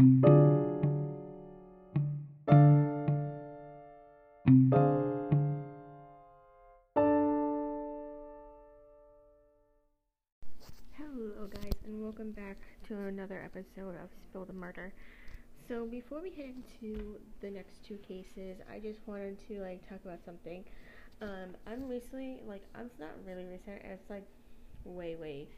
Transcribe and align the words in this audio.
Hello, 0.00 0.16
guys, 11.52 11.72
and 11.84 12.00
welcome 12.02 12.32
back 12.32 12.56
to 12.88 12.96
another 12.96 13.42
episode 13.44 13.90
of 14.02 14.08
Spill 14.24 14.46
the 14.46 14.54
Murder. 14.54 14.94
So, 15.68 15.84
before 15.84 16.22
we 16.22 16.30
head 16.30 16.54
into 16.56 17.18
the 17.42 17.50
next 17.50 17.84
two 17.86 17.98
cases, 17.98 18.56
I 18.72 18.78
just 18.78 19.00
wanted 19.06 19.36
to 19.48 19.60
like 19.60 19.86
talk 19.86 19.98
about 20.02 20.20
something. 20.24 20.64
Um, 21.20 21.54
I'm 21.66 21.86
recently 21.86 22.40
like 22.46 22.62
I'm 22.74 22.90
not 22.98 23.10
really 23.26 23.44
recent. 23.44 23.82
It's 23.84 24.08
like 24.08 24.24
way, 24.84 25.16
way 25.16 25.48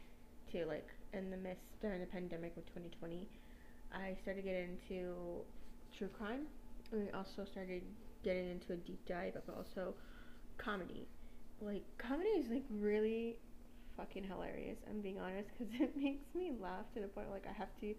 to 0.51 0.67
like 0.67 0.89
in 1.13 1.31
the 1.31 1.37
midst 1.37 1.63
during 1.81 2.01
the 2.01 2.07
pandemic 2.07 2.57
of 2.57 2.67
2020. 2.67 3.29
I 3.95 4.17
started 4.23 4.45
getting 4.45 4.79
into 4.79 5.43
true 5.97 6.09
crime. 6.09 6.47
And 6.93 7.09
I 7.13 7.19
also 7.19 7.45
started 7.51 7.83
getting 8.23 8.51
into 8.51 8.73
a 8.73 8.77
deep 8.77 9.01
dive 9.07 9.37
of 9.37 9.43
also 9.55 9.95
comedy. 10.59 11.07
Like 11.61 11.85
comedy 11.99 12.29
is 12.31 12.47
like 12.51 12.65
really 12.71 13.37
fucking 13.97 14.25
hilarious. 14.25 14.79
I'm 14.89 15.01
being 15.01 15.19
honest 15.19 15.49
because 15.57 15.73
it 15.81 15.97
makes 15.97 16.35
me 16.35 16.53
laugh 16.61 16.85
to 16.95 17.01
the 17.01 17.09
point 17.09 17.31
like 17.31 17.47
I 17.49 17.53
have 17.53 17.69
to 17.81 17.95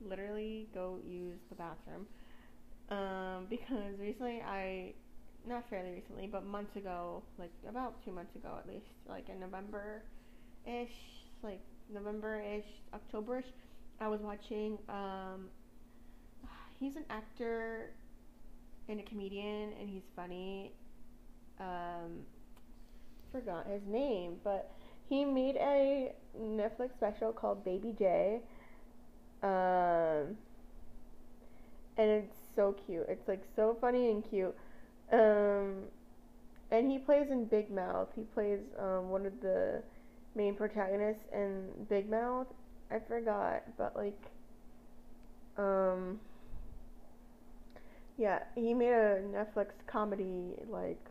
literally 0.00 0.68
go 0.74 0.98
use 1.06 1.38
the 1.48 1.54
bathroom. 1.54 2.06
Um, 2.90 3.46
because 3.48 3.98
recently 3.98 4.42
I, 4.42 4.92
not 5.46 5.68
fairly 5.70 5.90
recently, 5.90 6.26
but 6.26 6.44
months 6.46 6.76
ago, 6.76 7.22
like 7.38 7.50
about 7.68 8.04
two 8.04 8.12
months 8.12 8.34
ago 8.36 8.56
at 8.58 8.68
least, 8.68 8.86
like 9.08 9.28
in 9.28 9.40
November 9.40 10.02
ish, 10.66 10.92
like 11.42 11.60
November 11.92 12.40
ish, 12.40 12.64
October 12.92 13.38
ish, 13.38 13.46
I 14.00 14.08
was 14.08 14.20
watching, 14.20 14.78
um, 14.88 15.48
he's 16.80 16.96
an 16.96 17.04
actor 17.10 17.90
and 18.88 19.00
a 19.00 19.02
comedian 19.02 19.72
and 19.80 19.88
he's 19.88 20.04
funny. 20.14 20.72
Um, 21.60 22.24
forgot 23.32 23.66
his 23.66 23.82
name, 23.86 24.36
but 24.44 24.70
he 25.08 25.24
made 25.24 25.56
a 25.56 26.12
Netflix 26.38 26.94
special 26.96 27.32
called 27.32 27.64
Baby 27.64 27.94
J. 27.98 28.40
Um, 29.42 30.36
and 31.96 32.10
it's 32.10 32.36
so 32.56 32.74
cute. 32.86 33.06
It's 33.08 33.28
like 33.28 33.42
so 33.56 33.76
funny 33.80 34.10
and 34.10 34.28
cute. 34.28 34.54
Um, 35.12 35.84
and 36.70 36.90
he 36.90 36.98
plays 36.98 37.26
in 37.30 37.44
Big 37.44 37.70
Mouth. 37.70 38.08
He 38.16 38.22
plays 38.22 38.60
um, 38.78 39.10
one 39.10 39.26
of 39.26 39.40
the 39.40 39.82
main 40.34 40.54
protagonists 40.54 41.24
in 41.32 41.68
Big 41.88 42.10
Mouth. 42.10 42.46
I 42.94 43.00
forgot, 43.08 43.62
but 43.76 43.96
like, 43.96 44.20
um, 45.58 46.20
yeah, 48.16 48.40
he 48.54 48.72
made 48.72 48.92
a 48.92 49.20
Netflix 49.22 49.70
comedy 49.86 50.54
like 50.68 51.04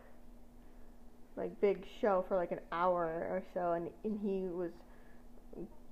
like 1.36 1.60
big 1.60 1.84
show 2.00 2.24
for 2.28 2.36
like 2.36 2.52
an 2.52 2.60
hour 2.70 3.26
or 3.28 3.42
so 3.52 3.72
and, 3.72 3.90
and 4.04 4.18
he 4.20 4.48
was 4.48 4.70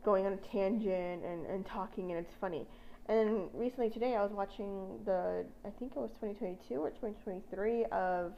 going 0.05 0.25
on 0.25 0.33
a 0.33 0.37
tangent 0.37 1.25
and, 1.25 1.45
and 1.47 1.67
talking 1.67 2.13
and 2.13 2.21
it's 2.21 2.35
funny. 2.41 2.67
And 3.07 3.49
recently 3.53 3.91
today 3.91 4.15
I 4.15 4.23
was 4.23 4.33
watching 4.33 5.01
the 5.05 5.45
I 5.65 5.71
think 5.79 5.93
it 5.97 5.99
was 5.99 6.11
2022 6.21 6.77
or 6.77 6.91
2023 6.91 7.85
of 7.87 8.33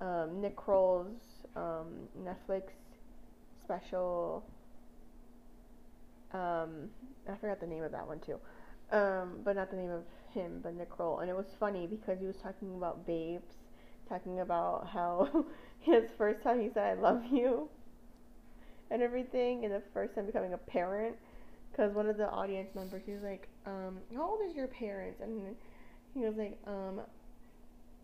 um, 0.00 0.40
Nick 0.40 0.56
Kroll's 0.56 1.06
um, 1.56 2.08
Netflix 2.22 2.62
special. 3.64 4.44
Um, 6.32 6.90
I 7.28 7.36
forgot 7.36 7.60
the 7.60 7.66
name 7.66 7.82
of 7.82 7.92
that 7.92 8.06
one 8.06 8.20
too, 8.20 8.38
um, 8.92 9.40
but 9.44 9.56
not 9.56 9.70
the 9.70 9.76
name 9.76 9.90
of 9.90 10.04
him, 10.32 10.60
but 10.62 10.74
Nick 10.74 10.90
Kroll. 10.90 11.20
And 11.20 11.30
it 11.30 11.36
was 11.36 11.46
funny 11.58 11.86
because 11.86 12.18
he 12.20 12.26
was 12.26 12.36
talking 12.36 12.74
about 12.76 13.06
babes, 13.06 13.54
talking 14.08 14.40
about 14.40 14.88
how 14.92 15.44
his 15.80 16.04
first 16.16 16.42
time 16.42 16.60
he 16.60 16.70
said 16.72 16.98
I 16.98 17.00
love 17.00 17.24
you 17.30 17.68
and 18.90 19.02
everything, 19.02 19.64
and 19.64 19.74
the 19.74 19.82
first 19.92 20.14
time 20.14 20.26
becoming 20.26 20.54
a 20.54 20.58
parent. 20.58 21.16
Because 21.70 21.94
one 21.94 22.08
of 22.08 22.16
the 22.16 22.28
audience 22.28 22.74
members, 22.74 23.02
he 23.06 23.12
was 23.12 23.22
like, 23.22 23.48
um, 23.66 23.98
"How 24.14 24.30
old 24.30 24.40
is 24.48 24.56
your 24.56 24.66
parents?" 24.66 25.20
And 25.20 25.54
he 26.14 26.20
was 26.20 26.36
like, 26.36 26.58
um, 26.66 27.00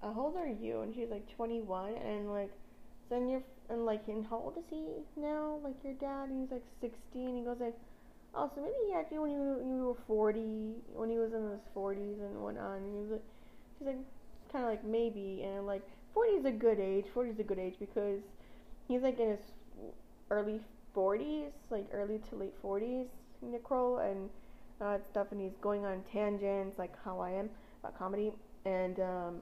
uh, 0.02 0.12
"How 0.12 0.20
old 0.20 0.36
are 0.36 0.46
you?" 0.48 0.82
And 0.82 0.94
she's 0.94 1.08
like, 1.10 1.26
"21." 1.34 1.94
And 1.94 2.30
like, 2.30 2.50
then 3.08 3.28
you're 3.28 3.42
and 3.68 3.86
like, 3.86 4.06
and 4.08 4.26
how 4.26 4.36
old 4.36 4.56
is 4.58 4.64
he 4.68 4.84
now? 5.16 5.58
Like 5.62 5.82
your 5.82 5.94
dad? 5.94 6.28
And 6.28 6.42
he's 6.42 6.50
like 6.50 6.64
16. 6.80 7.36
He 7.36 7.42
goes 7.42 7.56
like, 7.60 7.74
"Oh, 8.34 8.50
so 8.54 8.60
maybe 8.60 8.74
he 8.86 8.92
had 8.92 9.06
you 9.10 9.22
when 9.22 9.30
you 9.30 9.62
you 9.64 9.84
were 9.86 9.94
40, 10.06 10.74
when 10.94 11.10
he 11.10 11.18
was 11.18 11.32
in 11.32 11.50
his 11.50 11.60
40s 11.74 12.20
and 12.20 12.40
whatnot." 12.42 12.78
And 12.78 12.92
he 12.92 13.00
was 13.00 13.10
like, 13.10 13.24
she's 13.78 13.86
like, 13.86 13.98
kind 14.50 14.64
of 14.64 14.70
like 14.70 14.84
maybe, 14.84 15.42
and 15.44 15.66
like 15.66 15.82
40 16.14 16.30
is 16.32 16.44
a 16.44 16.50
good 16.50 16.78
age. 16.80 17.06
40 17.12 17.30
is 17.30 17.38
a 17.40 17.42
good 17.42 17.58
age 17.58 17.74
because 17.78 18.22
he's 18.88 19.02
like 19.02 19.18
in 19.18 19.30
his 19.30 19.40
early 20.30 20.60
40s, 20.94 21.50
like 21.70 21.86
early 21.92 22.20
to 22.30 22.36
late 22.36 22.54
40s, 22.62 23.06
Nick 23.42 23.64
Kroll, 23.64 23.98
and 23.98 24.30
uh, 24.80 24.98
stuff, 25.10 25.28
and 25.32 25.40
he's 25.40 25.56
going 25.60 25.84
on 25.84 26.02
tangents 26.12 26.78
like 26.78 26.92
how 27.04 27.20
I 27.20 27.30
am 27.30 27.50
about 27.82 27.98
comedy. 27.98 28.32
And 28.64 28.98
um, 29.00 29.40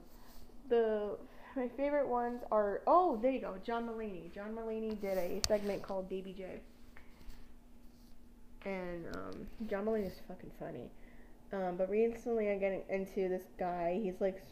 the 0.68 1.16
my 1.56 1.68
favorite 1.76 2.08
ones 2.08 2.42
are 2.50 2.80
oh 2.86 3.18
there 3.20 3.30
you 3.30 3.40
go, 3.40 3.54
John 3.64 3.86
Mulaney. 3.86 4.32
John 4.34 4.54
Mulaney 4.54 5.00
did 5.00 5.18
a 5.18 5.40
segment 5.46 5.82
called 5.82 6.08
Baby 6.08 6.34
J, 6.36 6.60
and 8.64 9.04
um, 9.16 9.46
John 9.68 9.86
Mulaney 9.86 10.06
is 10.06 10.20
fucking 10.28 10.50
funny. 10.58 10.90
Um, 11.52 11.76
but 11.76 11.90
recently 11.90 12.50
I'm 12.50 12.58
getting 12.58 12.82
into 12.88 13.28
this 13.28 13.42
guy. 13.58 14.00
He's 14.02 14.20
like 14.20 14.42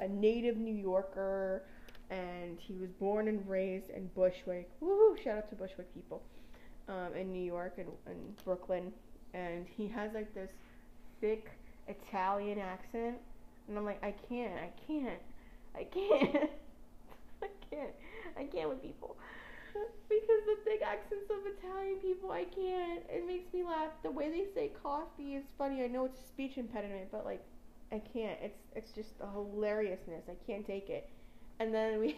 a 0.00 0.08
native 0.08 0.56
New 0.56 0.74
Yorker, 0.74 1.62
and 2.10 2.58
he 2.58 2.74
was 2.74 2.90
born 2.92 3.28
and 3.28 3.46
raised 3.48 3.90
in 3.90 4.08
Bushwick. 4.14 4.70
Woo! 4.80 5.16
Shout 5.22 5.38
out 5.38 5.48
to 5.50 5.56
Bushwick 5.56 5.92
people 5.94 6.22
um, 6.88 7.14
in 7.14 7.32
New 7.32 7.44
York 7.44 7.74
and, 7.78 7.88
and 8.06 8.44
Brooklyn, 8.44 8.92
and 9.34 9.66
he 9.76 9.88
has 9.88 10.12
like 10.14 10.32
this 10.34 10.50
thick 11.20 11.50
Italian 11.86 12.58
accent, 12.58 13.16
and 13.68 13.76
I'm 13.76 13.84
like, 13.84 14.02
I 14.02 14.14
can't, 14.28 14.54
I 14.54 14.70
can't, 14.86 15.20
I 15.74 15.84
can't, 15.84 16.50
I 17.42 17.48
can't, 17.70 17.90
I 18.38 18.44
can't 18.44 18.68
with 18.70 18.82
people. 18.82 19.16
Because 20.08 20.42
the 20.46 20.56
thick 20.64 20.82
accents 20.82 21.30
of 21.30 21.38
Italian 21.46 21.98
people, 22.00 22.30
I 22.32 22.44
can't. 22.44 23.02
It 23.08 23.26
makes 23.26 23.52
me 23.52 23.62
laugh. 23.64 23.90
The 24.02 24.10
way 24.10 24.30
they 24.30 24.46
say 24.54 24.72
coffee 24.82 25.34
is 25.36 25.44
funny. 25.56 25.82
I 25.82 25.86
know 25.86 26.04
it's 26.06 26.18
a 26.20 26.26
speech 26.28 26.56
impediment, 26.58 27.08
but 27.12 27.24
like 27.24 27.44
I 27.92 28.00
can't. 28.00 28.38
It's 28.42 28.58
it's 28.74 28.92
just 28.92 29.14
a 29.20 29.30
hilariousness. 29.30 30.24
I 30.28 30.36
can't 30.46 30.66
take 30.66 30.88
it. 30.90 31.08
And 31.60 31.74
then 31.74 32.00
we, 32.00 32.16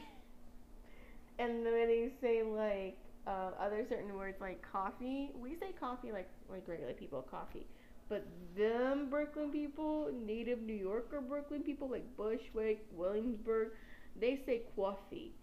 and 1.39 1.65
then 1.65 1.73
they 1.73 2.11
say 2.21 2.43
like 2.43 2.99
uh, 3.27 3.51
other 3.59 3.85
certain 3.89 4.15
words 4.15 4.41
like 4.41 4.63
coffee. 4.63 5.31
We 5.35 5.57
say 5.57 5.73
coffee 5.79 6.13
like 6.13 6.29
like 6.49 6.67
regular 6.67 6.93
people 6.93 7.23
coffee, 7.23 7.67
but 8.09 8.27
them 8.57 9.09
Brooklyn 9.11 9.51
people, 9.51 10.11
native 10.13 10.61
New 10.63 10.75
Yorker 10.75 11.21
Brooklyn 11.21 11.63
people 11.63 11.89
like 11.91 12.05
Bushwick, 12.17 12.87
Williamsburg, 12.93 13.71
they 14.19 14.41
say 14.47 14.63
coffee, 14.77 15.35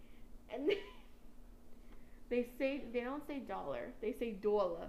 and 0.52 0.70
they, 2.28 2.46
say 2.58 2.84
they 2.92 3.00
don't 3.00 3.26
say 3.26 3.40
dollar. 3.40 3.92
They 4.00 4.12
say 4.12 4.32
dollar. 4.32 4.88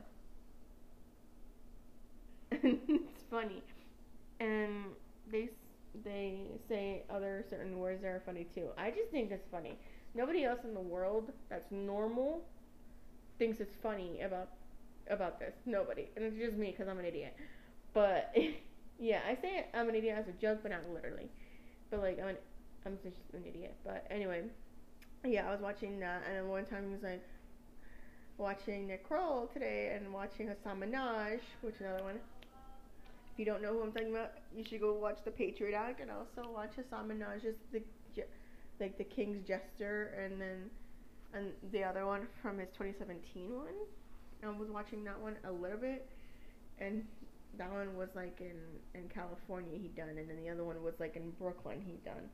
it's 2.52 3.24
funny, 3.30 3.64
and 4.40 4.86
they 5.32 5.50
they 6.04 6.48
say 6.70 7.04
other 7.10 7.46
certain 7.50 7.80
words 7.80 8.02
that 8.02 8.10
are 8.10 8.24
funny 8.26 8.48
too. 8.56 8.70
I 8.78 8.92
just 8.92 9.12
think 9.12 9.32
it's 9.32 9.48
funny. 9.52 9.78
Nobody 10.16 10.44
else 10.46 10.60
in 10.64 10.74
the 10.74 10.82
world 10.82 11.32
that's 11.50 11.72
normal 11.72 12.44
thinks 13.40 13.60
it's 13.60 13.76
funny 13.84 14.22
about 14.22 14.50
about 15.10 15.40
this. 15.40 15.56
Nobody, 15.66 16.10
and 16.16 16.26
it's 16.26 16.38
just 16.38 16.58
me 16.58 16.72
because 16.72 16.88
I'm 16.88 17.00
an 17.00 17.06
idiot. 17.06 17.36
But 17.94 18.36
yeah, 19.00 19.22
I 19.28 19.36
say 19.42 19.68
I'm 19.74 19.90
an 19.90 19.96
idiot 19.96 20.18
as 20.20 20.28
a 20.28 20.34
joke, 20.34 20.60
but 20.63 20.72
not 20.72 20.90
literally. 20.94 21.30
But 21.92 22.02
like 22.02 22.19
I'm 22.22 22.30
an, 22.30 22.38
I'm 22.86 22.98
just 23.04 23.18
an 23.34 23.44
idiot. 23.48 23.75
But 23.86 24.06
anyway, 24.12 24.44
yeah, 25.25 25.48
I 25.48 25.52
was 25.52 25.62
watching 25.62 26.00
that, 26.00 26.24
and 26.34 26.50
one 26.50 26.66
time 26.66 26.86
he 26.88 26.94
was 26.94 27.04
like 27.04 27.24
watching 28.39 28.88
Nick 28.88 29.07
Kroll 29.07 29.47
today 29.53 29.95
and 29.95 30.13
watching 30.13 30.47
Hasan 30.47 30.80
Minhaj, 30.80 31.39
which 31.62 31.75
another 31.81 32.03
one 32.03 32.15
If 32.15 33.38
you 33.38 33.45
don't 33.45 33.62
know 33.62 33.74
who 33.74 33.83
I'm 33.83 33.91
talking 33.91 34.12
about, 34.12 34.31
you 34.56 34.63
should 34.63 34.81
go 34.81 34.94
watch 34.94 35.19
The 35.25 35.31
Patriot 35.31 35.75
Act 35.75 36.01
and 36.01 36.12
also 36.12 36.50
watch 36.51 36.71
Hasan 36.75 37.07
Minhaj's 37.09 37.56
the 37.71 37.83
like 38.80 38.97
the 38.97 39.03
King's 39.03 39.45
Jester 39.47 40.13
and 40.18 40.39
then 40.41 40.69
and 41.33 41.53
the 41.71 41.83
other 41.83 42.06
one 42.06 42.27
from 42.41 42.59
his 42.59 42.69
2017 42.77 43.53
one. 43.56 43.68
I 44.44 44.50
was 44.50 44.69
watching 44.69 45.03
that 45.06 45.19
one 45.19 45.36
a 45.44 45.51
little 45.51 45.77
bit, 45.77 46.09
and 46.80 47.03
that 47.57 47.71
one 47.71 47.95
was 47.97 48.09
like 48.15 48.41
in 48.41 48.57
in 49.00 49.09
California 49.09 49.77
he 49.77 49.89
done, 49.89 50.09
and 50.18 50.30
then 50.30 50.38
the 50.38 50.50
other 50.50 50.63
one 50.63 50.81
was 50.83 50.95
like 51.00 51.15
in 51.15 51.31
Brooklyn 51.31 51.81
he 51.86 51.97
done. 52.06 52.30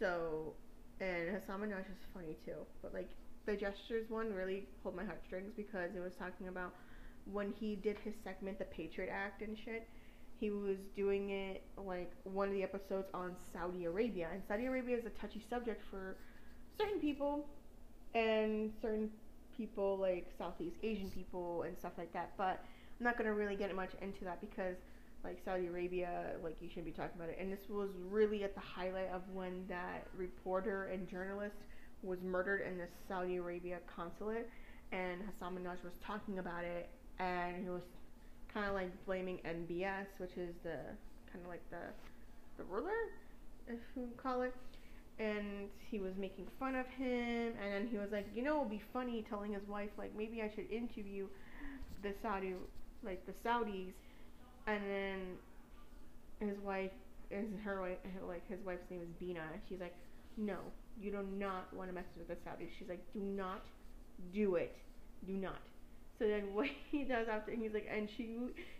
So, 0.00 0.54
and 1.00 1.30
Hasan 1.30 1.60
Minhaj 1.60 1.80
is 1.90 2.02
funny 2.14 2.36
too, 2.44 2.66
but 2.82 2.94
like 2.94 3.10
the 3.46 3.56
gestures 3.56 4.08
one 4.08 4.32
really 4.32 4.66
pulled 4.82 4.96
my 4.96 5.04
heartstrings 5.04 5.52
because 5.56 5.90
it 5.96 6.00
was 6.00 6.12
talking 6.18 6.48
about 6.48 6.74
when 7.30 7.52
he 7.52 7.76
did 7.76 7.98
his 7.98 8.14
segment, 8.24 8.58
The 8.58 8.64
Patriot 8.66 9.10
Act 9.10 9.42
and 9.42 9.56
shit 9.56 9.88
he 10.40 10.50
was 10.50 10.78
doing 10.96 11.30
it 11.30 11.62
like 11.76 12.10
one 12.24 12.48
of 12.48 12.54
the 12.54 12.62
episodes 12.62 13.08
on 13.12 13.36
Saudi 13.52 13.84
Arabia, 13.84 14.28
and 14.32 14.42
Saudi 14.48 14.64
Arabia 14.64 14.96
is 14.96 15.04
a 15.04 15.10
touchy 15.10 15.44
subject 15.50 15.82
for 15.90 16.16
certain 16.78 16.98
people 16.98 17.46
and 18.14 18.72
certain 18.80 19.10
people 19.54 19.98
like 19.98 20.32
Southeast 20.38 20.76
Asian 20.82 21.10
people 21.10 21.64
and 21.64 21.76
stuff 21.78 21.92
like 21.98 22.10
that. 22.14 22.32
But 22.38 22.64
I'm 22.98 23.04
not 23.04 23.18
gonna 23.18 23.34
really 23.34 23.54
get 23.54 23.74
much 23.76 23.90
into 24.00 24.24
that 24.24 24.40
because 24.40 24.76
like 25.22 25.38
Saudi 25.44 25.66
Arabia, 25.66 26.32
like 26.42 26.56
you 26.62 26.68
shouldn't 26.70 26.86
be 26.86 26.92
talking 26.92 27.16
about 27.16 27.28
it. 27.28 27.36
And 27.38 27.52
this 27.52 27.68
was 27.68 27.90
really 28.08 28.42
at 28.42 28.54
the 28.54 28.62
highlight 28.62 29.10
of 29.12 29.20
when 29.34 29.66
that 29.68 30.06
reporter 30.16 30.86
and 30.86 31.06
journalist 31.06 31.56
was 32.02 32.18
murdered 32.22 32.62
in 32.62 32.78
the 32.78 32.86
Saudi 33.08 33.36
Arabia 33.36 33.78
consulate, 33.94 34.48
and 34.92 35.20
Hasan 35.22 35.54
Minhaj 35.54 35.82
was 35.84 35.92
talking 36.04 36.38
about 36.38 36.64
it, 36.64 36.88
and 37.18 37.62
he 37.62 37.68
was 37.68 37.82
kind 38.52 38.66
of 38.66 38.74
like 38.74 38.90
blaming 39.06 39.38
MBS, 39.44 40.06
which 40.18 40.36
is 40.36 40.54
the 40.62 40.78
kind 41.32 41.44
of 41.44 41.48
like 41.48 41.62
the 41.70 41.92
the 42.56 42.64
ruler, 42.64 42.90
if 43.68 43.78
you 43.96 44.08
call 44.16 44.42
it. 44.42 44.54
And 45.18 45.68
he 45.90 45.98
was 45.98 46.12
making 46.16 46.46
fun 46.58 46.74
of 46.74 46.86
him, 46.86 47.52
and 47.62 47.72
then 47.72 47.88
he 47.90 47.98
was 47.98 48.08
like, 48.10 48.26
you 48.34 48.42
know, 48.42 48.56
it 48.56 48.60
would 48.60 48.70
be 48.70 48.82
funny 48.92 49.22
telling 49.28 49.52
his 49.52 49.66
wife 49.68 49.90
like 49.98 50.16
maybe 50.16 50.40
I 50.40 50.50
should 50.54 50.70
interview 50.70 51.26
the 52.02 52.14
Saudi, 52.22 52.54
like 53.04 53.26
the 53.26 53.32
Saudis, 53.32 53.92
and 54.66 54.82
then 54.88 56.48
his 56.48 56.58
wife 56.60 56.92
is 57.30 57.46
her 57.64 57.96
like 58.26 58.48
his 58.48 58.58
wife's 58.64 58.90
name 58.90 59.02
is 59.02 59.08
Beena. 59.22 59.42
She's 59.68 59.80
like, 59.80 59.94
no, 60.38 60.56
you 61.00 61.10
do 61.10 61.24
not 61.38 61.72
want 61.74 61.88
to 61.88 61.94
mess 61.94 62.04
with 62.16 62.28
the 62.28 62.34
Saudis. 62.34 62.68
She's 62.78 62.88
like, 62.88 63.02
do 63.12 63.20
not 63.20 63.62
do 64.32 64.56
it, 64.56 64.76
do 65.26 65.32
not. 65.32 65.60
So 66.18 66.28
then 66.28 66.42
what 66.54 66.68
he 66.90 67.04
does 67.04 67.26
after, 67.28 67.52
he's 67.52 67.72
like, 67.72 67.88
and 67.92 68.08
she, 68.16 68.36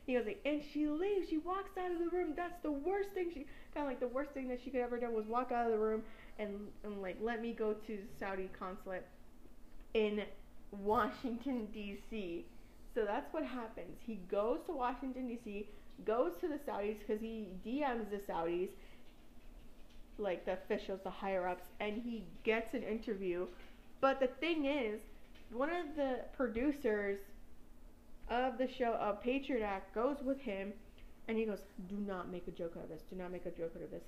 he 0.06 0.14
goes 0.14 0.26
like, 0.26 0.40
and 0.44 0.62
she 0.72 0.86
leaves. 0.88 1.28
She 1.28 1.38
walks 1.38 1.76
out 1.78 1.90
of 1.90 1.98
the 1.98 2.08
room. 2.14 2.34
That's 2.36 2.60
the 2.62 2.70
worst 2.70 3.10
thing. 3.14 3.30
She 3.32 3.46
kind 3.74 3.86
of 3.86 3.90
like 3.90 4.00
the 4.00 4.08
worst 4.08 4.30
thing 4.32 4.48
that 4.48 4.60
she 4.62 4.70
could 4.70 4.80
ever 4.80 4.98
do 4.98 5.10
was 5.10 5.26
walk 5.26 5.50
out 5.52 5.66
of 5.66 5.72
the 5.72 5.78
room 5.78 6.02
and 6.38 6.68
and 6.84 7.00
like 7.00 7.16
let 7.20 7.40
me 7.40 7.52
go 7.52 7.74
to 7.86 7.98
Saudi 8.18 8.50
consulate 8.58 9.04
in 9.94 10.22
Washington 10.72 11.66
D.C. 11.72 12.44
So 12.94 13.04
that's 13.04 13.32
what 13.32 13.44
happens. 13.44 13.98
He 14.04 14.16
goes 14.30 14.58
to 14.66 14.72
Washington 14.72 15.28
D.C., 15.28 15.68
goes 16.04 16.32
to 16.40 16.48
the 16.48 16.58
Saudis 16.68 16.98
because 16.98 17.20
he 17.20 17.48
DMs 17.64 18.10
the 18.10 18.20
Saudis, 18.28 18.70
like 20.20 20.44
the 20.44 20.52
officials, 20.52 21.00
the 21.02 21.10
higher 21.10 21.46
ups, 21.48 21.64
and 21.80 22.00
he 22.02 22.24
gets 22.44 22.74
an 22.74 22.82
interview. 22.82 23.46
But 24.00 24.20
the 24.20 24.28
thing 24.28 24.66
is, 24.66 25.00
one 25.52 25.70
of 25.70 25.96
the 25.96 26.20
producers 26.36 27.18
of 28.28 28.58
the 28.58 28.68
show 28.68 28.92
of 28.94 29.22
Patriot 29.22 29.64
Act 29.64 29.94
goes 29.94 30.16
with 30.22 30.40
him 30.40 30.72
and 31.28 31.36
he 31.36 31.44
goes, 31.44 31.60
Do 31.88 31.96
not 31.96 32.30
make 32.30 32.46
a 32.48 32.52
joke 32.52 32.74
out 32.76 32.84
of 32.84 32.88
this. 32.90 33.02
Do 33.10 33.16
not 33.16 33.32
make 33.32 33.46
a 33.46 33.50
joke 33.50 33.72
out 33.76 33.82
of 33.82 33.90
this. 33.90 34.04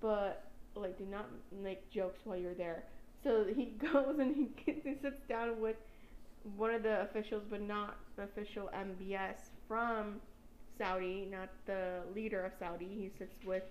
But 0.00 0.44
like 0.74 0.96
do 0.98 1.04
not 1.04 1.26
make 1.62 1.90
jokes 1.90 2.20
while 2.24 2.36
you're 2.36 2.54
there. 2.54 2.84
So 3.22 3.44
he 3.56 3.74
goes 3.92 4.16
and 4.18 4.34
he, 4.34 4.48
gets, 4.64 4.84
he 4.84 4.96
sits 5.00 5.20
down 5.28 5.60
with 5.60 5.76
one 6.56 6.74
of 6.74 6.82
the 6.82 7.02
officials, 7.02 7.42
but 7.48 7.62
not 7.62 7.96
the 8.16 8.24
official 8.24 8.70
MBS 8.74 9.36
from 9.68 10.16
Saudi, 10.78 11.28
not 11.30 11.48
the 11.66 12.00
leader 12.14 12.44
of 12.44 12.52
Saudi. 12.58 12.86
He 12.86 13.10
sits 13.18 13.34
with 13.44 13.62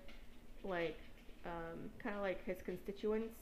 like 0.64 0.98
um, 1.46 1.90
kind 2.02 2.16
of 2.16 2.22
like 2.22 2.44
his 2.44 2.56
constituents 2.64 3.34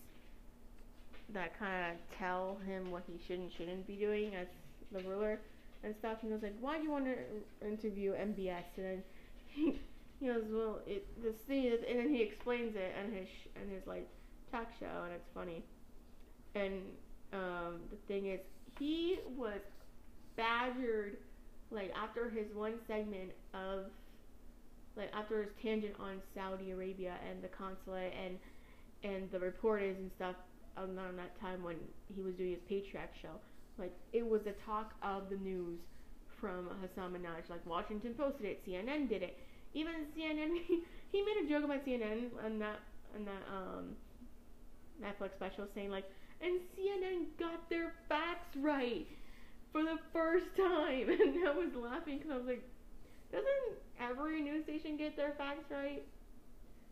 that 1.33 1.59
kind 1.59 1.93
of 1.93 2.17
tell 2.19 2.59
him 2.67 2.91
what 2.91 3.03
he 3.07 3.19
should 3.27 3.39
and 3.39 3.53
shouldn't 3.53 3.87
be 3.87 3.95
doing 3.95 4.35
as 4.35 4.47
the 4.93 5.01
ruler 5.09 5.39
and 5.85 5.95
stuff. 5.99 6.19
And 6.23 6.31
he 6.31 6.35
was 6.35 6.43
like, 6.43 6.57
"Why 6.61 6.79
do 6.79 6.85
you 6.85 6.91
want 6.91 7.07
to 7.07 7.67
interview 7.67 8.13
MBS?" 8.13 8.65
And 8.77 8.87
then 8.87 9.03
he, 9.49 9.79
he 10.19 10.27
goes, 10.27 10.45
"Well, 10.51 10.81
it 10.87 11.07
the 11.23 11.33
thing 11.47 11.65
is," 11.65 11.81
and 11.89 11.99
then 11.99 12.09
he 12.09 12.23
explains 12.23 12.75
it 12.77 12.95
in 13.03 13.13
his 13.13 13.29
in 13.63 13.71
his 13.71 13.87
like 13.87 14.09
talk 14.51 14.69
show, 14.79 15.05
and 15.05 15.13
it's 15.13 15.29
funny. 15.35 15.65
And 16.55 16.83
um, 17.33 17.81
the 17.91 17.97
thing 18.09 18.27
is, 18.27 18.41
he 18.79 19.19
was 19.37 19.61
badgered 20.37 21.19
like 21.71 21.93
after 21.95 22.29
his 22.29 22.47
one 22.55 22.75
segment 22.87 23.31
of 23.55 23.87
like 25.01 25.11
after 25.17 25.43
his 25.43 25.51
tangent 25.63 25.95
on 25.99 26.21
Saudi 26.37 26.71
Arabia 26.71 27.17
and 27.29 27.43
the 27.43 27.49
consulate 27.49 28.13
and 28.13 28.37
and 29.03 29.33
the 29.33 29.41
reporters 29.41 29.97
and 29.99 30.11
stuff 30.15 30.37
on 30.77 30.95
that 30.95 31.41
time 31.41 31.65
when 31.65 31.77
he 32.15 32.21
was 32.21 32.35
doing 32.35 32.51
his 32.51 32.61
Patriot 32.69 33.11
show. 33.21 33.33
Like 33.79 33.97
it 34.13 34.27
was 34.29 34.43
the 34.45 34.53
talk 34.67 34.93
of 35.03 35.31
the 35.31 35.37
news 35.37 35.81
from 36.41 36.69
Hasan 36.81 37.13
Minhaj. 37.13 37.49
Like 37.49 37.65
Washington 37.65 38.13
posted 38.13 38.45
it, 38.45 38.67
CNN 38.67 39.09
did 39.09 39.23
it. 39.23 39.39
Even 39.73 40.05
CNN, 40.17 40.61
he, 40.69 40.83
he 41.11 41.25
made 41.25 41.47
a 41.47 41.49
joke 41.49 41.65
about 41.65 41.85
CNN 41.87 42.29
on 42.45 42.59
that 42.59 42.81
on 43.17 43.25
that 43.25 43.43
um 43.51 43.97
Netflix 45.01 45.33
special, 45.37 45.67
saying 45.75 45.91
like, 45.91 46.05
and 46.43 46.61
CNN 46.77 47.25
got 47.39 47.69
their 47.71 47.95
facts 48.09 48.55
right 48.57 49.07
for 49.73 49.83
the 49.83 49.97
first 50.13 50.47
time, 50.57 51.09
and 51.09 51.49
I 51.49 51.57
was 51.57 51.73
laughing 51.75 52.19
because 52.19 52.33
I 52.33 52.37
was 52.37 52.47
like, 52.47 52.65
doesn't 53.33 53.79
every 54.01 54.41
news 54.43 54.65
station 54.65 54.97
get 54.97 55.17
their 55.17 55.35
facts 55.37 55.71
right? 55.71 56.03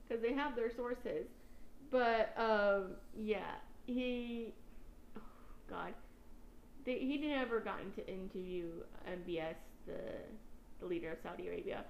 Because 0.06 0.23
they 0.23 0.32
have 0.32 0.56
their 0.56 0.70
sources. 0.76 1.26
But 1.90 2.35
um, 2.37 2.96
yeah, 3.17 3.56
he, 3.87 4.52
oh 5.17 5.20
God, 5.69 5.94
they, 6.85 6.99
he 6.99 7.19
never 7.19 7.61
got 7.61 7.79
to 7.96 8.06
interview 8.06 8.67
MBS, 9.08 9.55
the 9.87 10.00
the 10.81 10.87
leader 10.87 11.12
of 11.12 11.19
Saudi 11.23 11.49
Arabia. 11.49 11.85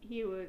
He 0.00 0.24
was 0.24 0.48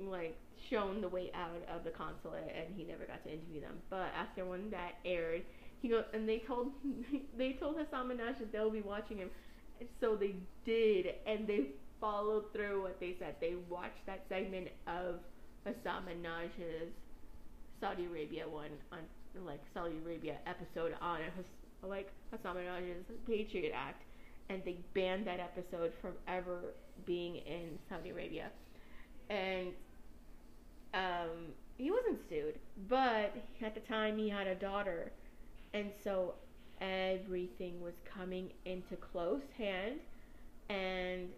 like 0.00 0.36
shown 0.70 1.00
the 1.00 1.08
way 1.08 1.30
out 1.34 1.62
of 1.74 1.84
the 1.84 1.90
consulate, 1.90 2.54
and 2.56 2.74
he 2.76 2.84
never 2.84 3.04
got 3.04 3.22
to 3.24 3.32
interview 3.32 3.60
them. 3.60 3.74
But 3.90 4.12
after 4.18 4.44
when 4.44 4.70
that 4.70 4.94
aired, 5.04 5.42
he 5.82 5.88
goes 5.88 6.04
and 6.12 6.28
they 6.28 6.38
told 6.38 6.72
they 7.36 7.52
told 7.52 7.76
Hasan 7.78 8.08
Minhaj 8.08 8.38
that 8.38 8.52
they'll 8.52 8.70
be 8.70 8.80
watching 8.80 9.18
him, 9.18 9.30
so 10.00 10.16
they 10.16 10.36
did, 10.64 11.14
and 11.26 11.46
they 11.46 11.66
followed 12.00 12.52
through 12.52 12.82
what 12.82 13.00
they 13.00 13.16
said. 13.18 13.36
They 13.40 13.54
watched 13.68 14.06
that 14.06 14.24
segment 14.28 14.68
of 14.86 15.20
Hasan 15.64 16.04
Minhaj's 16.04 16.92
Saudi 17.80 18.06
Arabia 18.06 18.48
one 18.48 18.70
on 18.92 19.00
like 19.44 19.60
Saudi 19.72 19.96
Arabia 20.04 20.36
episode 20.46 20.94
on 21.00 21.20
it, 21.20 21.32
like 21.82 22.10
Hasan 22.30 22.56
Minhaj's 22.56 23.04
Patriot 23.26 23.72
Act, 23.74 24.02
and 24.48 24.62
they 24.64 24.78
banned 24.94 25.26
that 25.26 25.40
episode 25.40 25.92
from 26.00 26.12
ever 26.28 26.74
being 27.04 27.36
in 27.36 27.78
Saudi 27.88 28.10
Arabia, 28.10 28.50
and 29.28 29.68
um, 30.94 31.52
he 31.76 31.90
wasn't 31.90 32.20
sued, 32.28 32.58
but 32.88 33.34
at 33.60 33.74
the 33.74 33.80
time 33.80 34.16
he 34.16 34.28
had 34.28 34.46
a 34.46 34.54
daughter, 34.54 35.10
and 35.72 35.90
so 36.02 36.34
everything 36.80 37.80
was 37.82 37.94
coming 38.04 38.52
into 38.64 38.96
close 38.96 39.42
hand, 39.58 39.98
and 40.68 41.28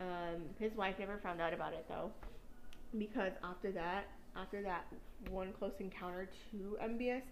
um, 0.00 0.42
his 0.58 0.74
wife 0.76 0.96
never 0.98 1.18
found 1.18 1.40
out 1.40 1.52
about 1.52 1.72
it 1.72 1.84
though, 1.88 2.10
because 2.98 3.32
after 3.42 3.72
that, 3.72 4.04
after 4.36 4.62
that 4.62 4.86
one 5.30 5.52
close 5.58 5.72
encounter 5.80 6.28
to 6.50 6.76
MBS, 6.82 7.22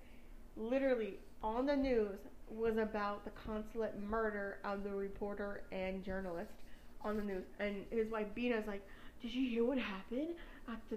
literally 0.56 1.14
on 1.42 1.66
the 1.66 1.76
news 1.76 2.18
was 2.48 2.76
about 2.76 3.24
the 3.24 3.30
consulate 3.30 3.98
murder 4.00 4.58
of 4.64 4.84
the 4.84 4.90
reporter 4.90 5.62
and 5.72 6.04
journalist 6.04 6.52
on 7.02 7.16
the 7.16 7.22
news, 7.22 7.44
and 7.60 7.84
his 7.90 8.10
wife 8.10 8.26
Beena's 8.36 8.66
like, 8.66 8.82
"Did 9.22 9.32
you 9.32 9.48
hear 9.48 9.64
what 9.64 9.78
happened 9.78 10.34
after?" 10.68 10.96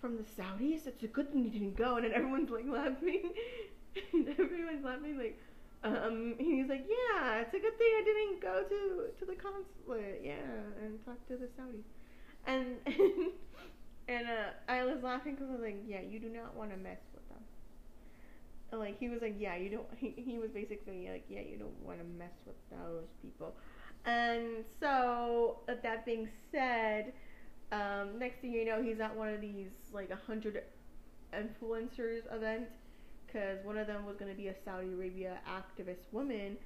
from 0.00 0.16
the 0.16 0.22
Saudis. 0.22 0.86
It's 0.86 1.02
a 1.02 1.06
good 1.08 1.32
thing 1.32 1.44
you 1.44 1.50
didn't 1.50 1.76
go. 1.76 1.96
And 1.96 2.04
then 2.04 2.12
everyone's 2.12 2.50
like 2.50 2.66
laughing. 2.68 3.32
everyone's 4.38 4.84
laughing 4.84 5.18
like, 5.18 5.38
um, 5.84 6.34
he's 6.38 6.68
like, 6.68 6.86
yeah, 6.88 7.07
it's 7.48 7.56
a 7.56 7.64
good 7.64 7.78
thing 7.78 7.92
I 7.96 8.04
didn't 8.04 8.40
go 8.42 8.62
to 8.68 9.08
to 9.18 9.24
the 9.24 9.36
consulate, 9.40 10.20
yeah, 10.22 10.84
and 10.84 11.02
talk 11.04 11.16
to 11.28 11.36
the 11.36 11.48
Saudis. 11.56 11.88
And 12.46 12.76
and, 12.84 13.32
and 14.08 14.26
uh, 14.28 14.50
I 14.68 14.84
was 14.84 15.02
laughing 15.02 15.34
because 15.34 15.48
I 15.48 15.52
was 15.52 15.62
like, 15.62 15.82
yeah, 15.86 16.00
you 16.00 16.20
do 16.20 16.28
not 16.28 16.54
want 16.54 16.70
to 16.72 16.76
mess 16.76 17.00
with 17.14 17.26
them. 17.30 17.40
And 18.70 18.80
like 18.80 18.98
he 18.98 19.08
was 19.08 19.22
like, 19.22 19.36
yeah, 19.38 19.56
you 19.56 19.70
don't. 19.70 19.86
He, 19.96 20.12
he 20.16 20.38
was 20.38 20.50
basically 20.50 21.08
like, 21.10 21.24
yeah, 21.28 21.40
you 21.40 21.56
don't 21.56 21.80
want 21.82 21.98
to 22.00 22.04
mess 22.04 22.36
with 22.44 22.56
those 22.70 23.08
people. 23.22 23.54
And 24.04 24.64
so, 24.80 25.60
that 25.66 26.04
being 26.04 26.28
said, 26.52 27.12
um, 27.72 28.18
next 28.18 28.40
thing 28.40 28.52
you 28.52 28.64
know, 28.64 28.82
he's 28.82 29.00
at 29.00 29.14
one 29.14 29.28
of 29.28 29.40
these 29.40 29.68
like 29.92 30.10
a 30.10 30.16
hundred 30.26 30.62
influencers 31.32 32.22
event 32.30 32.68
because 33.26 33.58
one 33.64 33.76
of 33.76 33.86
them 33.86 34.06
was 34.06 34.16
going 34.16 34.30
to 34.30 34.36
be 34.36 34.48
a 34.48 34.54
Saudi 34.64 34.92
Arabia 34.92 35.38
activist 35.46 36.10
woman 36.12 36.56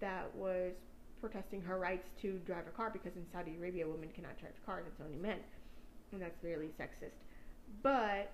that 0.00 0.34
was 0.34 0.72
protesting 1.20 1.60
her 1.62 1.78
rights 1.78 2.08
to 2.22 2.38
drive 2.46 2.66
a 2.66 2.70
car 2.70 2.90
because 2.90 3.16
in 3.16 3.26
Saudi 3.32 3.56
Arabia 3.56 3.86
women 3.86 4.08
cannot 4.14 4.38
drive 4.38 4.54
cars; 4.64 4.84
it's 4.86 5.00
only 5.00 5.18
men, 5.18 5.38
and 6.12 6.22
that's 6.22 6.42
really 6.42 6.68
sexist. 6.78 7.18
But 7.82 8.30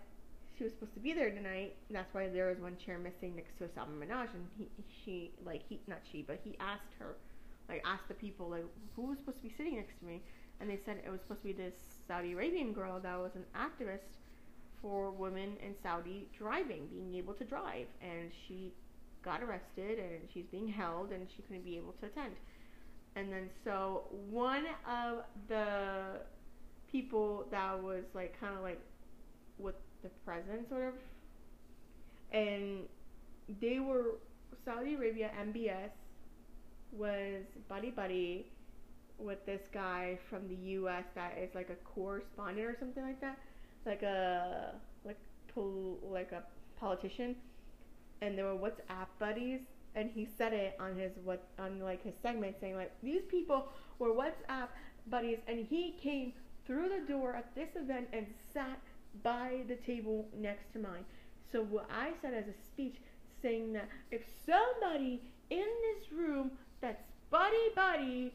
she 0.56 0.64
was 0.64 0.72
supposed 0.72 0.94
to 0.94 1.00
be 1.00 1.12
there 1.12 1.30
tonight. 1.30 1.76
and 1.88 1.96
that's 1.96 2.12
why 2.14 2.28
there 2.28 2.48
was 2.48 2.58
one 2.58 2.76
chair 2.76 2.98
missing 2.98 3.34
next 3.36 3.58
to 3.58 3.64
Hasan 3.66 3.98
Minhaj, 3.98 4.32
and 4.34 4.46
he, 4.56 4.68
she, 5.04 5.32
like 5.44 5.62
he, 5.68 5.80
not 5.86 5.98
she, 6.10 6.22
but 6.22 6.40
he 6.44 6.56
asked 6.60 6.94
her, 6.98 7.16
like 7.68 7.82
asked 7.84 8.08
the 8.08 8.14
people, 8.14 8.48
like 8.50 8.64
who 8.94 9.02
was 9.06 9.18
supposed 9.18 9.38
to 9.38 9.42
be 9.44 9.54
sitting 9.56 9.76
next 9.76 9.98
to 9.98 10.04
me, 10.04 10.22
and 10.60 10.70
they 10.70 10.78
said 10.84 11.00
it 11.04 11.10
was 11.10 11.20
supposed 11.22 11.42
to 11.42 11.48
be 11.48 11.52
this 11.52 11.74
Saudi 12.06 12.32
Arabian 12.32 12.72
girl 12.72 13.00
that 13.00 13.18
was 13.18 13.32
an 13.34 13.44
activist 13.56 14.20
for 14.80 15.10
women 15.10 15.56
in 15.64 15.74
Saudi 15.82 16.28
driving, 16.36 16.86
being 16.88 17.14
able 17.14 17.34
to 17.34 17.44
drive, 17.44 17.86
and 18.02 18.30
she 18.46 18.72
got 19.24 19.42
arrested 19.42 19.98
and 19.98 20.28
she's 20.32 20.44
being 20.50 20.68
held 20.68 21.10
and 21.12 21.26
she 21.36 21.42
couldn't 21.42 21.64
be 21.64 21.76
able 21.76 21.92
to 22.00 22.06
attend. 22.06 22.34
And 23.16 23.32
then 23.32 23.48
so 23.64 24.04
one 24.10 24.64
of 24.88 25.24
the 25.48 26.20
people 26.90 27.46
that 27.50 27.82
was 27.82 28.04
like 28.14 28.38
kind 28.40 28.56
of 28.56 28.62
like 28.62 28.80
with 29.58 29.76
the 30.02 30.10
president 30.24 30.68
sort 30.68 30.88
of 30.88 30.94
and 32.32 32.80
they 33.60 33.78
were 33.78 34.18
Saudi 34.64 34.94
Arabia 34.94 35.30
MBS 35.40 35.90
was 36.92 37.42
buddy 37.68 37.90
buddy 37.90 38.46
with 39.18 39.44
this 39.46 39.60
guy 39.72 40.18
from 40.28 40.48
the 40.48 40.54
U.S. 40.54 41.04
that 41.14 41.38
is 41.38 41.50
like 41.54 41.70
a 41.70 41.76
correspondent 41.84 42.66
or 42.66 42.76
something 42.78 43.02
like 43.02 43.20
that, 43.20 43.38
like 43.86 44.02
a 44.02 44.74
like 45.04 45.18
pol- 45.54 45.98
like 46.02 46.32
a 46.32 46.42
politician, 46.78 47.36
and 48.22 48.36
they 48.38 48.42
were 48.42 48.54
WhatsApp 48.54 49.08
buddies. 49.18 49.60
And 49.96 50.10
he 50.12 50.26
said 50.36 50.52
it 50.52 50.76
on 50.80 50.96
his 50.96 51.12
what 51.22 51.46
on 51.58 51.78
like 51.80 52.02
his 52.02 52.14
segment 52.20 52.56
saying 52.60 52.76
like 52.76 52.92
these 53.02 53.22
people 53.28 53.68
were 53.98 54.08
WhatsApp 54.08 54.68
buddies, 55.06 55.38
and 55.46 55.64
he 55.66 55.94
came 56.02 56.32
through 56.66 56.88
the 56.88 57.06
door 57.06 57.36
at 57.36 57.54
this 57.54 57.68
event 57.76 58.08
and 58.12 58.26
sat 58.52 58.80
by 59.22 59.62
the 59.68 59.76
table 59.76 60.26
next 60.36 60.72
to 60.72 60.78
mine. 60.78 61.04
So 61.52 61.62
what 61.62 61.88
I 61.90 62.10
said 62.20 62.34
as 62.34 62.46
a 62.48 62.66
speech 62.66 62.96
saying 63.40 63.72
that 63.74 63.88
if 64.10 64.22
somebody 64.44 65.20
in 65.50 65.58
this 65.58 66.10
room 66.10 66.50
that's 66.80 67.02
buddy 67.30 67.68
buddy 67.76 68.32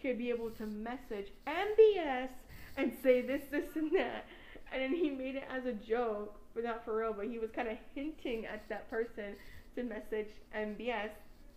could 0.00 0.18
be 0.18 0.30
able 0.30 0.50
to 0.50 0.66
message 0.66 1.28
MBS 1.46 2.28
and 2.76 2.92
say 3.02 3.22
this, 3.22 3.42
this, 3.50 3.76
and 3.76 3.90
that. 3.92 4.26
And 4.72 4.82
then 4.82 4.94
he 4.94 5.10
made 5.10 5.36
it 5.36 5.44
as 5.50 5.66
a 5.66 5.72
joke, 5.72 6.39
but 6.54 6.64
not 6.64 6.84
for 6.84 6.96
real, 6.96 7.12
but 7.12 7.26
he 7.26 7.38
was 7.38 7.50
kind 7.54 7.68
of 7.68 7.76
hinting 7.94 8.46
at 8.46 8.68
that 8.68 8.90
person 8.90 9.36
to 9.76 9.82
message 9.82 10.28
MBS, 10.56 11.10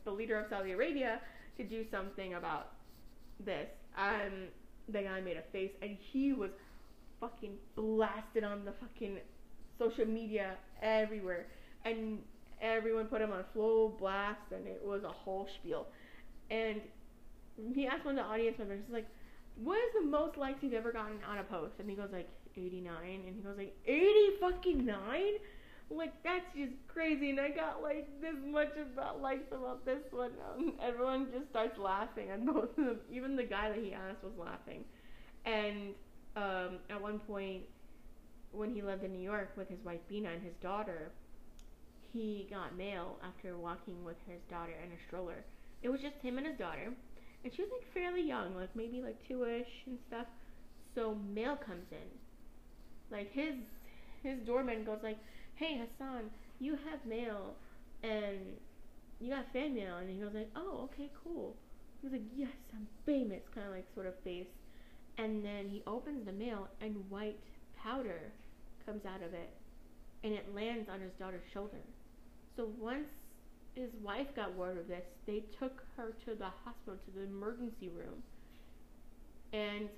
the 0.05 0.11
leader 0.11 0.39
of 0.39 0.45
Saudi 0.49 0.71
Arabia, 0.71 1.19
to 1.57 1.63
do 1.63 1.85
something 1.91 2.35
about 2.35 2.71
this. 3.43 3.67
Um, 3.97 4.47
the 4.89 5.01
guy 5.01 5.21
made 5.21 5.37
a 5.37 5.43
face, 5.51 5.71
and 5.81 5.97
he 6.11 6.33
was 6.33 6.51
fucking 7.19 7.53
blasted 7.75 8.43
on 8.43 8.65
the 8.65 8.73
fucking 8.81 9.17
social 9.79 10.05
media 10.05 10.55
everywhere. 10.81 11.47
And 11.85 12.19
everyone 12.61 13.05
put 13.05 13.21
him 13.21 13.31
on 13.31 13.43
full 13.53 13.89
blast, 13.99 14.51
and 14.51 14.67
it 14.67 14.81
was 14.83 15.03
a 15.03 15.11
whole 15.11 15.47
spiel. 15.59 15.87
And 16.49 16.81
he 17.73 17.87
asked 17.87 18.05
one 18.05 18.17
of 18.17 18.25
the 18.25 18.31
audience 18.31 18.57
members, 18.57 18.81
he's 18.85 18.93
like, 18.93 19.07
what 19.55 19.77
is 19.77 19.93
the 20.01 20.09
most 20.09 20.37
likes 20.37 20.57
you've 20.61 20.73
ever 20.73 20.91
gotten 20.91 21.17
on 21.27 21.37
a 21.37 21.43
post? 21.43 21.73
And 21.79 21.89
he 21.89 21.95
goes 21.95 22.09
like 22.11 22.29
89, 22.57 23.23
and 23.27 23.35
he 23.35 23.41
goes 23.41 23.57
like 23.57 23.75
80 23.85 24.37
fucking 24.39 24.85
nine. 24.85 25.33
Like 25.89 26.13
that's 26.23 26.45
just 26.55 26.73
crazy, 26.87 27.29
and 27.29 27.39
I 27.39 27.49
got 27.49 27.81
like 27.83 28.07
this 28.21 28.35
much 28.45 28.71
about 28.77 29.21
likes 29.21 29.51
about 29.51 29.85
this 29.85 30.01
one. 30.11 30.31
Um, 30.49 30.73
everyone 30.81 31.27
just 31.31 31.49
starts 31.49 31.77
laughing, 31.77 32.29
and 32.31 32.45
both 32.53 32.69
of 32.77 32.85
them, 32.85 32.99
even 33.11 33.35
the 33.35 33.43
guy 33.43 33.69
that 33.69 33.77
he 33.79 33.93
asked 33.93 34.23
was 34.23 34.33
laughing. 34.37 34.85
And 35.45 35.93
um, 36.35 36.79
at 36.89 37.01
one 37.01 37.19
point, 37.19 37.63
when 38.51 38.73
he 38.73 38.81
lived 38.81 39.03
in 39.03 39.11
New 39.11 39.21
York 39.21 39.51
with 39.57 39.69
his 39.69 39.83
wife 39.83 39.99
Beena 40.09 40.33
and 40.33 40.43
his 40.43 40.55
daughter, 40.61 41.11
he 42.11 42.47
got 42.49 42.75
mail 42.77 43.17
after 43.23 43.57
walking 43.57 44.03
with 44.03 44.17
his 44.27 44.41
daughter 44.49 44.73
in 44.83 44.91
a 44.91 44.97
stroller. 45.07 45.43
It 45.81 45.89
was 45.89 46.01
just 46.01 46.15
him 46.21 46.37
and 46.37 46.47
his 46.47 46.57
daughter 46.57 46.93
and 47.43 47.53
she 47.53 47.61
was 47.61 47.71
like 47.71 47.93
fairly 47.93 48.21
young, 48.21 48.55
like 48.55 48.75
maybe 48.75 49.01
like 49.01 49.17
two-ish 49.27 49.85
and 49.85 49.99
stuff. 50.07 50.27
So 50.95 51.15
mail 51.15 51.57
comes 51.57 51.91
in. 51.91 52.22
Like 53.11 53.31
his 53.31 53.55
his 54.21 54.39
doorman 54.39 54.83
goes 54.83 54.99
like, 55.03 55.17
"Hey 55.55 55.77
Hassan, 55.77 56.31
you 56.59 56.73
have 56.89 57.05
mail, 57.05 57.55
and 58.01 58.57
you 59.19 59.29
got 59.29 59.51
fan 59.53 59.75
mail." 59.75 59.97
And 59.97 60.09
he 60.09 60.15
goes 60.17 60.33
like, 60.33 60.49
"Oh, 60.55 60.89
okay, 60.91 61.09
cool." 61.23 61.55
He 62.01 62.07
was 62.07 62.13
like, 62.13 62.29
"Yes, 62.35 62.55
I'm 62.73 62.87
famous," 63.05 63.41
kind 63.53 63.67
of 63.67 63.73
like 63.73 63.87
sort 63.93 64.07
of 64.07 64.15
face. 64.23 64.47
And 65.17 65.45
then 65.45 65.69
he 65.69 65.83
opens 65.85 66.25
the 66.25 66.31
mail, 66.31 66.67
and 66.81 67.09
white 67.09 67.39
powder 67.77 68.31
comes 68.85 69.05
out 69.05 69.21
of 69.21 69.33
it, 69.33 69.49
and 70.23 70.33
it 70.33 70.53
lands 70.55 70.89
on 70.89 70.99
his 71.01 71.11
daughter's 71.19 71.43
shoulder. 71.53 71.81
So 72.55 72.69
once 72.79 73.07
his 73.75 73.89
wife 74.01 74.27
got 74.35 74.55
word 74.55 74.77
of 74.77 74.87
this, 74.87 75.03
they 75.25 75.43
took 75.59 75.83
her 75.97 76.13
to 76.25 76.35
the 76.35 76.49
hospital, 76.63 76.97
to 77.05 77.11
the 77.11 77.23
emergency 77.25 77.89
room. 77.89 78.23
And, 79.51 79.89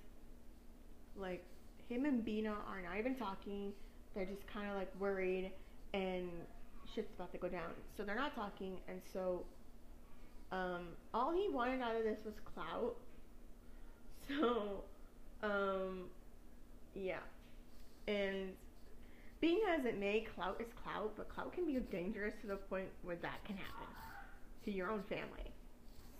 like, 1.16 1.44
him 1.89 2.06
and 2.06 2.25
Beena 2.25 2.51
are 2.68 2.82
not 2.82 2.98
even 2.98 3.15
talking. 3.15 3.72
They're 4.13 4.25
just 4.25 4.46
kind 4.48 4.70
of, 4.70 4.75
like, 4.75 4.92
worried, 5.00 5.51
and 5.94 6.30
shit's 6.94 7.13
about 7.15 7.32
to 7.34 7.38
go 7.38 7.50
down. 7.50 7.72
So 7.98 8.04
they're 8.04 8.15
not 8.15 8.36
talking, 8.36 8.77
and 8.88 9.01
so, 9.13 9.44
um, 10.51 10.88
all 11.13 11.34
he 11.34 11.50
wanted 11.50 11.82
out 11.82 11.96
of 11.96 12.04
this 12.04 12.18
was 12.25 12.36
clout. 12.54 12.96
So, 14.27 14.84
um, 15.44 16.06
yeah. 16.96 17.20
And 18.08 18.54
being 19.39 19.62
as 19.77 19.86
it 19.86 20.00
may, 20.00 20.25
clout 20.34 20.60
is 20.60 20.65
clout, 20.84 21.13
but 21.15 21.30
clout 21.30 21.54
can 21.54 21.68
be 21.68 21.74
dangerous 21.92 22.34
to 22.42 22.48
the 22.48 22.56
point 22.56 22.88
where 23.04 23.18
that 23.18 23.46
can 23.46 23.56
happen 23.56 23.88
to 24.63 24.72
your 24.72 24.89
own 24.89 25.04
family. 25.08 25.51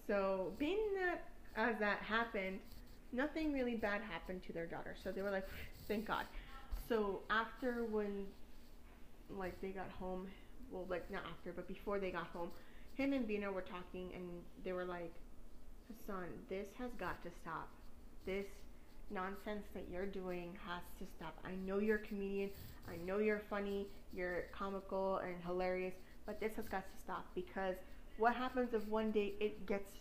So, 0.08 0.54
being 0.60 0.78
that 1.00 1.24
as 1.56 1.80
that 1.80 2.00
happened, 2.00 2.60
nothing 3.16 3.54
really 3.54 3.76
bad 3.76 4.02
happened 4.02 4.44
to 4.48 4.54
their 4.54 4.66
daughter. 4.66 4.96
So 5.04 5.12
they 5.12 5.22
were 5.22 5.32
like, 5.32 5.48
thank 5.88 6.06
God. 6.06 6.26
So 6.88 7.22
after 7.30 7.86
when, 7.90 8.26
like 9.30 9.60
they 9.62 9.70
got 9.70 9.90
home, 10.00 10.28
well, 10.72 10.86
like 10.90 11.10
not 11.12 11.24
after, 11.30 11.52
but 11.52 11.68
before 11.68 12.00
they 12.00 12.12
got 12.12 12.28
home, 12.28 12.50
him 12.96 13.14
and 13.14 13.28
Beena 13.28 13.52
were 13.52 13.62
talking, 13.62 14.10
and 14.16 14.24
they 14.64 14.72
were 14.72 14.86
like, 14.86 15.14
Hassan, 15.88 16.28
this 16.50 16.68
has 16.78 16.92
got 16.98 17.22
to 17.24 17.30
stop. 17.42 17.70
This 18.26 18.46
nonsense 19.12 19.66
that 19.74 19.84
you're 19.92 20.06
doing 20.06 20.58
has 20.66 20.82
to 21.00 21.06
stop. 21.16 21.38
I 21.46 21.56
know 21.66 21.80
you're 21.80 21.98
a 21.98 22.08
comedian. 22.08 22.50
I 22.90 22.98
know 23.06 23.20
you're 23.20 23.42
funny, 23.50 23.88
you're 24.14 24.46
comical 24.52 25.18
and 25.18 25.36
hilarious, 25.46 25.94
but 26.26 26.40
this 26.40 26.56
has 26.56 26.68
got 26.68 26.86
to 26.86 27.02
stop 27.04 27.26
because 27.36 27.76
what 28.18 28.36
happens 28.36 28.74
if 28.74 28.88
one 28.88 29.12
day 29.12 29.34
it 29.40 29.66
gets 29.66 29.92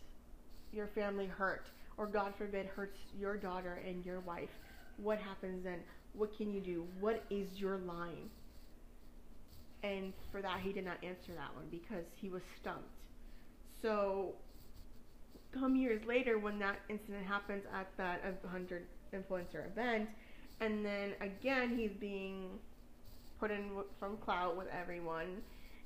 your 0.72 0.86
family 0.88 1.26
hurt 1.26 1.66
or 1.96 2.06
God 2.06 2.34
forbid 2.36 2.66
hurts 2.66 2.98
your 3.18 3.36
daughter 3.36 3.80
and 3.86 4.04
your 4.04 4.20
wife? 4.20 4.50
What 4.96 5.18
happens 5.18 5.64
then? 5.64 5.80
What 6.12 6.36
can 6.36 6.52
you 6.52 6.60
do? 6.60 6.86
What 7.00 7.24
is 7.30 7.48
your 7.56 7.78
line? 7.78 8.30
And 9.82 10.12
for 10.32 10.40
that, 10.40 10.60
he 10.60 10.72
did 10.72 10.84
not 10.84 10.96
answer 11.02 11.32
that 11.34 11.54
one 11.54 11.66
because 11.70 12.04
he 12.20 12.30
was 12.30 12.42
stumped. 12.60 12.88
So, 13.82 14.34
come 15.52 15.76
years 15.76 16.00
later, 16.06 16.38
when 16.38 16.58
that 16.60 16.78
incident 16.88 17.26
happens 17.26 17.64
at 17.74 17.88
that 17.98 18.24
100 18.42 18.86
influencer 19.12 19.66
event, 19.66 20.08
and 20.60 20.84
then 20.84 21.12
again, 21.20 21.76
he's 21.76 21.90
being 22.00 22.58
put 23.38 23.50
in 23.50 23.70
from 23.98 24.16
clout 24.18 24.56
with 24.56 24.68
everyone, 24.68 25.42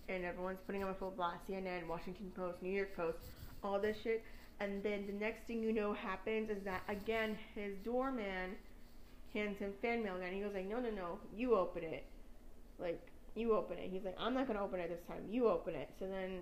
and 0.08 0.24
everyone's 0.24 0.60
putting 0.66 0.80
him 0.80 0.88
a 0.88 0.94
full 0.94 1.10
blast. 1.10 1.40
CNN, 1.48 1.86
Washington 1.88 2.30
Post, 2.36 2.62
New 2.62 2.70
York 2.70 2.94
Post, 2.96 3.18
all 3.64 3.80
this 3.80 3.96
shit. 4.02 4.22
And 4.60 4.82
then 4.82 5.06
the 5.06 5.12
next 5.12 5.46
thing 5.46 5.62
you 5.62 5.72
know 5.72 5.92
happens 5.92 6.50
is 6.50 6.62
that 6.64 6.82
again 6.88 7.38
his 7.54 7.74
doorman 7.84 8.56
hands 9.32 9.58
him 9.58 9.72
fan 9.80 10.02
mail 10.02 10.16
again. 10.16 10.32
He 10.32 10.40
goes 10.40 10.54
like, 10.54 10.68
no, 10.68 10.80
no, 10.80 10.90
no, 10.90 11.18
you 11.36 11.54
open 11.56 11.84
it. 11.84 12.04
Like 12.78 13.00
you 13.34 13.54
open 13.54 13.78
it. 13.78 13.90
He's 13.90 14.04
like, 14.04 14.16
I'm 14.18 14.34
not 14.34 14.46
gonna 14.46 14.62
open 14.62 14.80
it 14.80 14.88
this 14.88 15.06
time. 15.06 15.22
You 15.30 15.48
open 15.48 15.74
it. 15.74 15.90
So 15.98 16.06
then, 16.06 16.40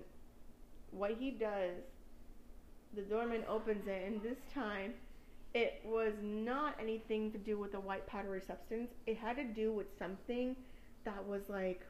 what 0.91 1.13
he 1.19 1.31
does, 1.31 1.75
the 2.95 3.03
doorman 3.03 3.43
opens 3.49 3.87
it, 3.87 4.07
and 4.07 4.23
this 4.23 4.39
time 4.55 4.95
it 5.55 5.81
was 5.85 6.13
not 6.23 6.75
anything 6.81 7.33
to 7.33 7.39
do 7.39 7.59
with 7.59 7.75
a 7.75 7.81
white 7.81 8.07
powdery 8.07 8.41
substance. 8.47 8.91
It 9.07 9.17
had 9.19 9.37
to 9.37 9.45
do 9.45 9.73
with 9.73 9.87
something 9.99 10.57
that 11.05 11.27
was 11.27 11.49
like 11.49 11.83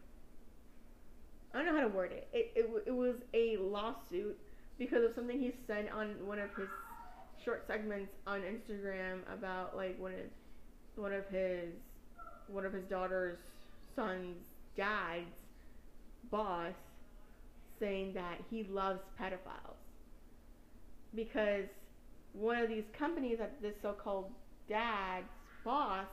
I 1.54 1.58
don't 1.58 1.66
know 1.66 1.74
how 1.74 1.88
to 1.88 1.94
word 1.94 2.12
it. 2.12 2.28
It 2.32 2.52
it, 2.54 2.84
it 2.86 2.94
was 2.94 3.16
a 3.34 3.56
lawsuit 3.58 4.38
because 4.78 5.04
of 5.04 5.14
something 5.14 5.38
he 5.38 5.52
said 5.66 5.88
on 5.94 6.14
one 6.26 6.38
of 6.38 6.50
his 6.56 6.68
short 7.44 7.66
segments 7.66 8.12
on 8.26 8.40
Instagram 8.40 9.20
about 9.32 9.76
like 9.76 9.98
one 9.98 10.12
of 10.12 11.00
one 11.02 11.12
of 11.12 11.26
his 11.28 11.72
one 12.48 12.64
of 12.64 12.72
his 12.72 12.84
daughter's 12.84 13.38
son's 13.94 14.36
dad's 14.76 15.24
boss 16.30 16.74
saying 17.78 18.12
that 18.14 18.38
he 18.50 18.64
loves 18.64 19.00
pedophiles. 19.20 19.76
Because 21.14 21.66
one 22.32 22.58
of 22.58 22.68
these 22.68 22.84
companies 22.98 23.38
that 23.38 23.60
this 23.62 23.74
so-called 23.80 24.30
dad's 24.68 25.26
boss 25.64 26.06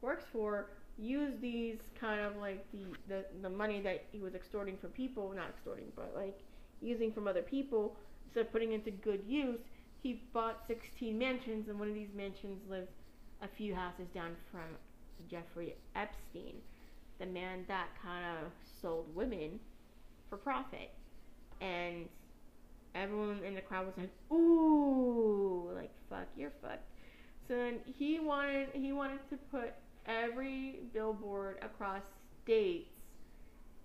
works 0.00 0.24
for 0.32 0.66
used 0.98 1.40
these 1.40 1.76
kind 2.00 2.20
of 2.20 2.36
like 2.36 2.64
the, 2.72 2.84
the 3.08 3.24
the 3.42 3.50
money 3.50 3.80
that 3.80 4.04
he 4.12 4.18
was 4.18 4.34
extorting 4.34 4.76
from 4.76 4.90
people, 4.90 5.32
not 5.34 5.48
extorting, 5.50 5.86
but 5.96 6.12
like 6.14 6.38
using 6.80 7.12
from 7.12 7.26
other 7.28 7.42
people 7.42 7.96
instead 8.26 8.46
of 8.46 8.52
putting 8.52 8.72
into 8.72 8.90
good 8.90 9.22
use, 9.26 9.60
he 10.02 10.22
bought 10.32 10.62
16 10.66 11.18
mansions, 11.18 11.68
and 11.68 11.78
one 11.78 11.88
of 11.88 11.94
these 11.94 12.12
mansions 12.14 12.60
lives 12.68 12.90
a 13.42 13.48
few 13.48 13.74
houses 13.74 14.06
down 14.14 14.36
from 14.50 14.76
Jeffrey 15.30 15.74
Epstein, 15.96 16.54
the 17.18 17.26
man 17.26 17.64
that 17.68 17.88
kind 18.02 18.24
of 18.24 18.52
sold 18.80 19.06
women 19.14 19.58
for 20.28 20.36
profit. 20.36 20.90
And 21.60 22.08
everyone 22.94 23.40
in 23.44 23.54
the 23.54 23.60
crowd 23.60 23.86
was 23.86 23.96
like, 23.96 24.10
"Ooh, 24.32 25.70
like 25.74 25.90
fuck, 26.08 26.28
you're 26.36 26.52
fucked." 26.62 26.86
So 27.46 27.56
then 27.56 27.80
he 27.86 28.20
wanted 28.20 28.68
he 28.72 28.92
wanted 28.92 29.28
to 29.30 29.36
put 29.50 29.74
every 30.06 30.80
billboard 30.92 31.58
across 31.62 32.02
states 32.42 32.90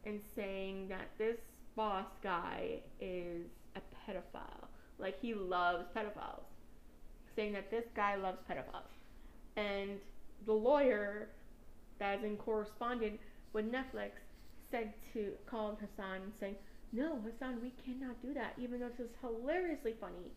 and 0.05 0.21
saying 0.35 0.87
that 0.89 1.09
this 1.17 1.37
boss 1.75 2.07
guy 2.21 2.79
is 2.99 3.45
a 3.75 3.79
pedophile. 3.79 4.67
Like 4.99 5.19
he 5.21 5.33
loves 5.33 5.85
pedophiles. 5.95 6.43
Saying 7.35 7.53
that 7.53 7.71
this 7.71 7.85
guy 7.95 8.15
loves 8.15 8.37
pedophiles. 8.49 8.91
And 9.57 9.99
the 10.45 10.53
lawyer 10.53 11.29
that's 11.99 12.23
in 12.23 12.37
correspondent 12.37 13.19
with 13.53 13.65
Netflix 13.71 14.11
said 14.71 14.93
to 15.13 15.31
called 15.49 15.77
Hassan 15.79 16.33
saying, 16.39 16.55
No, 16.91 17.19
Hassan, 17.23 17.59
we 17.61 17.73
cannot 17.85 18.21
do 18.21 18.33
that, 18.33 18.53
even 18.57 18.79
though 18.79 18.89
this 18.97 19.07
is 19.07 19.13
hilariously 19.21 19.95
funny. 19.99 20.31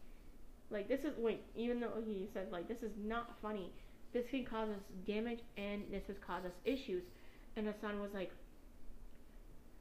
Like 0.71 0.89
this 0.89 1.01
is 1.01 1.13
wait, 1.19 1.43
even 1.55 1.81
though 1.81 2.03
he 2.05 2.29
said 2.35 2.49
like 2.51 2.69
this 2.69 2.83
is 2.83 2.93
not 3.03 3.37
funny, 3.41 3.73
this 4.13 4.25
can 4.31 4.45
cause 4.45 4.69
us 4.69 4.83
damage 5.07 5.41
and 5.57 5.83
this 5.91 6.03
has 6.09 6.17
caused 6.27 6.47
us 6.47 6.53
issues. 6.65 7.03
And 7.57 7.67
Hassan 7.67 8.01
was 8.01 8.11
like, 8.13 8.31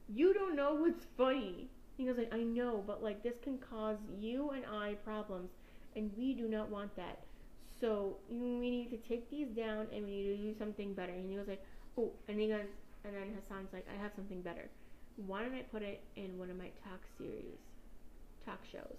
You 0.08 0.34
don't 0.34 0.56
know 0.56 0.76
what's 0.76 1.06
funny. 1.18 1.70
He 1.98 2.06
goes 2.06 2.18
like, 2.18 2.34
I 2.34 2.44
know, 2.44 2.84
but 2.86 3.02
like 3.02 3.24
this 3.24 3.38
can 3.42 3.58
cause 3.58 3.98
you 4.20 4.52
and 4.52 4.66
I 4.66 4.96
problems 5.04 5.50
and 5.96 6.12
we 6.18 6.34
do 6.34 6.48
not 6.48 6.70
want 6.70 6.96
that. 6.96 7.20
So 7.80 8.18
we 8.30 8.60
need 8.70 8.90
to 8.92 8.98
take 8.98 9.30
these 9.30 9.50
down 9.50 9.88
and 9.94 10.06
we 10.06 10.12
need 10.12 10.38
to 10.38 10.38
do 10.38 10.56
something 10.58 10.94
better. 10.94 11.12
And 11.14 11.30
he 11.30 11.36
goes 11.36 11.48
like, 11.48 11.64
Oh, 11.98 12.12
and 12.28 12.40
he 12.40 12.48
goes, 12.48 12.66
and 13.06 13.16
then 13.16 13.34
Hassan's 13.36 13.72
like, 13.72 13.88
I 13.90 14.02
have 14.02 14.12
something 14.16 14.42
better. 14.42 14.70
Why 15.16 15.44
don't 15.44 15.56
I 15.56 15.62
put 15.62 15.82
it 15.82 16.04
in 16.16 16.38
one 16.38 16.50
of 16.50 16.58
my 16.58 16.70
talk 16.84 17.00
series, 17.18 17.60
talk 18.46 18.60
shows, 18.70 18.98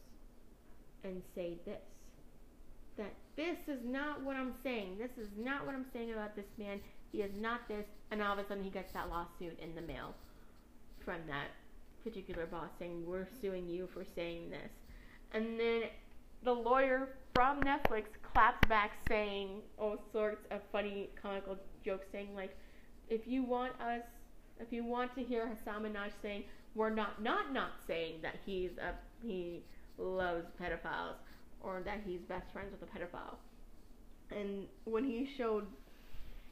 and 1.05 1.23
say 1.35 1.59
this? 1.67 1.83
That 2.97 3.13
this 3.37 3.59
is 3.69 3.85
not 3.85 4.23
what 4.23 4.37
I'm 4.37 4.55
saying. 4.63 4.97
This 4.99 5.19
is 5.19 5.29
not 5.37 5.67
what 5.67 5.75
I'm 5.75 5.85
saying 5.93 6.13
about 6.13 6.35
this 6.35 6.47
man. 6.57 6.81
He 7.13 7.21
is 7.21 7.33
not 7.39 7.69
this. 7.69 7.85
And 8.11 8.23
all 8.23 8.33
of 8.33 8.39
a 8.39 8.49
sudden, 8.49 8.65
he 8.65 8.71
gets 8.71 8.93
that 8.93 9.11
lawsuit 9.11 9.59
in 9.61 9.75
the 9.75 9.83
mail 9.83 10.15
from 11.07 11.21
that 11.27 11.49
particular 12.05 12.45
boss 12.45 12.69
saying, 12.79 13.05
We're 13.07 13.27
suing 13.41 13.67
you 13.67 13.89
for 13.95 14.05
saying 14.05 14.51
this. 14.51 14.71
And 15.33 15.59
then 15.59 15.85
the 16.45 16.53
lawyer 16.53 17.09
from 17.35 17.63
Netflix 17.63 18.05
claps 18.23 18.69
back 18.69 18.93
saying 19.09 19.63
all 19.79 19.97
sorts 20.13 20.45
of 20.51 20.61
funny 20.71 21.09
comical 21.21 21.57
jokes 21.85 22.07
saying 22.13 22.29
like 22.35 22.57
if 23.09 23.27
you 23.27 23.43
want 23.43 23.73
us 23.81 24.03
if 24.61 24.73
you 24.73 24.85
want 24.85 25.15
to 25.15 25.23
hear 25.23 25.49
Hasan 25.49 25.83
Minhaj 25.83 26.11
saying 26.23 26.45
we're 26.75 26.91
not 26.91 27.23
not 27.23 27.53
not 27.53 27.71
saying 27.87 28.17
that 28.23 28.37
he's 28.45 28.71
a 28.79 28.95
he 29.27 29.63
loves 29.99 30.47
pedophiles 30.61 31.17
or 31.61 31.83
that 31.85 32.01
he's 32.07 32.21
best 32.21 32.53
friends 32.53 32.73
with 32.73 32.83
a 32.83 32.93
pedophile. 32.93 33.37
And 34.31 34.67
when 34.85 35.05
he 35.05 35.29
showed 35.37 35.67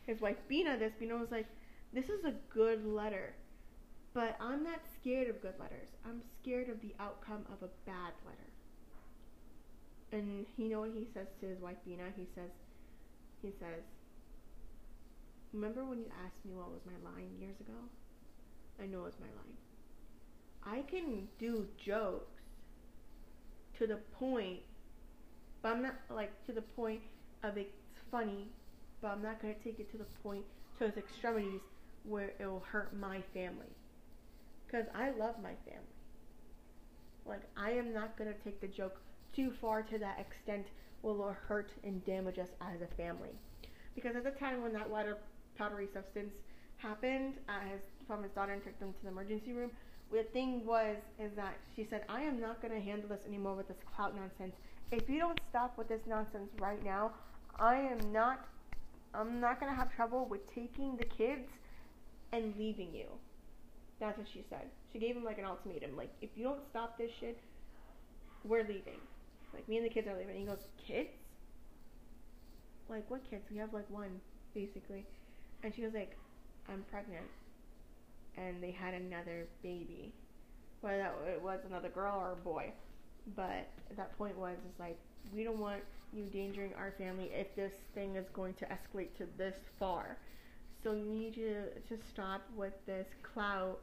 his 0.07 0.21
wife 0.21 0.37
Beena 0.51 0.79
this, 0.79 0.93
Beena 1.01 1.19
was 1.19 1.31
like, 1.31 1.47
This 1.93 2.07
is 2.07 2.25
a 2.25 2.35
good 2.53 2.85
letter. 2.85 3.35
But 4.15 4.37
I'm 4.41 4.63
not 4.63 4.79
scared 4.95 5.29
of 5.29 5.43
good 5.43 5.55
letters. 5.59 5.89
I'm 6.07 6.23
scared 6.41 6.69
of 6.69 6.81
the 6.81 6.95
outcome 7.01 7.45
of 7.53 7.63
a 7.63 7.71
bad 7.85 8.13
letter. 8.25 8.51
And 10.13 10.47
you 10.57 10.69
know 10.69 10.81
what 10.81 10.91
he 10.95 11.09
says 11.13 11.27
to 11.41 11.47
his 11.47 11.61
wife 11.61 11.77
Beena? 11.87 12.13
He 12.17 12.27
says, 12.37 12.51
he 13.43 13.51
says, 13.59 13.83
remember 15.53 15.85
when 15.85 15.99
you 15.99 16.07
asked 16.25 16.45
me 16.45 16.53
what 16.55 16.71
was 16.71 16.81
my 16.87 17.11
line 17.11 17.31
years 17.41 17.59
ago? 17.59 17.75
I 18.81 18.87
know 18.87 19.05
it's 19.07 19.19
my 19.19 19.27
line. 19.27 19.57
I 20.65 20.83
can 20.89 21.29
do 21.41 21.67
jokes 21.85 22.43
to 23.79 23.87
the 23.89 23.99
point, 24.19 24.61
but 25.61 25.73
I'm 25.73 25.83
not 25.83 25.97
like 26.09 26.31
to 26.47 26.53
the 26.53 26.63
point 26.63 27.01
of 27.43 27.57
it's 27.57 27.75
funny, 28.13 28.47
but 29.03 29.09
I'm 29.09 29.23
not 29.23 29.43
gonna 29.43 29.55
take 29.65 29.81
it 29.81 29.91
to 29.91 29.99
the 29.99 30.07
point 30.23 30.45
to 30.79 30.85
its 30.87 30.97
extremities 30.97 31.61
where 32.05 32.33
it 32.39 32.47
will 32.47 32.65
hurt 32.71 32.97
my 32.97 33.21
family. 33.35 33.75
Cause 34.75 34.87
I 34.93 35.11
love 35.11 35.37
my 35.41 35.55
family. 35.65 35.95
Like 37.25 37.43
I 37.57 37.71
am 37.71 37.95
not 37.95 38.19
gonna 38.19 38.35
take 38.43 38.61
the 38.61 38.67
joke 38.67 39.01
too 39.33 39.53
far 39.61 39.83
to 39.83 39.99
that 39.99 40.19
extent 40.19 40.67
will 41.03 41.29
it 41.29 41.37
hurt 41.47 41.71
and 41.85 42.05
damage 42.05 42.41
us 42.41 42.49
as 42.61 42.81
a 42.83 42.93
family. 42.97 43.29
Because 43.95 44.17
at 44.17 44.25
the 44.25 44.33
time 44.33 44.63
when 44.63 44.73
that 44.73 44.91
water 44.91 45.19
powdery 45.57 45.87
substance 45.95 46.33
happened, 46.79 47.35
uh, 47.49 47.61
his, 47.71 47.83
from 48.09 48.25
his 48.25 48.33
daughter 48.33 48.51
and 48.51 48.65
took 48.65 48.77
them 48.81 48.93
to 48.93 49.03
the 49.05 49.11
emergency 49.11 49.53
room, 49.53 49.71
the 50.11 50.25
thing 50.33 50.67
was 50.67 50.97
is 51.21 51.31
that 51.37 51.55
she 51.77 51.87
said, 51.89 52.03
I 52.09 52.23
am 52.23 52.41
not 52.41 52.61
going 52.61 52.75
to 52.75 52.81
handle 52.81 53.09
this 53.09 53.21
anymore 53.29 53.55
with 53.55 53.69
this 53.69 53.77
clout 53.95 54.17
nonsense. 54.17 54.57
If 54.91 55.09
you 55.09 55.21
don't 55.21 55.39
stop 55.51 55.79
with 55.79 55.87
this 55.87 56.03
nonsense 56.09 56.51
right 56.59 56.83
now, 56.85 57.13
I 57.61 57.77
am 57.77 58.13
not 58.13 58.49
I'm 59.15 59.41
not 59.41 59.61
going 59.61 59.71
to 59.71 59.79
have 59.79 59.95
trouble 59.95 60.27
with 60.27 60.53
taking 60.53 60.97
the 60.97 61.05
kids 61.05 61.49
and 62.33 62.57
leaving 62.59 62.93
you. 62.93 63.07
That's 64.01 64.19
what 64.19 64.27
she 64.33 64.45
said. 64.49 64.67
She 64.93 64.99
gave 64.99 65.17
him 65.17 65.25
like 65.25 65.39
an 65.39 65.45
ultimatum. 65.45 65.97
Like, 65.97 66.11
if 66.21 66.31
you 66.37 66.45
don't 66.45 66.61
stop 66.71 66.99
this 66.99 67.11
shit, 67.21 67.39
we're 68.45 68.63
leaving. 68.63 69.01
Like 69.53 69.69
me 69.69 69.77
and 69.79 69.87
the 69.87 69.91
kids 69.91 70.09
are 70.09 70.17
leaving. 70.17 70.37
He 70.37 70.45
goes, 70.45 70.67
kids? 70.87 71.11
Like 72.89 73.09
what 73.11 73.29
kids? 73.29 73.45
We 73.51 73.59
have 73.59 73.73
like 73.73 73.89
one, 73.91 74.21
basically. 74.55 75.07
And 75.63 75.75
she 75.75 75.83
was 75.83 75.95
like, 75.95 76.17
I'm 76.69 76.85
pregnant. 76.91 77.27
And 78.37 78.63
they 78.63 78.73
had 78.73 78.95
another 78.95 79.47
baby. 79.63 80.13
Whether 80.81 80.99
that 80.99 81.15
it 81.29 81.43
was 81.43 81.61
another 81.67 81.89
girl 81.89 82.19
or 82.19 82.33
a 82.33 82.37
boy. 82.37 82.73
But 83.37 83.69
that 83.97 84.17
point 84.19 84.37
was, 84.37 84.57
is 84.59 84.79
like, 84.79 84.99
we 85.35 85.45
don't 85.45 85.59
want 85.59 85.81
you 86.13 86.25
endangering 86.25 86.73
our 86.75 86.93
family 86.99 87.31
if 87.33 87.55
this 87.57 87.73
thing 87.95 88.17
is 88.17 88.27
going 88.35 88.55
to 88.55 88.67
escalate 88.67 89.15
to 89.19 89.27
this 89.39 89.55
far. 89.79 90.19
So 90.85 90.93
you 90.93 91.07
need 91.07 91.35
to, 91.37 91.71
to 91.89 92.03
stop 92.13 92.43
with 92.55 92.75
this 92.85 93.07
clout 93.23 93.79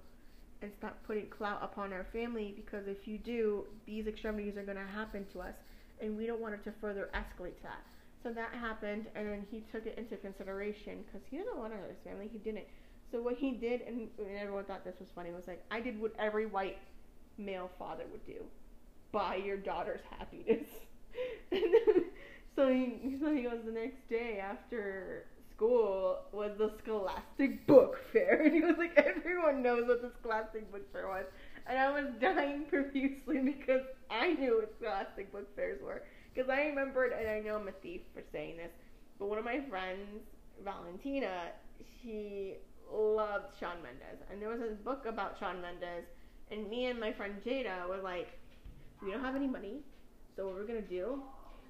and 0.62 0.72
stop 0.78 0.98
putting 1.08 1.26
clout 1.28 1.60
upon 1.64 1.92
our 1.92 2.06
family 2.14 2.54
because 2.56 2.88
if 2.88 3.08
you 3.08 3.18
do, 3.18 3.66
these 3.88 4.06
extremities 4.06 4.56
are 4.56 4.64
going 4.64 4.78
to 4.78 4.86
happen 4.86 5.26
to 5.34 5.42
us, 5.42 5.56
and 6.00 6.16
we 6.16 6.28
don't 6.28 6.40
want 6.40 6.54
it 6.54 6.64
to 6.66 6.72
further 6.80 7.10
escalate 7.16 7.58
to 7.58 7.64
that. 7.64 7.82
So 8.22 8.32
that 8.34 8.54
happened, 8.54 9.08
and 9.16 9.28
then 9.28 9.48
he 9.50 9.64
took 9.72 9.88
it 9.88 9.98
into 9.98 10.16
consideration 10.18 11.00
because 11.08 11.26
he 11.32 11.38
doesn't 11.38 11.58
want 11.58 11.74
to 11.74 11.78
hurt 11.80 11.90
his 11.90 11.98
family. 12.04 12.30
He 12.32 12.38
didn't. 12.38 12.66
So 13.12 13.20
what 13.20 13.36
he 13.36 13.52
did, 13.52 13.82
and, 13.82 14.08
and 14.20 14.38
everyone 14.40 14.66
thought 14.66 14.86
this 14.86 15.00
was 15.00 15.10
funny, 15.16 15.32
was 15.32 15.48
like, 15.48 15.64
I 15.72 15.82
did 15.82 16.00
what 16.00 16.14
every 16.20 16.46
white 16.46 16.78
male 17.40 17.72
father 17.80 18.04
would 18.12 18.26
do: 18.28 18.44
buy 19.12 19.38
your 19.38 19.58
daughter's 19.58 20.02
happiness. 20.20 20.68
so 22.56 22.68
he, 22.72 23.18
so 23.20 23.34
he 23.34 23.42
goes 23.42 23.60
the 23.66 23.72
next 23.72 24.08
day 24.08 24.40
after 24.40 25.26
school 25.62 26.18
was 26.32 26.52
the 26.58 26.72
Scholastic 26.84 27.68
Book 27.68 28.00
Fair, 28.12 28.42
and 28.46 28.54
he 28.54 28.62
was 28.62 28.76
like, 28.80 28.98
everyone 28.98 29.62
knows 29.62 29.88
what 29.88 30.02
the 30.02 30.12
Scholastic 30.20 30.72
Book 30.72 30.92
Fair 30.92 31.08
was, 31.08 31.26
and 31.68 31.78
I 31.78 31.92
was 31.92 32.10
dying 32.20 32.66
profusely 32.70 33.40
because 33.40 33.82
I 34.10 34.34
knew 34.34 34.58
what 34.58 34.74
Scholastic 34.80 35.32
Book 35.32 35.56
Fairs 35.56 35.80
were, 35.84 36.02
because 36.34 36.50
I 36.50 36.62
remembered, 36.62 37.14
and 37.14 37.30
I 37.30 37.40
know 37.42 37.58
I'm 37.58 37.68
a 37.68 37.74
thief 37.84 38.02
for 38.12 38.24
saying 38.32 38.58
this, 38.58 38.72
but 39.20 39.28
one 39.28 39.38
of 39.38 39.46
my 39.46 39.60
friends, 39.70 40.26
Valentina, 40.64 41.50
she 42.02 42.56
loved 42.92 43.54
Shawn 43.60 43.84
Mendes, 43.84 44.26
and 44.32 44.42
there 44.42 44.50
was 44.50 44.62
this 44.62 44.78
book 44.84 45.06
about 45.08 45.38
Shawn 45.40 45.62
Mendes, 45.62 46.10
and 46.50 46.68
me 46.70 46.88
and 46.88 47.00
my 47.00 47.14
friend 47.14 47.36
Jada 47.46 47.88
were 47.88 48.02
like, 48.02 48.30
we 49.04 49.12
don't 49.12 49.22
have 49.22 49.36
any 49.36 49.48
money, 49.48 49.82
so 50.36 50.48
what 50.48 50.56
we're 50.56 50.66
gonna 50.66 50.82
do 50.82 51.22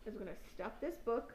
is 0.05 0.13
we're 0.13 0.19
gonna 0.19 0.31
stuff 0.55 0.71
this 0.79 0.95
book 1.03 1.33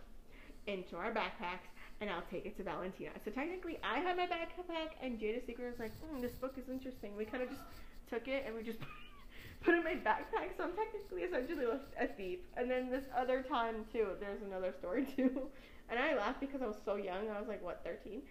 into 0.66 0.96
our 0.96 1.12
backpacks 1.12 1.68
and 2.00 2.10
I'll 2.10 2.24
take 2.30 2.44
it 2.44 2.56
to 2.58 2.62
Valentina. 2.62 3.10
So 3.24 3.30
technically, 3.30 3.78
I 3.82 3.98
had 3.98 4.16
my 4.16 4.26
backpack, 4.26 4.96
and 5.02 5.18
Jada 5.18 5.44
Secret 5.46 5.70
was 5.70 5.78
like, 5.78 5.92
mm, 6.02 6.20
"This 6.20 6.32
book 6.32 6.54
is 6.58 6.68
interesting." 6.68 7.16
We 7.16 7.24
kind 7.24 7.42
of 7.42 7.48
just 7.48 7.62
took 8.10 8.28
it 8.28 8.44
and 8.46 8.54
we 8.54 8.62
just 8.62 8.78
put 9.64 9.74
it 9.74 9.78
in 9.78 9.84
my 9.84 9.94
backpack. 9.94 10.56
So 10.56 10.64
I'm 10.64 10.72
technically 10.76 11.22
essentially 11.22 11.66
a 11.98 12.06
thief. 12.06 12.40
And 12.56 12.70
then 12.70 12.90
this 12.90 13.04
other 13.16 13.42
time 13.42 13.84
too, 13.92 14.08
there's 14.20 14.42
another 14.42 14.74
story 14.78 15.06
too, 15.16 15.48
and 15.88 15.98
I 15.98 16.14
laughed 16.16 16.40
because 16.40 16.62
I 16.62 16.66
was 16.66 16.76
so 16.84 16.96
young. 16.96 17.30
I 17.30 17.38
was 17.38 17.48
like, 17.48 17.62
what, 17.62 17.80
13? 17.84 18.22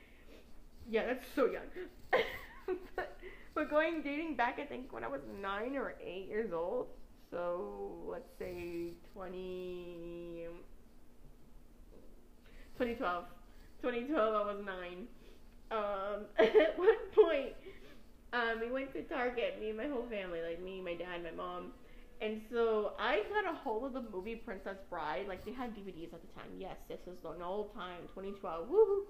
Yeah, 0.90 1.06
that's 1.08 1.26
so 1.36 1.46
young. 1.46 1.68
but, 2.96 3.18
but 3.56 3.70
going 3.70 4.02
dating 4.04 4.36
back, 4.36 4.60
I 4.60 4.66
think 4.66 4.94
when 4.94 5.04
I 5.04 5.08
was 5.08 5.22
nine 5.42 5.76
or 5.76 5.96
eight 6.04 6.28
years 6.28 6.54
old. 6.54 6.88
So 7.32 8.06
let's 8.08 8.30
say 8.38 8.94
20. 9.14 10.46
2012. 12.78 13.26
2012, 13.82 14.36
I 14.36 14.42
was 14.54 14.64
nine. 14.66 15.08
Um, 15.72 16.26
at 16.40 16.78
one 16.78 16.98
point, 17.16 17.54
um, 18.34 18.60
we 18.62 18.72
went 18.72 18.94
to 18.94 19.04
Target, 19.04 19.60
me 19.60 19.70
and 19.70 19.78
my 19.78 19.88
whole 19.88 20.08
family, 20.10 20.42
like 20.42 20.62
me, 20.62 20.82
my 20.82 20.96
dad, 20.96 21.24
my 21.24 21.32
mom, 21.32 21.74
And 22.22 22.42
so 22.52 22.94
I 23.00 23.24
got 23.30 23.52
a 23.52 23.56
hold 23.58 23.86
of 23.86 23.94
the 23.94 24.02
movie 24.12 24.36
Princess 24.36 24.78
Bride. 24.90 25.28
Like 25.28 25.46
they 25.46 25.54
had 25.54 25.76
DVDs 25.76 26.14
at 26.14 26.22
the 26.22 26.28
time. 26.36 26.52
Yes, 26.58 26.78
this 26.90 27.00
is 27.08 27.18
an 27.26 27.42
old 27.42 27.74
time, 27.74 28.04
2012. 28.16 28.68
Woohoo! 28.70 29.02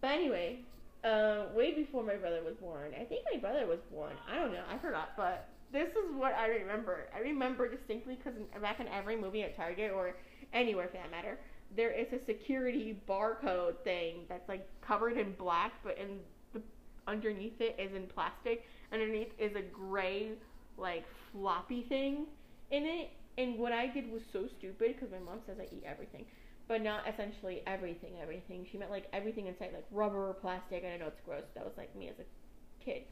But 0.00 0.10
anyway, 0.10 0.60
uh, 1.04 1.46
way 1.54 1.74
before 1.74 2.02
my 2.04 2.16
brother 2.16 2.42
was 2.44 2.56
born. 2.56 2.92
I 2.98 3.04
think 3.04 3.24
my 3.32 3.38
brother 3.40 3.66
was 3.66 3.80
born. 3.90 4.16
I 4.28 4.36
don't 4.38 4.52
know. 4.52 4.64
I 4.68 4.78
forgot. 4.78 5.10
But 5.16 5.48
this 5.72 5.88
is 5.88 6.14
what 6.14 6.34
I 6.34 6.46
remember. 6.48 7.08
I 7.14 7.20
remember 7.20 7.68
distinctly 7.68 8.16
because 8.16 8.38
back 8.60 8.80
in 8.80 8.88
every 8.88 9.16
movie 9.16 9.42
at 9.42 9.56
Target 9.56 9.90
or 9.92 10.14
anywhere 10.52 10.88
for 10.88 10.98
that 10.98 11.10
matter, 11.10 11.38
there 11.76 11.90
is 11.90 12.06
a 12.12 12.24
security 12.24 13.00
barcode 13.08 13.78
thing 13.84 14.26
that's 14.28 14.48
like 14.48 14.68
covered 14.80 15.18
in 15.18 15.32
black, 15.32 15.72
but 15.82 15.98
in 15.98 16.18
the 16.52 16.62
underneath 17.06 17.60
it 17.60 17.76
is 17.78 17.94
in 17.94 18.06
plastic. 18.06 18.64
Underneath 18.92 19.32
is 19.38 19.54
a 19.56 19.62
gray 19.62 20.32
like 20.76 21.04
floppy 21.32 21.84
thing 21.88 22.26
in 22.70 22.84
it. 22.84 23.10
And 23.36 23.58
what 23.58 23.72
I 23.72 23.88
did 23.88 24.10
was 24.12 24.22
so 24.32 24.46
stupid 24.58 24.94
because 24.94 25.10
my 25.10 25.18
mom 25.18 25.40
says 25.46 25.56
I 25.60 25.74
eat 25.74 25.82
everything, 25.84 26.24
but 26.68 26.82
not 26.82 27.02
essentially 27.08 27.62
everything. 27.66 28.12
Everything 28.22 28.66
she 28.70 28.78
meant 28.78 28.90
like 28.90 29.06
everything 29.12 29.46
inside, 29.46 29.70
like 29.74 29.86
rubber, 29.90 30.28
or 30.28 30.34
plastic. 30.34 30.84
I 30.84 30.96
know 30.96 31.08
it's 31.08 31.20
gross. 31.24 31.42
That 31.54 31.64
was 31.64 31.74
like 31.76 31.94
me 31.96 32.08
as 32.08 32.14
a 32.20 32.84
kid. 32.84 33.02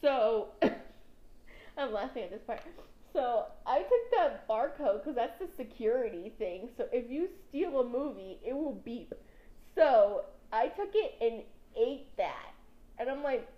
So 0.00 0.48
I'm 1.78 1.92
laughing 1.92 2.22
at 2.22 2.30
this 2.30 2.40
part. 2.46 2.60
So 3.16 3.46
I 3.66 3.78
took 3.80 4.10
that 4.12 4.46
barcode 4.48 4.98
because 5.02 5.14
that's 5.14 5.38
the 5.38 5.48
security 5.56 6.34
thing. 6.38 6.68
So 6.76 6.86
if 6.92 7.10
you 7.10 7.28
steal 7.48 7.80
a 7.80 7.84
movie, 7.84 8.38
it 8.44 8.54
will 8.54 8.74
beep. 8.74 9.14
So 9.74 10.24
I 10.52 10.68
took 10.68 10.90
it 10.94 11.14
and 11.22 11.42
ate 11.76 12.16
that, 12.18 12.52
and 12.98 13.10
I'm 13.10 13.22
like, 13.22 13.48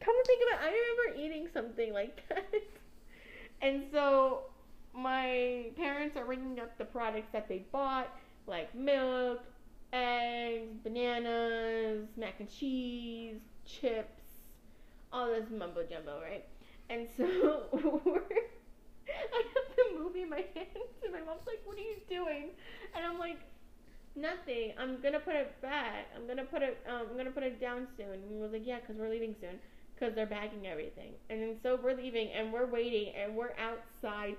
come 0.00 0.14
to 0.16 0.24
think 0.26 0.42
of 0.42 0.48
it, 0.58 0.64
I 0.64 0.70
remember 0.70 1.20
eating 1.24 1.48
something 1.52 1.92
like 1.92 2.22
that. 2.30 2.54
and 3.62 3.84
so 3.92 4.42
my 4.94 5.66
parents 5.76 6.16
are 6.16 6.24
ringing 6.24 6.60
up 6.60 6.76
the 6.78 6.84
products 6.84 7.28
that 7.32 7.48
they 7.48 7.64
bought, 7.72 8.08
like 8.46 8.74
milk, 8.74 9.42
eggs, 9.92 10.76
bananas, 10.82 12.08
mac 12.16 12.40
and 12.40 12.50
cheese, 12.50 13.40
chips, 13.66 14.22
all 15.12 15.28
this 15.28 15.50
mumbo 15.50 15.82
jumbo, 15.84 16.20
right? 16.20 16.44
And 16.90 17.08
so 17.16 17.24
I 19.08 19.42
have 19.54 19.68
the 19.76 19.98
movie 19.98 20.22
in 20.22 20.30
my 20.30 20.44
hands, 20.54 20.94
and 21.02 21.12
my 21.12 21.20
mom's 21.20 21.46
like, 21.46 21.60
"What 21.64 21.76
are 21.78 21.80
you 21.80 21.96
doing?" 22.08 22.50
And 22.94 23.04
I'm 23.04 23.18
like, 23.18 23.38
"Nothing. 24.16 24.72
I'm 24.78 25.00
gonna 25.00 25.20
put 25.20 25.34
it 25.34 25.60
back. 25.60 26.06
I'm 26.16 26.26
gonna 26.26 26.44
put 26.44 26.62
it. 26.62 26.78
Um, 26.88 27.08
I'm 27.10 27.16
gonna 27.16 27.30
put 27.30 27.42
it 27.42 27.60
down 27.60 27.88
soon." 27.96 28.12
And 28.12 28.30
he 28.30 28.38
was 28.38 28.52
like, 28.52 28.66
"Yeah, 28.66 28.80
because 28.80 28.96
we're 28.96 29.08
leaving 29.10 29.34
soon." 29.40 29.60
Because 29.94 30.14
they're 30.14 30.26
bagging 30.26 30.66
everything, 30.66 31.12
and 31.30 31.40
then 31.40 31.56
so 31.62 31.78
we're 31.82 31.94
leaving, 31.94 32.28
and 32.32 32.52
we're 32.52 32.66
waiting, 32.66 33.14
and 33.14 33.36
we're 33.36 33.54
outside, 33.58 34.36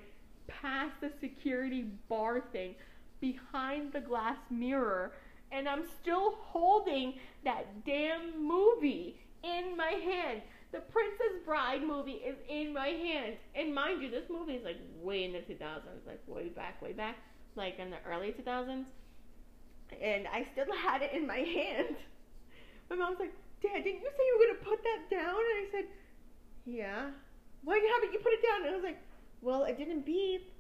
past 0.48 1.00
the 1.02 1.10
security 1.22 1.84
bar 2.10 2.42
thing, 2.52 2.76
behind 3.22 3.94
the 3.94 4.02
glass 4.02 4.38
mirror, 4.50 5.14
and 5.52 5.68
I'm 5.70 5.86
still 6.02 6.34
holding 6.40 7.14
that 7.46 7.86
damn 7.86 8.46
movie 8.46 9.16
in 9.44 9.78
my 9.78 9.92
hand. 9.92 10.42
The 10.72 10.80
Princess 10.80 11.40
Bride 11.46 11.84
movie 11.84 12.22
is 12.24 12.36
in 12.50 12.74
my 12.74 12.88
hand. 12.88 13.36
And 13.56 13.74
mind 13.74 14.02
you, 14.02 14.10
this 14.12 14.30
movie 14.30 14.54
is 14.54 14.64
like 14.64 14.78
way 15.02 15.24
in 15.24 15.32
the 15.34 15.40
2000s, 15.40 16.06
like 16.06 16.22
way 16.28 16.50
back, 16.50 16.82
way 16.82 16.92
back, 16.94 17.18
like 17.56 17.80
in 17.80 17.90
the 17.90 17.98
early 18.06 18.32
2000s. 18.34 18.86
And 20.02 20.28
I 20.28 20.44
still 20.52 20.66
had 20.76 21.02
it 21.02 21.14
in 21.14 21.26
my 21.28 21.38
hand. 21.38 21.96
My 22.90 22.96
mom's 22.96 23.20
like, 23.20 23.34
Dad, 23.62 23.84
didn't 23.84 24.02
you 24.02 24.10
say 24.12 24.24
you 24.26 24.38
were 24.38 24.46
going 24.46 24.60
to 24.60 24.66
put 24.66 24.84
that 24.84 25.10
down? 25.10 25.36
And 25.40 25.58
I 25.62 25.68
said, 25.72 25.86
Yeah. 26.66 27.10
Why 27.64 27.78
haven't 27.78 28.14
you 28.14 28.20
put 28.20 28.34
it 28.34 28.44
down? 28.44 28.62
And 28.66 28.72
I 28.72 28.76
was 28.76 28.84
like, 28.84 29.00
Well, 29.42 29.64
it 29.64 29.78
didn't 29.78 30.06
beep. 30.06 30.52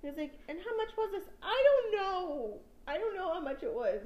He 0.00 0.08
was 0.08 0.16
like, 0.16 0.32
And 0.48 0.58
how 0.58 0.76
much 0.76 0.96
was 0.96 1.10
this? 1.12 1.28
I 1.42 1.64
don't 1.66 2.00
know. 2.00 2.58
I 2.86 2.98
don't 2.98 3.16
know 3.16 3.32
how 3.32 3.40
much 3.40 3.62
it 3.62 3.72
was. 3.72 4.00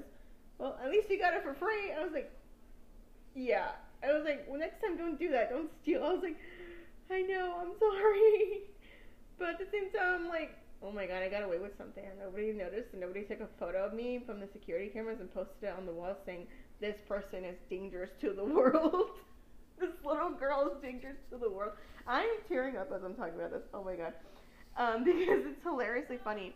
Well, 0.59 0.79
at 0.83 0.91
least 0.91 1.11
you 1.11 1.19
got 1.19 1.35
it 1.35 1.43
for 1.43 1.55
free. 1.55 1.93
I 1.99 2.03
was 2.03 2.13
like, 2.13 2.31
Yeah. 3.35 3.69
I 4.03 4.13
was 4.13 4.25
like, 4.25 4.47
well, 4.49 4.59
next 4.59 4.81
time 4.81 4.97
don't 4.97 5.19
do 5.19 5.31
that. 5.31 5.51
Don't 5.51 5.71
steal. 5.83 6.03
I 6.05 6.13
was 6.13 6.23
like, 6.23 6.37
I 7.11 7.23
know, 7.23 7.57
I'm 7.61 7.73
sorry. 7.79 8.63
But 9.39 9.57
at 9.57 9.59
the 9.59 9.67
same 9.73 9.91
time, 9.91 10.21
I'm 10.21 10.29
like, 10.29 10.51
oh 10.83 10.93
my 10.93 11.07
god, 11.07 11.23
I 11.23 11.31
got 11.31 11.43
away 11.43 11.59
with 11.59 11.73
something. 11.79 12.05
And 12.05 12.19
nobody 12.19 12.53
noticed, 12.53 12.89
and 12.93 13.01
nobody 13.01 13.23
took 13.25 13.41
a 13.41 13.49
photo 13.59 13.87
of 13.87 13.95
me 13.95 14.21
from 14.27 14.39
the 14.39 14.47
security 14.53 14.89
cameras 14.89 15.19
and 15.19 15.33
posted 15.33 15.65
it 15.65 15.75
on 15.79 15.87
the 15.87 15.93
wall 15.93 16.15
saying, 16.27 16.47
this 16.79 16.97
person 17.09 17.45
is 17.45 17.57
dangerous 17.71 18.11
to 18.21 18.35
the 18.35 18.45
world. 18.57 19.13
this 19.79 19.89
little 20.05 20.29
girl 20.31 20.71
is 20.71 20.83
dangerous 20.83 21.17
to 21.31 21.39
the 21.39 21.49
world. 21.49 21.73
I'm 22.07 22.29
tearing 22.49 22.77
up 22.77 22.93
as 22.95 23.03
I'm 23.03 23.15
talking 23.15 23.35
about 23.35 23.51
this. 23.53 23.63
Oh 23.73 23.83
my 23.83 23.97
god. 23.97 24.13
Um, 24.77 25.05
because 25.05 25.47
it's 25.47 25.63
hilariously 25.63 26.19
funny. 26.23 26.55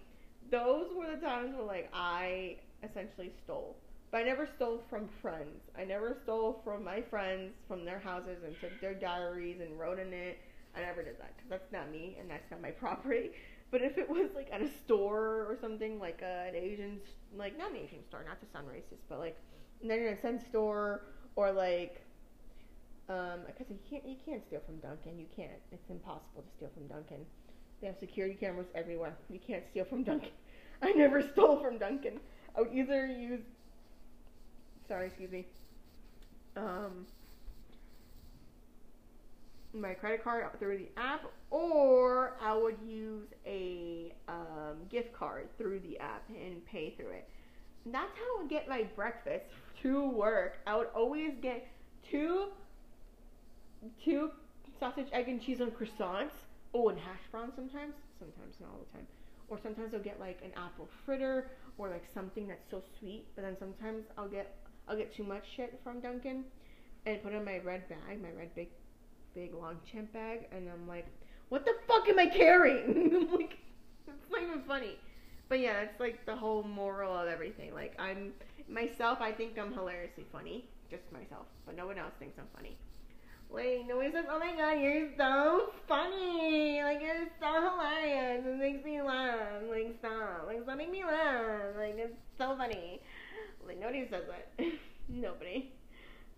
Those 0.50 0.88
were 0.94 1.06
the 1.06 1.20
times 1.20 1.54
where, 1.56 1.66
like, 1.66 1.88
I 1.94 2.56
essentially 2.82 3.32
stole 3.44 3.76
but 4.14 4.20
I 4.20 4.26
never 4.26 4.46
stole 4.46 4.80
from 4.88 5.08
friends. 5.20 5.60
I 5.76 5.82
never 5.82 6.16
stole 6.22 6.60
from 6.62 6.84
my 6.84 7.02
friends 7.02 7.52
from 7.66 7.84
their 7.84 7.98
houses 7.98 8.44
and 8.44 8.54
took 8.60 8.80
their 8.80 8.94
diaries 8.94 9.60
and 9.60 9.76
wrote 9.76 9.98
in 9.98 10.12
it. 10.12 10.38
I 10.76 10.82
never 10.82 11.02
did 11.02 11.18
that 11.18 11.36
because 11.36 11.50
that's 11.50 11.72
not 11.72 11.90
me 11.90 12.16
and 12.20 12.30
that's 12.30 12.48
not 12.48 12.62
my 12.62 12.70
property. 12.84 13.32
But 13.72 13.82
if 13.82 13.98
it 13.98 14.08
was 14.08 14.28
like 14.36 14.48
at 14.52 14.62
a 14.62 14.68
store 14.84 15.48
or 15.50 15.58
something 15.60 15.98
like 15.98 16.22
a, 16.22 16.46
an 16.48 16.54
Asian, 16.54 17.00
like 17.36 17.58
not 17.58 17.72
an 17.72 17.78
Asian 17.78 18.04
store, 18.06 18.24
not 18.24 18.38
to 18.38 18.46
sound 18.52 18.68
racist, 18.68 19.02
but 19.08 19.18
like 19.18 19.36
an 19.82 19.90
internet 19.90 20.22
cent 20.22 20.42
store 20.48 21.06
or 21.34 21.50
like, 21.50 22.00
um, 23.08 23.40
because 23.48 23.66
you 23.68 23.80
can't 23.90 24.06
you 24.06 24.16
can't 24.24 24.46
steal 24.46 24.60
from 24.64 24.76
Dunkin'. 24.76 25.18
You 25.18 25.26
can't. 25.34 25.58
It's 25.72 25.90
impossible 25.90 26.42
to 26.42 26.50
steal 26.56 26.70
from 26.72 26.86
Dunkin'. 26.86 27.26
They 27.80 27.88
have 27.88 27.96
security 27.98 28.36
cameras 28.36 28.68
everywhere. 28.76 29.16
You 29.28 29.40
can't 29.44 29.64
steal 29.72 29.84
from 29.84 30.04
Dunkin'. 30.04 30.30
I 30.82 30.92
never 30.92 31.20
stole 31.20 31.60
from 31.60 31.78
Dunkin'. 31.78 32.20
I 32.56 32.60
would 32.60 32.72
either 32.72 33.06
use 33.06 33.40
sorry, 34.88 35.06
excuse 35.06 35.30
me, 35.30 35.46
um, 36.56 37.06
my 39.72 39.92
credit 39.94 40.22
card 40.22 40.46
through 40.58 40.78
the 40.78 40.88
app, 40.96 41.24
or 41.50 42.36
I 42.40 42.56
would 42.56 42.76
use 42.86 43.26
a 43.46 44.14
um, 44.28 44.76
gift 44.88 45.12
card 45.12 45.48
through 45.58 45.80
the 45.80 45.98
app 45.98 46.22
and 46.28 46.64
pay 46.66 46.94
through 46.96 47.10
it. 47.10 47.28
That's 47.86 48.12
how 48.16 48.38
I 48.38 48.42
would 48.42 48.50
get 48.50 48.68
my 48.68 48.84
breakfast 48.96 49.46
to 49.82 50.08
work. 50.10 50.58
I 50.66 50.76
would 50.76 50.88
always 50.94 51.32
get 51.42 51.66
two, 52.10 52.46
two 54.04 54.30
sausage, 54.78 55.08
egg, 55.12 55.28
and 55.28 55.40
cheese 55.40 55.60
on 55.60 55.70
croissants. 55.70 56.32
Oh, 56.72 56.88
and 56.88 56.98
hash 56.98 57.20
browns 57.30 57.52
sometimes. 57.54 57.94
Sometimes, 58.18 58.56
not 58.60 58.70
all 58.70 58.80
the 58.90 58.98
time. 58.98 59.06
Or 59.48 59.58
sometimes 59.62 59.94
I'll 59.94 60.00
get 60.00 60.18
like 60.18 60.40
an 60.44 60.50
apple 60.56 60.88
fritter 61.04 61.50
or 61.78 61.88
like 61.88 62.04
something 62.14 62.48
that's 62.48 62.68
so 62.70 62.82
sweet. 62.98 63.26
But 63.36 63.42
then 63.42 63.56
sometimes 63.58 64.06
I'll 64.16 64.28
get 64.28 64.63
I'll 64.88 64.96
get 64.96 65.14
too 65.14 65.24
much 65.24 65.44
shit 65.56 65.80
from 65.82 66.00
Dunkin' 66.00 66.44
and 67.06 67.22
put 67.22 67.32
in 67.32 67.44
my 67.44 67.58
red 67.58 67.88
bag, 67.88 68.22
my 68.22 68.30
red 68.36 68.54
big, 68.54 68.68
big 69.34 69.54
long 69.54 69.78
chimp 69.90 70.12
bag, 70.12 70.46
and 70.52 70.68
I'm 70.68 70.86
like, 70.86 71.06
what 71.48 71.64
the 71.64 71.74
fuck 71.86 72.08
am 72.08 72.18
I 72.18 72.26
carrying? 72.26 73.28
like, 73.32 73.58
it's 74.06 74.30
not 74.30 74.42
even 74.42 74.62
funny. 74.62 74.98
But 75.48 75.60
yeah, 75.60 75.84
that's 75.84 76.00
like 76.00 76.24
the 76.26 76.36
whole 76.36 76.62
moral 76.62 77.16
of 77.16 77.28
everything. 77.28 77.74
Like, 77.74 77.94
I'm 77.98 78.32
myself, 78.68 79.20
I 79.20 79.32
think 79.32 79.58
I'm 79.58 79.72
hilariously 79.72 80.24
funny, 80.32 80.68
just 80.90 81.02
myself, 81.12 81.46
but 81.66 81.76
no 81.76 81.86
one 81.86 81.98
else 81.98 82.14
thinks 82.18 82.38
I'm 82.38 82.46
funny. 82.54 82.78
Wait, 83.50 83.86
nobody 83.86 84.10
says, 84.10 84.24
oh 84.28 84.38
my 84.38 84.52
god, 84.56 84.80
you're 84.80 85.10
so 85.16 85.70
funny. 85.86 86.82
Like, 86.82 87.00
you're 87.00 87.28
so 87.38 87.70
hilarious. 87.70 88.44
It 88.44 88.58
makes 88.58 88.84
me 88.84 89.00
laugh. 89.00 89.62
Like, 89.70 89.94
stop. 90.00 90.46
Like, 90.46 90.62
stop 90.64 90.76
making 90.76 90.92
me 90.92 91.04
laugh. 91.04 91.76
Like, 91.78 91.94
it's 91.96 92.16
so 92.36 92.56
funny. 92.56 93.00
Like 93.66 93.80
nobody 93.80 94.06
says 94.10 94.24
that. 94.28 94.66
nobody. 95.08 95.72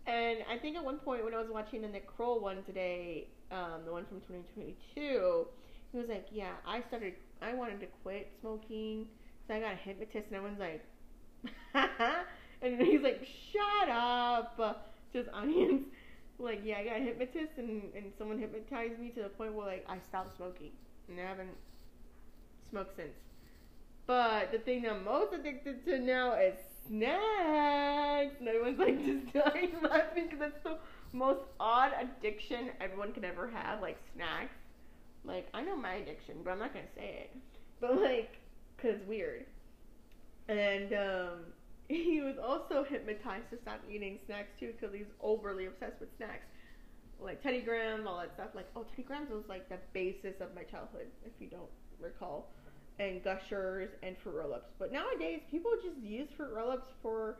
And 0.06 0.38
I 0.48 0.56
think 0.58 0.76
at 0.76 0.84
one 0.84 0.98
point 0.98 1.24
when 1.24 1.34
I 1.34 1.38
was 1.38 1.48
watching 1.50 1.82
the 1.82 1.88
Nick 1.88 2.06
Kroll 2.06 2.40
one 2.40 2.62
today, 2.62 3.28
um, 3.50 3.82
the 3.84 3.92
one 3.92 4.04
from 4.06 4.20
2022, 4.20 5.46
he 5.92 5.98
was 5.98 6.08
like, 6.08 6.26
"Yeah, 6.30 6.52
I 6.66 6.82
started. 6.82 7.14
I 7.42 7.54
wanted 7.54 7.80
to 7.80 7.86
quit 8.02 8.30
smoking, 8.40 9.06
so 9.46 9.54
I 9.54 9.60
got 9.60 9.72
a 9.72 9.76
hypnotist." 9.76 10.26
And 10.28 10.36
everyone's 10.36 10.60
like, 10.60 10.84
and 12.62 12.80
he's 12.80 13.02
like, 13.02 13.26
"Shut 13.52 13.88
up!" 13.88 14.56
just 15.12 15.28
onions." 15.32 15.86
Like, 16.38 16.60
yeah, 16.62 16.78
I 16.78 16.84
got 16.84 16.96
a 16.98 17.00
hypnotist, 17.00 17.52
and 17.58 17.82
and 17.94 18.12
someone 18.16 18.38
hypnotized 18.38 19.00
me 19.00 19.10
to 19.10 19.22
the 19.22 19.28
point 19.30 19.54
where 19.54 19.66
like 19.66 19.84
I 19.88 19.98
stopped 19.98 20.36
smoking, 20.36 20.70
and 21.08 21.18
I 21.18 21.24
haven't 21.24 21.56
smoked 22.70 22.96
since. 22.96 23.16
But 24.06 24.52
the 24.52 24.58
thing 24.58 24.86
I'm 24.86 25.04
most 25.04 25.32
addicted 25.32 25.84
to 25.86 25.98
now 25.98 26.34
is 26.34 26.56
snacks. 26.88 28.36
And 28.40 28.48
everyone's 28.48 28.78
like 28.78 28.98
just 29.04 29.32
dying 29.32 29.74
laughing 29.82 30.24
because 30.24 30.38
that's 30.40 30.62
the 30.64 30.78
most 31.12 31.40
odd 31.60 31.92
addiction 32.00 32.70
everyone 32.80 33.12
could 33.12 33.24
ever 33.24 33.48
have, 33.48 33.80
like 33.80 33.98
snacks. 34.14 34.56
Like, 35.24 35.48
I 35.54 35.62
know 35.62 35.76
my 35.76 35.94
addiction, 35.94 36.36
but 36.44 36.52
I'm 36.52 36.58
not 36.58 36.72
gonna 36.72 36.86
say 36.96 37.28
it. 37.30 37.36
But 37.80 38.00
like, 38.00 38.38
cause 38.78 38.92
it's 38.96 39.06
weird. 39.06 39.46
And 40.48 40.92
um, 40.92 41.38
he 41.88 42.20
was 42.22 42.36
also 42.38 42.84
hypnotized 42.84 43.50
to 43.50 43.58
stop 43.62 43.80
eating 43.88 44.18
snacks 44.26 44.50
too, 44.58 44.72
because 44.78 44.94
he's 44.94 45.10
overly 45.20 45.66
obsessed 45.66 46.00
with 46.00 46.10
snacks. 46.16 46.46
like 47.20 47.42
Teddy 47.42 47.62
Graham, 47.62 48.06
all 48.06 48.18
that 48.18 48.34
stuff. 48.34 48.50
Like, 48.54 48.68
oh, 48.76 48.84
Teddy 48.84 49.02
Grahams 49.04 49.30
was 49.30 49.44
like 49.48 49.68
the 49.68 49.78
basis 49.92 50.40
of 50.40 50.54
my 50.54 50.62
childhood, 50.64 51.08
if 51.24 51.32
you 51.40 51.48
don't 51.48 51.70
recall, 52.00 52.52
and 52.98 53.22
Gushers 53.22 53.90
and 54.02 54.16
Fruit 54.18 54.34
Roll-Ups. 54.34 54.70
But 54.78 54.92
nowadays, 54.92 55.40
people 55.50 55.70
just 55.82 55.98
use 55.98 56.28
Fruit 56.36 56.52
Roll-Ups 56.54 56.88
for 57.02 57.38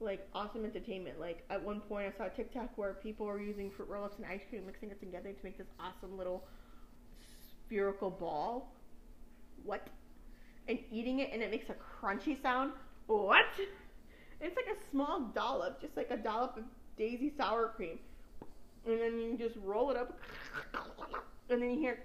like 0.00 0.26
awesome 0.34 0.64
entertainment. 0.64 1.20
Like 1.20 1.44
at 1.50 1.62
one 1.62 1.80
point, 1.80 2.12
I 2.12 2.16
saw 2.16 2.26
a 2.26 2.30
TikTok 2.30 2.76
where 2.76 2.94
people 2.94 3.26
were 3.26 3.40
using 3.40 3.70
Fruit 3.70 3.88
Roll-Ups 3.88 4.16
and 4.18 4.26
ice 4.26 4.40
cream, 4.48 4.66
mixing 4.66 4.90
it 4.90 5.00
together 5.00 5.32
to 5.32 5.44
make 5.44 5.58
this 5.58 5.66
awesome 5.78 6.16
little 6.16 6.44
spherical 7.66 8.10
ball. 8.10 8.72
What? 9.64 9.86
And 10.68 10.78
eating 10.90 11.20
it, 11.20 11.30
and 11.32 11.42
it 11.42 11.50
makes 11.50 11.66
a 11.70 11.74
crunchy 11.74 12.40
sound. 12.40 12.72
What? 13.06 13.44
It's 14.40 14.56
like 14.56 14.66
a 14.66 14.90
small 14.90 15.30
dollop, 15.34 15.80
just 15.80 15.96
like 15.96 16.10
a 16.10 16.16
dollop 16.16 16.56
of 16.56 16.64
Daisy 16.96 17.32
sour 17.36 17.72
cream 17.76 17.98
and 18.86 19.00
then 19.00 19.18
you 19.18 19.36
just 19.38 19.56
roll 19.64 19.90
it 19.90 19.96
up, 19.96 20.18
and 21.48 21.62
then 21.62 21.70
you 21.70 21.78
hear 21.78 21.98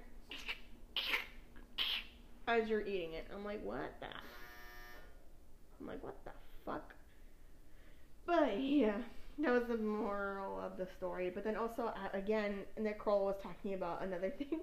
as 2.50 2.68
you're 2.68 2.86
eating 2.86 3.14
it. 3.14 3.28
I'm 3.34 3.46
like, 3.46 3.64
what 3.64 3.94
the? 4.00 4.08
I'm 5.80 5.88
like, 5.88 6.04
what 6.04 6.18
the 6.26 6.32
fuck? 6.66 6.94
But 8.26 8.60
yeah, 8.62 8.98
that 9.40 9.52
was 9.52 9.64
the 9.70 9.78
moral 9.78 10.60
of 10.60 10.78
the 10.78 10.88
story. 10.98 11.32
But 11.34 11.44
then 11.44 11.56
also, 11.56 11.94
uh, 11.94 12.18
again, 12.18 12.60
Nick 12.80 13.00
Kroll 13.00 13.26
was 13.26 13.36
talking 13.42 13.74
about 13.76 14.04
another 14.04 14.30
thing 14.38 14.62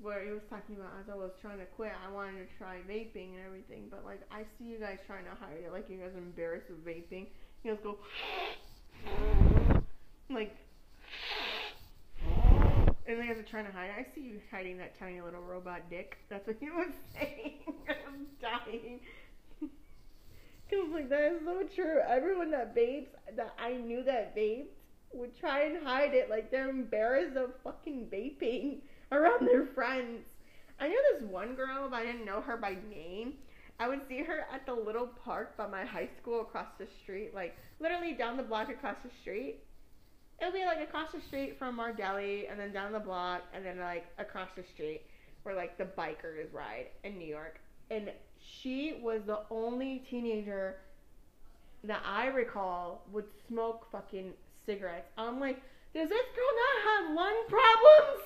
where 0.00 0.24
he 0.24 0.30
was 0.30 0.42
talking 0.50 0.76
about 0.76 0.90
as 1.00 1.08
I 1.10 1.16
was 1.16 1.30
trying 1.40 1.58
to 1.58 1.64
quit, 1.64 1.92
I 2.04 2.12
wanted 2.12 2.38
to 2.38 2.46
try 2.58 2.78
vaping 2.88 3.36
and 3.36 3.46
everything. 3.46 3.84
But 3.90 4.04
like, 4.04 4.20
I 4.30 4.42
see 4.58 4.64
you 4.64 4.78
guys 4.78 4.98
trying 5.06 5.24
to 5.24 5.30
hide 5.30 5.62
it, 5.64 5.72
like 5.72 5.88
you 5.88 5.98
guys 5.98 6.14
are 6.14 6.18
embarrassed 6.18 6.70
of 6.70 6.76
vaping. 6.84 7.26
You 7.62 7.74
guys 7.74 7.80
go 7.82 7.98
like 10.30 10.56
and 13.06 13.18
then 13.18 13.28
are 13.28 13.42
trying 13.42 13.66
to 13.66 13.72
hide. 13.72 13.90
I 13.98 14.06
see 14.14 14.20
you 14.20 14.40
hiding 14.50 14.78
that 14.78 14.98
tiny 14.98 15.20
little 15.20 15.42
robot 15.42 15.90
dick. 15.90 16.18
That's 16.28 16.46
what 16.46 16.56
he 16.60 16.70
was 16.70 16.92
saying. 17.14 17.60
I'm 17.88 18.26
dying. 18.40 19.00
Cause 20.70 20.88
like 20.92 21.08
that 21.08 21.32
is 21.32 21.40
so 21.44 21.62
true. 21.74 21.98
Everyone 22.08 22.50
that 22.52 22.76
vapes 22.76 23.08
that 23.36 23.54
I 23.58 23.72
knew 23.74 24.02
that 24.04 24.36
vaped 24.36 24.68
would 25.12 25.38
try 25.38 25.64
and 25.64 25.84
hide 25.84 26.14
it, 26.14 26.30
like 26.30 26.50
they're 26.50 26.70
embarrassed 26.70 27.36
of 27.36 27.50
fucking 27.64 28.06
vaping 28.12 28.78
around 29.12 29.46
their 29.46 29.66
friends. 29.74 30.22
I 30.80 30.88
knew 30.88 31.02
this 31.12 31.28
one 31.28 31.54
girl, 31.54 31.88
but 31.90 31.96
I 31.96 32.04
didn't 32.04 32.24
know 32.24 32.40
her 32.40 32.56
by 32.56 32.76
name. 32.88 33.34
I 33.78 33.88
would 33.88 34.00
see 34.08 34.22
her 34.22 34.46
at 34.52 34.64
the 34.64 34.74
little 34.74 35.08
park 35.24 35.56
by 35.56 35.66
my 35.66 35.84
high 35.84 36.08
school 36.20 36.42
across 36.42 36.68
the 36.78 36.86
street, 37.02 37.34
like 37.34 37.56
literally 37.80 38.12
down 38.12 38.36
the 38.36 38.42
block 38.42 38.68
across 38.68 38.96
the 39.02 39.10
street 39.20 39.58
it'll 40.42 40.52
be 40.52 40.64
like 40.64 40.80
across 40.80 41.12
the 41.12 41.20
street 41.20 41.56
from 41.56 41.78
our 41.78 41.92
deli 41.92 42.48
and 42.48 42.58
then 42.58 42.72
down 42.72 42.92
the 42.92 43.00
block 43.00 43.42
and 43.54 43.64
then 43.64 43.78
like 43.78 44.06
across 44.18 44.48
the 44.56 44.64
street 44.74 45.02
where 45.44 45.54
like 45.54 45.78
the 45.78 45.84
bikers 45.84 46.52
ride 46.52 46.86
in 47.04 47.16
New 47.16 47.26
York. 47.26 47.60
And 47.90 48.10
she 48.40 48.98
was 49.00 49.22
the 49.24 49.40
only 49.50 50.04
teenager 50.10 50.76
that 51.84 52.02
I 52.04 52.26
recall 52.26 53.04
would 53.12 53.26
smoke 53.46 53.86
fucking 53.92 54.32
cigarettes. 54.66 55.08
I'm 55.16 55.38
like, 55.38 55.60
does 55.94 56.08
this 56.08 56.26
girl 56.34 56.52
not 56.56 57.06
have 57.06 57.16
lung 57.16 57.44
problems? 57.48 58.24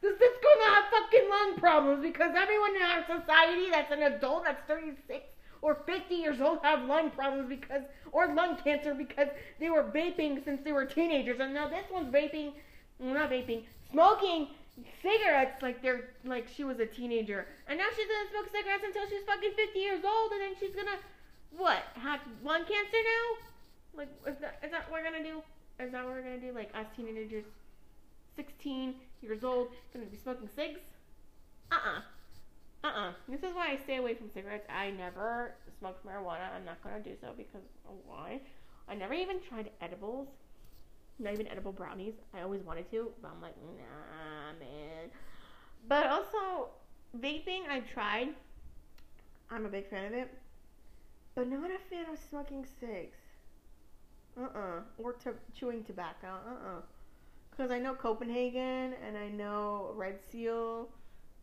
Does 0.00 0.18
this 0.18 0.32
girl 0.40 0.66
not 0.66 0.74
have 0.74 0.84
fucking 0.90 1.28
lung 1.28 1.54
problems? 1.58 2.02
Because 2.02 2.30
everyone 2.36 2.76
in 2.76 2.82
our 2.82 3.04
society 3.04 3.70
that's 3.70 3.90
an 3.90 4.02
adult 4.02 4.44
that's 4.44 4.62
36 4.68 5.24
or 5.62 5.82
50 5.86 6.14
years 6.14 6.40
old 6.40 6.60
have 6.62 6.84
lung 6.84 7.10
problems 7.10 7.48
because, 7.48 7.82
or 8.12 8.32
lung 8.34 8.56
cancer 8.56 8.94
because 8.94 9.28
they 9.58 9.70
were 9.70 9.82
vaping 9.82 10.44
since 10.44 10.60
they 10.64 10.72
were 10.72 10.84
teenagers. 10.84 11.40
And 11.40 11.54
now 11.54 11.68
this 11.68 11.84
one's 11.92 12.12
vaping, 12.12 12.52
well, 12.98 13.14
not 13.14 13.30
vaping, 13.30 13.64
smoking 13.90 14.48
cigarettes 15.02 15.62
like 15.62 15.82
they're, 15.82 16.10
like 16.24 16.46
she 16.48 16.64
was 16.64 16.78
a 16.78 16.86
teenager. 16.86 17.46
And 17.66 17.78
now 17.78 17.86
she's 17.96 18.06
gonna 18.06 18.30
smoke 18.30 18.52
cigarettes 18.52 18.84
until 18.84 19.08
she's 19.08 19.24
fucking 19.26 19.52
50 19.56 19.78
years 19.78 20.04
old 20.04 20.32
and 20.32 20.40
then 20.40 20.54
she's 20.60 20.74
gonna, 20.74 20.98
what, 21.56 21.82
have 21.94 22.20
lung 22.44 22.60
cancer 22.60 23.02
now? 23.02 24.02
Like, 24.02 24.08
is 24.26 24.40
that, 24.40 24.60
is 24.62 24.70
that 24.70 24.90
what 24.90 25.02
we're 25.02 25.10
gonna 25.10 25.24
do? 25.24 25.42
Is 25.80 25.92
that 25.92 26.04
what 26.04 26.14
we're 26.14 26.22
gonna 26.22 26.40
do? 26.40 26.52
Like, 26.52 26.70
us 26.74 26.86
teenagers, 26.96 27.44
16 28.36 28.94
years 29.22 29.42
old, 29.42 29.68
gonna 29.92 30.06
be 30.06 30.16
smoking 30.16 30.48
cigs? 30.54 30.80
Uh-uh. 31.72 32.00
Uh-uh. 32.84 33.12
This 33.28 33.42
is 33.42 33.54
why 33.54 33.68
I 33.72 33.76
stay 33.76 33.96
away 33.96 34.14
from 34.14 34.30
cigarettes. 34.30 34.66
I 34.70 34.90
never 34.90 35.54
smoked 35.78 36.06
marijuana. 36.06 36.54
I'm 36.54 36.64
not 36.64 36.82
gonna 36.82 37.00
do 37.00 37.14
so 37.20 37.32
because 37.36 37.62
why? 38.06 38.40
I 38.88 38.94
never 38.94 39.14
even 39.14 39.40
tried 39.40 39.70
edibles. 39.80 40.28
Not 41.18 41.32
even 41.32 41.48
edible 41.48 41.72
brownies. 41.72 42.14
I 42.32 42.42
always 42.42 42.62
wanted 42.62 42.90
to, 42.92 43.10
but 43.20 43.32
I'm 43.34 43.42
like, 43.42 43.56
nah, 43.76 44.52
man. 44.60 45.10
But 45.88 46.06
also, 46.06 46.70
vaping, 47.18 47.68
I 47.68 47.80
tried. 47.80 48.28
I'm 49.50 49.66
a 49.66 49.68
big 49.68 49.88
fan 49.88 50.06
of 50.06 50.12
it. 50.12 50.30
But 51.34 51.48
not 51.48 51.70
a 51.70 51.78
fan 51.90 52.06
of 52.12 52.18
smoking 52.18 52.64
cigs. 52.80 53.18
Uh-uh. 54.40 54.80
Or 54.98 55.12
to- 55.14 55.34
chewing 55.54 55.84
tobacco. 55.84 56.28
Uh-uh. 56.28 56.80
Because 57.50 57.70
I 57.72 57.78
know 57.78 57.94
Copenhagen 57.94 58.94
and 59.04 59.16
I 59.18 59.28
know 59.28 59.92
Red 59.96 60.20
Seal 60.30 60.88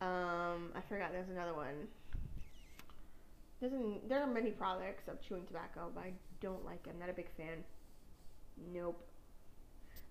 um, 0.05 0.69
I 0.75 0.81
forgot 0.87 1.11
there's 1.11 1.29
another 1.29 1.55
one. 1.55 1.87
There's 3.59 3.73
an, 3.73 3.99
there 4.07 4.21
are 4.21 4.27
many 4.27 4.51
products 4.51 5.07
of 5.07 5.19
chewing 5.27 5.45
tobacco, 5.47 5.89
but 5.93 6.03
I 6.03 6.13
don't 6.41 6.63
like 6.63 6.83
them. 6.83 6.95
Not 6.99 7.09
a 7.09 7.13
big 7.13 7.27
fan. 7.35 7.63
Nope. 8.71 9.01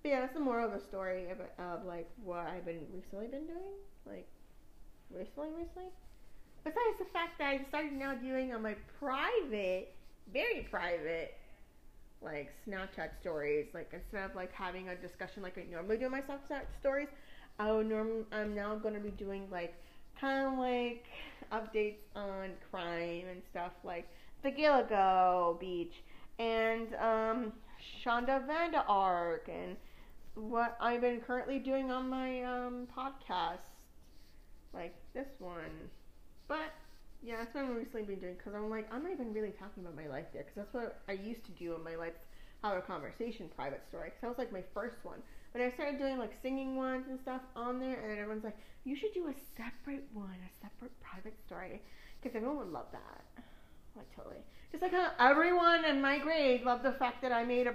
But 0.03 0.09
yeah, 0.09 0.21
that's 0.21 0.35
the 0.35 0.41
moral 0.41 0.67
of 0.67 0.73
the 0.73 0.85
story 0.87 1.31
of, 1.31 1.39
of 1.59 1.85
like 1.87 2.11
what 2.25 2.47
I've 2.47 2.65
been 2.65 2.81
recently 2.93 3.27
been 3.29 3.47
doing. 3.47 3.79
Like 4.05 4.27
recently, 5.11 5.49
recently. 5.51 5.91
Besides 6.65 6.99
the 6.99 7.07
fact 7.13 7.39
that 7.39 7.49
I 7.49 7.65
started 7.69 7.93
now 7.93 8.15
doing 8.15 8.53
on 8.53 8.63
my 8.63 8.75
private, 8.99 9.95
very 10.33 10.67
private, 10.71 11.37
like 12.23 12.51
Snapchat 12.67 13.21
stories. 13.21 13.67
Like 13.73 13.91
instead 13.93 14.29
of 14.29 14.35
like 14.35 14.53
having 14.53 14.89
a 14.89 14.97
discussion 14.97 15.43
like 15.43 15.57
I 15.59 15.71
normally 15.71 15.99
do 15.99 16.09
my 16.09 16.23
Snapchat 16.23 16.63
stories, 16.81 17.09
I 17.59 17.71
would 17.71 17.89
norm 17.89 18.27
I'm 18.33 18.55
now 18.55 18.75
going 18.75 18.95
to 18.95 19.01
be 19.01 19.11
doing 19.11 19.47
like 19.51 19.75
kind 20.25 20.47
of 20.47 20.59
like 20.59 21.05
updates 21.53 22.01
on 22.17 22.51
crime 22.71 23.25
and 23.31 23.43
stuff 23.51 23.73
like 23.85 24.09
the 24.43 24.51
Gilgo 24.51 25.61
Beach 25.61 25.93
and 26.39 26.95
um, 26.95 27.53
Shanda 28.03 28.47
Vander 28.47 28.83
Ark 28.89 29.51
and 29.53 29.77
what 30.35 30.79
I've 30.81 31.03
been 31.03 31.21
currently 31.21 31.59
doing 31.59 31.91
on 31.91 32.09
my 32.09 32.43
um, 32.43 32.89
podcast, 32.97 33.69
like 34.73 34.95
this 35.13 35.29
one. 35.39 35.91
But 36.49 36.73
yeah, 37.23 37.37
that's 37.39 37.55
what 37.55 37.65
I've 37.65 37.77
recently 37.77 38.05
been 38.05 38.19
doing 38.19 38.35
because 38.39 38.55
I'm 38.55 38.71
like, 38.71 38.89
I'm 38.93 39.03
not 39.03 39.13
even 39.13 39.33
really 39.35 39.53
talking 39.59 39.83
about 39.83 39.95
my 39.95 40.09
life 40.09 40.27
there 40.33 40.43
because 40.45 40.57
that's 40.57 40.73
what 40.73 41.03
I 41.07 41.13
used 41.13 41.45
to 41.45 41.53
do 41.53 41.75
in 41.75 41.85
my 41.85 41.97
life, 41.97 42.15
have 42.63 42.79
a 42.79 42.81
conversation 42.81 43.51
private 43.55 43.83
story 43.91 44.07
because 44.07 44.21
that 44.23 44.29
was 44.29 44.39
like 44.39 44.53
my 44.53 44.65
first 44.73 44.97
one. 45.03 45.19
But 45.55 45.63
I 45.63 45.71
started 45.71 45.99
doing 45.99 46.19
like 46.19 46.33
singing 46.43 46.75
ones 46.75 47.07
and 47.09 47.19
stuff 47.21 47.41
on 47.55 47.79
there, 47.79 48.01
and 48.01 48.11
then 48.11 48.19
everyone's 48.19 48.43
like, 48.43 48.59
you 48.83 48.97
should 48.97 49.15
do 49.15 49.29
a 49.29 49.35
separate 49.57 50.05
one, 50.13 50.27
a 50.27 50.51
separate 50.61 50.91
private 51.01 51.39
story, 51.47 51.81
because 52.21 52.35
everyone 52.35 52.59
would 52.59 52.73
love 52.73 52.87
that. 52.91 53.45
Like 53.97 54.13
totally. 54.17 54.43
Just 54.73 54.83
like 54.83 54.91
how 54.91 55.13
everyone 55.21 55.85
in 55.85 56.03
my 56.03 56.19
grade 56.19 56.65
loved 56.65 56.83
the 56.83 56.91
fact 56.99 57.23
that 57.23 57.31
I 57.31 57.45
made 57.45 57.69
a 57.69 57.75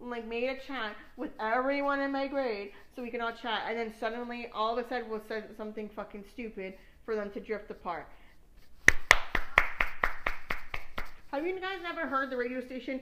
like 0.00 0.26
made 0.26 0.48
a 0.48 0.56
chat 0.66 0.94
with 1.16 1.30
everyone 1.40 2.00
in 2.00 2.12
my 2.12 2.28
grade 2.28 2.70
so 2.94 3.02
we 3.02 3.10
can 3.10 3.20
all 3.20 3.32
chat, 3.32 3.62
and 3.68 3.76
then 3.76 3.92
suddenly 3.98 4.46
all 4.54 4.78
of 4.78 4.86
a 4.86 4.88
sudden 4.88 5.10
we'll 5.10 5.20
say 5.28 5.42
something 5.56 5.90
fucking 5.96 6.24
stupid 6.32 6.74
for 7.04 7.16
them 7.16 7.28
to 7.32 7.40
drift 7.40 7.72
apart. 7.72 8.06
Have 11.32 11.44
you 11.44 11.58
guys 11.60 11.80
never 11.82 12.06
heard 12.06 12.30
the 12.30 12.36
radio 12.36 12.64
station 12.64 13.00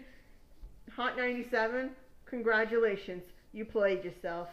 Hot 0.96 1.16
97? 1.18 1.90
Congratulations. 2.24 3.22
You 3.52 3.64
played 3.64 4.04
yourself. 4.04 4.48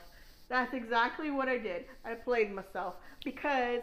That's 0.49 0.73
exactly 0.73 1.31
what 1.31 1.49
I 1.49 1.57
did. 1.57 1.85
I 2.03 2.13
played 2.13 2.53
myself 2.53 2.95
because 3.23 3.81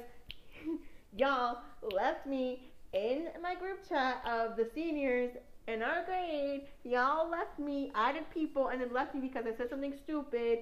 y'all 1.17 1.59
left 1.95 2.27
me 2.27 2.71
in 2.93 3.29
my 3.43 3.55
group 3.55 3.89
chat 3.89 4.23
of 4.27 4.57
the 4.57 4.69
seniors 4.75 5.31
in 5.69 5.83
our 5.83 6.05
grade. 6.05 6.63
Y'all 6.85 7.29
left 7.29 7.59
me, 7.59 7.91
added 7.95 8.25
people, 8.33 8.69
and 8.69 8.81
then 8.81 8.93
left 8.93 9.15
me 9.15 9.21
because 9.21 9.45
I 9.47 9.57
said 9.57 9.71
something 9.71 9.95
stupid 10.05 10.61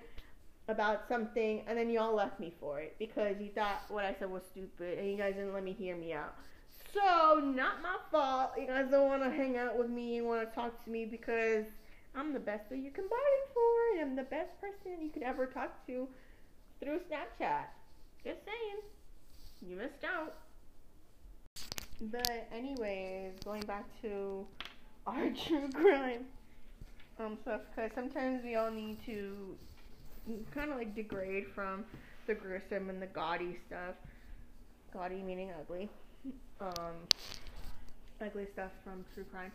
about 0.68 1.08
something, 1.08 1.62
and 1.66 1.76
then 1.76 1.90
y'all 1.90 2.14
left 2.14 2.38
me 2.38 2.52
for 2.60 2.80
it 2.80 2.96
because 2.98 3.36
you 3.40 3.50
thought 3.54 3.82
what 3.88 4.04
I 4.04 4.14
said 4.18 4.30
was 4.30 4.42
stupid, 4.50 4.98
and 4.98 5.10
you 5.10 5.16
guys 5.16 5.34
didn't 5.34 5.52
let 5.52 5.64
me 5.64 5.72
hear 5.72 5.96
me 5.96 6.12
out. 6.12 6.34
So, 6.92 7.40
not 7.40 7.82
my 7.82 7.96
fault. 8.10 8.52
You 8.58 8.66
guys 8.66 8.86
don't 8.90 9.06
want 9.06 9.22
to 9.22 9.30
hang 9.30 9.56
out 9.56 9.78
with 9.78 9.90
me 9.90 10.18
and 10.18 10.26
want 10.26 10.48
to 10.48 10.54
talk 10.54 10.84
to 10.84 10.90
me 10.90 11.04
because 11.04 11.64
I'm 12.14 12.32
the 12.32 12.40
best 12.40 12.68
that 12.70 12.78
you 12.78 12.90
can 12.90 13.04
bargain 13.08 13.46
for, 13.54 14.00
and 14.00 14.10
I'm 14.10 14.16
the 14.16 14.28
best 14.30 14.50
person 14.60 15.02
you 15.02 15.10
could 15.10 15.22
ever 15.22 15.46
talk 15.46 15.86
to 15.86 16.08
through 16.80 17.00
Snapchat. 17.10 17.66
Just 18.24 18.40
saying. 18.44 18.80
You 19.62 19.76
missed 19.76 20.04
out. 20.04 20.36
But 22.00 22.48
anyways, 22.52 23.32
going 23.44 23.62
back 23.62 23.84
to 24.02 24.46
our 25.06 25.30
true 25.46 25.68
crime 25.72 26.24
um 27.18 27.36
stuff, 27.42 27.60
because 27.74 27.90
sometimes 27.94 28.42
we 28.42 28.56
all 28.56 28.70
need 28.70 29.04
to 29.04 29.56
kind 30.54 30.70
of 30.70 30.78
like 30.78 30.94
degrade 30.94 31.46
from 31.54 31.84
the 32.26 32.34
gruesome 32.34 32.88
and 32.88 33.00
the 33.00 33.06
gaudy 33.06 33.58
stuff. 33.66 33.94
Gaudy 34.92 35.22
meaning 35.22 35.50
ugly. 35.60 35.88
Um, 36.60 36.96
ugly 38.20 38.46
stuff 38.52 38.70
from 38.84 39.04
true 39.14 39.24
crime. 39.30 39.52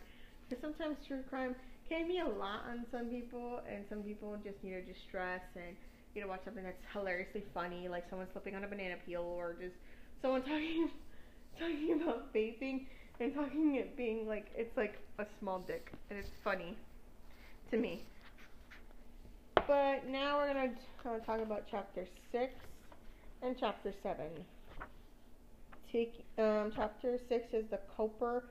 Because 0.48 0.62
sometimes 0.62 0.96
true 1.06 1.22
crime 1.28 1.54
can 1.88 2.08
be 2.08 2.18
a 2.18 2.28
lot 2.28 2.64
on 2.68 2.84
some 2.90 3.06
people, 3.06 3.60
and 3.70 3.84
some 3.88 4.02
people 4.02 4.36
just 4.42 4.62
need 4.62 4.72
to 4.72 4.82
distress 4.82 5.42
and 5.54 5.76
you 6.14 6.22
know 6.22 6.28
watch 6.28 6.40
something 6.44 6.64
that's 6.64 6.82
hilariously 6.92 7.44
funny, 7.54 7.88
like 7.88 8.04
someone 8.10 8.26
slipping 8.32 8.54
on 8.54 8.64
a 8.64 8.68
banana 8.68 8.96
peel, 9.06 9.22
or 9.22 9.54
just 9.60 9.74
someone 10.22 10.42
talking 10.48 10.90
talking 11.58 12.00
about 12.02 12.32
vaping 12.34 12.86
and 13.20 13.34
talking 13.34 13.76
it 13.76 13.96
being 13.96 14.26
like 14.26 14.46
it's 14.54 14.76
like 14.76 14.98
a 15.18 15.26
small 15.40 15.60
dick, 15.60 15.92
and 16.10 16.18
it's 16.18 16.30
funny 16.42 16.76
to 17.70 17.76
me. 17.76 18.02
But 19.66 20.06
now 20.08 20.38
we're 20.38 20.52
gonna 20.52 20.72
uh, 21.04 21.18
talk 21.24 21.40
about 21.40 21.64
chapter 21.70 22.06
six 22.32 22.52
and 23.42 23.56
chapter 23.58 23.92
seven. 24.02 24.30
Take 25.92 26.24
um, 26.38 26.72
chapter 26.74 27.18
six 27.28 27.44
is 27.52 27.64
the 27.70 27.78
Cooper 27.96 28.44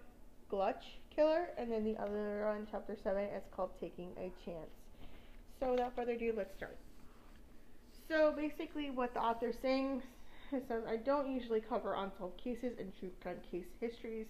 Gulch 0.49 0.83
Killer, 1.15 1.47
and 1.57 1.71
then 1.71 1.83
the 1.83 1.97
other 2.01 2.45
one, 2.45 2.67
chapter 2.69 2.95
seven, 3.03 3.23
is 3.25 3.43
called 3.55 3.71
Taking 3.79 4.09
a 4.17 4.31
Chance. 4.43 4.69
So 5.59 5.71
without 5.71 5.95
further 5.95 6.13
ado, 6.13 6.33
let's 6.35 6.55
start. 6.55 6.77
So 8.09 8.33
basically, 8.35 8.91
what 8.91 9.13
the 9.13 9.21
author 9.21 9.49
is 9.49 9.55
saying 9.61 10.01
it 10.51 10.63
says 10.67 10.83
I 10.87 10.97
don't 10.97 11.31
usually 11.31 11.61
cover 11.61 11.95
unsolved 11.95 12.37
cases 12.37 12.73
and 12.79 12.91
true 12.99 13.09
crime 13.21 13.37
case 13.51 13.65
histories 13.79 14.27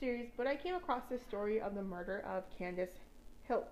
series, 0.00 0.28
but 0.36 0.46
I 0.46 0.56
came 0.56 0.74
across 0.74 1.02
this 1.08 1.22
story 1.28 1.60
of 1.60 1.74
the 1.74 1.82
murder 1.82 2.24
of 2.26 2.42
Candace 2.58 2.90
Hiltz. 3.48 3.68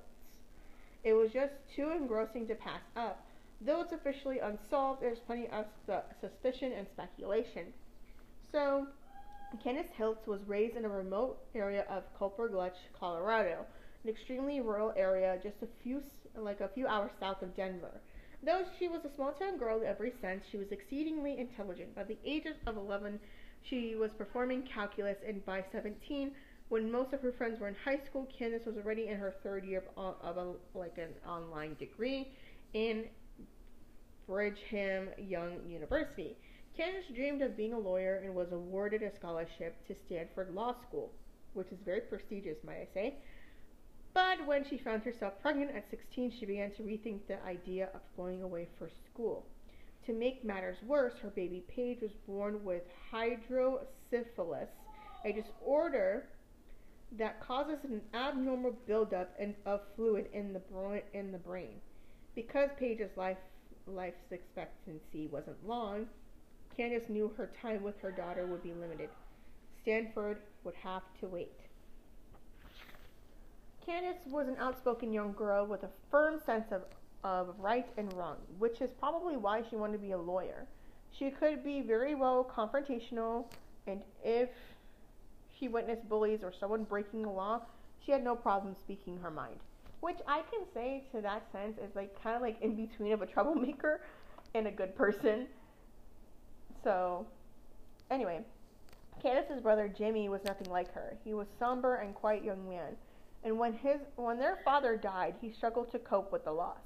It 1.03 1.15
was 1.15 1.33
just 1.33 1.53
too 1.75 1.91
engrossing 1.91 2.47
to 2.49 2.55
pass 2.55 2.83
up. 2.97 3.27
Though 3.61 3.81
it's 3.83 3.93
officially 3.93 4.39
unsolved, 4.39 5.03
there's 5.03 5.19
plenty 5.19 5.49
of 5.49 5.67
suspicion 6.21 6.73
and 6.73 6.87
speculation. 6.93 7.67
So, 8.53 8.87
Candace 9.59 9.91
Hiltz 9.99 10.27
was 10.27 10.41
raised 10.47 10.77
in 10.77 10.85
a 10.85 10.89
remote 10.89 11.39
area 11.55 11.85
of 11.91 12.05
Cooper 12.19 12.49
Gulch, 12.49 12.77
Colorado, 12.99 13.67
an 14.05 14.11
extremely 14.11 14.61
rural 14.61 14.93
area 14.97 15.39
just 15.43 15.57
a 15.63 15.67
few 15.83 16.03
like 16.37 16.61
a 16.61 16.69
few 16.69 16.87
hours 16.87 17.11
south 17.19 17.43
of 17.43 17.55
Denver. 17.57 18.01
Though 18.43 18.63
she 18.79 18.89
was 18.89 19.05
a 19.05 19.15
small 19.17 19.33
town 19.33 19.59
girl 19.59 19.81
in 19.81 19.87
every 19.87 20.13
sense, 20.23 20.43
she 20.51 20.57
was 20.57 20.69
exceedingly 20.71 21.39
intelligent. 21.39 21.95
By 21.95 22.05
the 22.05 22.17
age 22.25 22.45
of 22.67 22.77
11, 22.77 23.19
she 23.69 23.97
was 23.97 24.11
performing 24.17 24.63
calculus, 24.73 25.17
and 25.27 25.45
by 25.45 25.65
17, 25.73 26.31
when 26.69 26.91
most 26.91 27.13
of 27.13 27.21
her 27.21 27.33
friends 27.33 27.61
were 27.61 27.69
in 27.69 27.75
high 27.85 28.01
school, 28.09 28.27
Candace 28.39 28.65
was 28.65 28.77
already 28.77 29.09
in 29.09 29.19
her 29.19 29.35
third 29.43 29.65
year 29.65 29.83
of, 29.97 30.15
of 30.23 30.37
a, 30.39 30.79
like 30.79 30.97
an 30.97 31.11
online 31.29 31.75
degree 31.75 32.29
in 32.73 33.05
Brigham 34.27 35.09
Young 35.19 35.59
University. 35.69 36.37
Candace 36.81 37.15
dreamed 37.15 37.43
of 37.43 37.59
being 37.59 37.75
a 37.75 37.79
lawyer 37.79 38.23
and 38.25 38.35
was 38.35 38.53
awarded 38.53 39.03
a 39.03 39.15
scholarship 39.15 39.87
to 39.87 39.95
Stanford 40.07 40.55
Law 40.55 40.75
School, 40.89 41.13
which 41.53 41.71
is 41.73 41.79
very 41.85 42.01
prestigious, 42.01 42.57
might 42.65 42.79
I 42.79 42.89
say. 42.95 43.15
But 44.15 44.47
when 44.47 44.65
she 44.65 44.79
found 44.79 45.03
herself 45.03 45.35
pregnant 45.43 45.77
at 45.77 45.91
16, 45.91 46.33
she 46.41 46.47
began 46.47 46.71
to 46.77 46.83
rethink 46.83 47.27
the 47.29 47.37
idea 47.45 47.91
of 47.93 48.01
going 48.17 48.41
away 48.41 48.67
for 48.79 48.89
school. 49.13 49.45
To 50.07 50.15
make 50.15 50.43
matters 50.43 50.79
worse, 50.87 51.13
her 51.21 51.29
baby 51.29 51.65
Paige 51.69 52.01
was 52.01 52.13
born 52.27 52.65
with 52.65 52.85
hydrocephalus, 53.11 54.71
a 55.27 55.33
disorder 55.33 56.29
that 57.13 57.47
causes 57.47 57.85
an 57.85 58.01
abnormal 58.15 58.75
buildup 58.87 59.39
of 59.67 59.83
fluid 59.97 60.29
in 60.33 60.55
the, 60.55 60.63
in 61.13 61.31
the 61.31 61.37
brain. 61.37 61.83
Because 62.35 62.71
Paige's 62.79 63.15
life 63.19 63.37
life 63.87 64.15
expectancy 64.31 65.27
wasn't 65.27 65.67
long, 65.67 66.07
Candace 66.77 67.09
knew 67.09 67.33
her 67.37 67.51
time 67.61 67.83
with 67.83 68.01
her 68.01 68.11
daughter 68.11 68.47
would 68.47 68.63
be 68.63 68.73
limited. 68.73 69.11
Stanford 69.83 70.39
would 70.65 70.75
have 70.75 71.03
to 71.21 71.27
wait. 71.27 71.61
Candace 73.85 74.21
was 74.27 74.47
an 74.47 74.57
outspoken 74.59 75.13
young 75.13 75.33
girl 75.33 75.67
with 75.67 75.83
a 75.83 75.91
firm 76.11 76.39
sense 76.45 76.71
of, 76.71 76.83
of 77.25 77.55
right 77.59 77.89
and 77.97 78.11
wrong, 78.17 78.37
which 78.59 78.81
is 78.81 78.91
probably 78.93 79.37
why 79.37 79.63
she 79.69 79.77
wanted 79.77 79.95
to 79.95 79.99
be 79.99 80.13
a 80.13 80.19
lawyer. 80.19 80.67
She 81.11 81.31
could 81.31 81.65
be 81.65 81.81
very 81.81 82.15
well 82.15 82.45
confrontational, 82.45 83.47
and 83.87 84.01
if 84.25 84.51
she 85.59 85.69
witnessed 85.69 86.09
bullies 86.09 86.41
or 86.43 86.53
someone 86.53 86.85
breaking 86.85 87.23
the 87.23 87.31
law, 87.31 87.63
she 88.05 88.13
had 88.13 88.23
no 88.23 88.37
problem 88.37 88.75
speaking 88.79 89.19
her 89.19 89.31
mind. 89.31 89.61
Which 90.01 90.19
I 90.27 90.43
can 90.51 90.61
say 90.73 91.05
to 91.13 91.21
that 91.21 91.51
sense 91.53 91.77
is 91.79 91.95
like 91.95 92.23
kind 92.23 92.37
of 92.37 92.43
like 92.43 92.61
in 92.63 92.75
between 92.75 93.13
of 93.13 93.23
a 93.23 93.27
troublemaker 93.27 94.01
and 94.55 94.67
a 94.67 94.71
good 94.71 94.95
person. 94.95 95.49
So, 96.83 97.27
anyway, 98.11 98.41
Candace's 99.23 99.61
brother 99.61 99.89
Jimmy 99.89 100.29
was 100.29 100.43
nothing 100.45 100.71
like 100.71 100.93
her. 100.95 101.17
He 101.25 101.35
was 101.35 101.47
somber 101.59 101.97
and 101.97 102.15
quiet 102.15 102.45
young 102.45 102.69
man, 102.69 102.97
and 103.45 103.59
when 103.59 103.73
his 103.75 104.01
when 104.17 104.39
their 104.39 104.59
father 104.65 104.97
died, 104.97 105.35
he 105.41 105.53
struggled 105.53 105.91
to 105.93 105.99
cope 105.99 106.33
with 106.33 106.45
the 106.45 106.53
loss. 106.53 106.81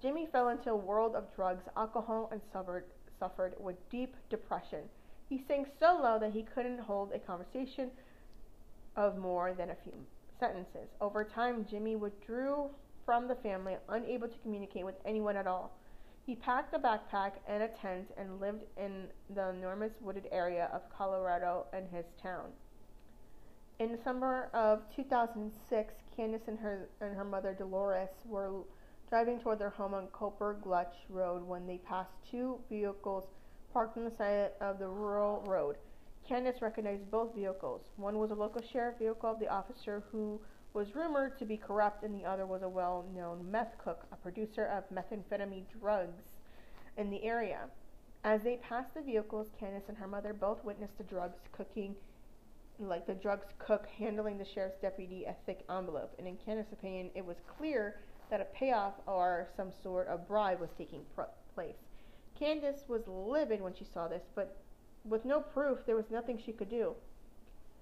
Jimmy 0.00 0.26
fell 0.30 0.48
into 0.48 0.70
a 0.70 0.76
world 0.76 1.14
of 1.14 1.34
drugs, 1.34 1.64
alcohol, 1.76 2.28
and 2.32 2.40
suffered 2.52 2.84
suffered 3.18 3.54
with 3.58 3.76
deep 3.88 4.16
depression. 4.28 4.80
He 5.28 5.44
sank 5.46 5.68
so 5.78 5.98
low 6.02 6.18
that 6.18 6.32
he 6.32 6.42
couldn't 6.42 6.80
hold 6.80 7.12
a 7.12 7.18
conversation 7.18 7.90
of 8.96 9.16
more 9.16 9.54
than 9.54 9.70
a 9.70 9.76
few 9.84 9.94
sentences. 10.38 10.88
Over 11.00 11.24
time, 11.24 11.64
Jimmy 11.70 11.96
withdrew 11.96 12.68
from 13.06 13.28
the 13.28 13.36
family, 13.36 13.76
unable 13.88 14.28
to 14.28 14.38
communicate 14.38 14.84
with 14.84 14.96
anyone 15.04 15.36
at 15.36 15.46
all. 15.46 15.72
He 16.24 16.36
packed 16.36 16.72
a 16.74 16.78
backpack 16.78 17.32
and 17.48 17.64
a 17.64 17.68
tent 17.68 18.12
and 18.16 18.40
lived 18.40 18.62
in 18.76 19.08
the 19.34 19.50
enormous 19.50 19.92
wooded 20.00 20.28
area 20.30 20.70
of 20.72 20.82
Colorado 20.96 21.66
and 21.72 21.88
his 21.88 22.06
town. 22.22 22.52
In 23.80 23.98
summer 24.04 24.48
of 24.54 24.82
2006, 24.94 25.94
Candace 26.16 26.46
and 26.46 26.58
her 26.60 26.88
and 27.00 27.16
her 27.16 27.24
mother 27.24 27.52
Dolores 27.52 28.10
were 28.24 28.62
driving 29.08 29.40
toward 29.40 29.58
their 29.58 29.70
home 29.70 29.94
on 29.94 30.06
Cooper 30.08 30.56
Gulch 30.62 30.94
Road 31.08 31.42
when 31.46 31.66
they 31.66 31.78
passed 31.78 32.12
two 32.30 32.60
vehicles 32.70 33.24
parked 33.72 33.96
on 33.96 34.04
the 34.04 34.12
side 34.16 34.50
of 34.60 34.78
the 34.78 34.86
rural 34.86 35.42
road. 35.46 35.76
Candace 36.28 36.62
recognized 36.62 37.10
both 37.10 37.34
vehicles. 37.34 37.80
One 37.96 38.18
was 38.18 38.30
a 38.30 38.34
local 38.34 38.62
sheriff 38.62 38.98
vehicle 38.98 39.30
of 39.30 39.40
the 39.40 39.48
officer 39.48 40.04
who 40.12 40.40
was 40.74 40.94
rumored 40.94 41.38
to 41.38 41.44
be 41.44 41.56
corrupt, 41.56 42.02
and 42.02 42.14
the 42.14 42.24
other 42.24 42.46
was 42.46 42.62
a 42.62 42.68
well 42.68 43.04
known 43.14 43.50
meth 43.50 43.76
cook, 43.82 44.06
a 44.12 44.16
producer 44.16 44.64
of 44.66 44.84
methamphetamine 44.90 45.64
drugs 45.80 46.22
in 46.96 47.10
the 47.10 47.22
area. 47.24 47.68
As 48.24 48.42
they 48.42 48.56
passed 48.56 48.94
the 48.94 49.02
vehicles, 49.02 49.48
Candace 49.58 49.88
and 49.88 49.98
her 49.98 50.06
mother 50.06 50.32
both 50.32 50.64
witnessed 50.64 50.96
the 50.96 51.04
drugs 51.04 51.40
cooking, 51.50 51.96
like 52.78 53.06
the 53.06 53.14
drugs 53.14 53.46
cook 53.58 53.86
handling 53.98 54.38
the 54.38 54.44
sheriff's 54.44 54.78
deputy 54.80 55.24
a 55.24 55.34
thick 55.44 55.64
envelope. 55.68 56.14
And 56.18 56.26
in 56.26 56.36
Candace's 56.36 56.72
opinion, 56.72 57.10
it 57.14 57.24
was 57.24 57.36
clear 57.58 57.96
that 58.30 58.40
a 58.40 58.44
payoff 58.56 58.94
or 59.06 59.48
some 59.56 59.72
sort 59.82 60.08
of 60.08 60.26
bribe 60.26 60.60
was 60.60 60.70
taking 60.78 61.04
place. 61.54 61.76
Candace 62.38 62.84
was 62.88 63.02
livid 63.06 63.60
when 63.60 63.74
she 63.74 63.84
saw 63.84 64.08
this, 64.08 64.22
but 64.34 64.56
with 65.04 65.24
no 65.24 65.40
proof, 65.40 65.80
there 65.84 65.96
was 65.96 66.10
nothing 66.10 66.38
she 66.38 66.52
could 66.52 66.70
do. 66.70 66.94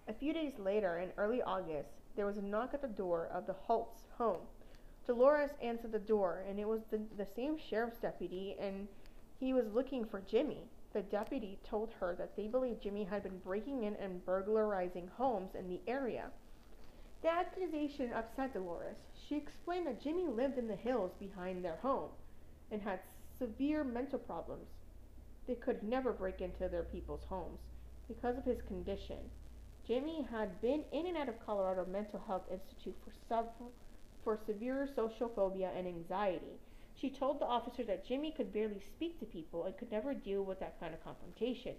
A 0.08 0.12
few 0.12 0.32
days 0.32 0.54
later, 0.58 0.98
in 0.98 1.10
early 1.16 1.42
August, 1.42 1.99
there 2.16 2.26
was 2.26 2.36
a 2.36 2.42
knock 2.42 2.74
at 2.74 2.82
the 2.82 2.88
door 2.88 3.28
of 3.32 3.46
the 3.46 3.52
Holtz 3.52 4.04
home. 4.18 4.42
Dolores 5.06 5.50
answered 5.62 5.92
the 5.92 5.98
door, 5.98 6.44
and 6.48 6.58
it 6.58 6.68
was 6.68 6.82
the, 6.90 7.00
the 7.16 7.26
same 7.26 7.56
sheriff's 7.58 7.98
deputy, 7.98 8.56
and 8.60 8.86
he 9.38 9.52
was 9.52 9.72
looking 9.72 10.04
for 10.04 10.20
Jimmy. 10.20 10.64
The 10.92 11.02
deputy 11.02 11.58
told 11.64 11.90
her 12.00 12.14
that 12.16 12.36
they 12.36 12.48
believed 12.48 12.82
Jimmy 12.82 13.04
had 13.04 13.22
been 13.22 13.38
breaking 13.38 13.84
in 13.84 13.94
and 13.96 14.24
burglarizing 14.24 15.08
homes 15.16 15.54
in 15.54 15.68
the 15.68 15.80
area. 15.86 16.30
The 17.22 17.30
accusation 17.30 18.12
upset 18.12 18.52
Dolores. 18.52 18.96
She 19.14 19.36
explained 19.36 19.86
that 19.86 20.00
Jimmy 20.00 20.26
lived 20.26 20.58
in 20.58 20.68
the 20.68 20.76
hills 20.76 21.12
behind 21.18 21.64
their 21.64 21.76
home 21.76 22.10
and 22.70 22.82
had 22.82 23.00
severe 23.38 23.84
mental 23.84 24.18
problems. 24.18 24.68
They 25.46 25.54
could 25.54 25.82
never 25.82 26.12
break 26.12 26.40
into 26.40 26.68
their 26.68 26.82
people's 26.82 27.24
homes 27.24 27.60
because 28.08 28.36
of 28.36 28.44
his 28.44 28.62
condition. 28.62 29.18
Jimmy 29.86 30.26
had 30.30 30.60
been 30.60 30.84
in 30.92 31.06
and 31.06 31.16
out 31.16 31.28
of 31.28 31.44
Colorado 31.44 31.84
Mental 31.86 32.22
Health 32.26 32.44
Institute 32.50 32.96
for 33.04 33.12
for 34.22 34.38
severe 34.46 34.88
social 34.94 35.28
phobia 35.28 35.70
and 35.76 35.86
anxiety. 35.86 36.60
She 37.00 37.10
told 37.10 37.40
the 37.40 37.46
officer 37.46 37.82
that 37.84 38.06
Jimmy 38.06 38.32
could 38.36 38.52
barely 38.52 38.80
speak 38.94 39.18
to 39.18 39.26
people 39.26 39.64
and 39.64 39.76
could 39.76 39.90
never 39.90 40.12
deal 40.12 40.44
with 40.44 40.60
that 40.60 40.78
kind 40.78 40.92
of 40.92 41.02
confrontation. 41.02 41.74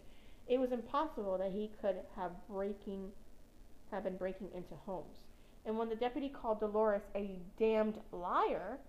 It 0.47 0.59
was 0.59 0.71
impossible 0.71 1.37
that 1.37 1.51
he 1.51 1.71
could 1.81 1.97
have 2.15 2.31
breaking 2.49 3.11
have 3.91 4.03
been 4.03 4.17
breaking 4.17 4.49
into 4.55 4.75
homes. 4.85 5.17
And 5.65 5.77
when 5.77 5.89
the 5.89 5.95
deputy 5.95 6.29
called 6.29 6.59
Dolores 6.59 7.03
a 7.13 7.39
damned 7.59 7.99
liar, 8.11 8.79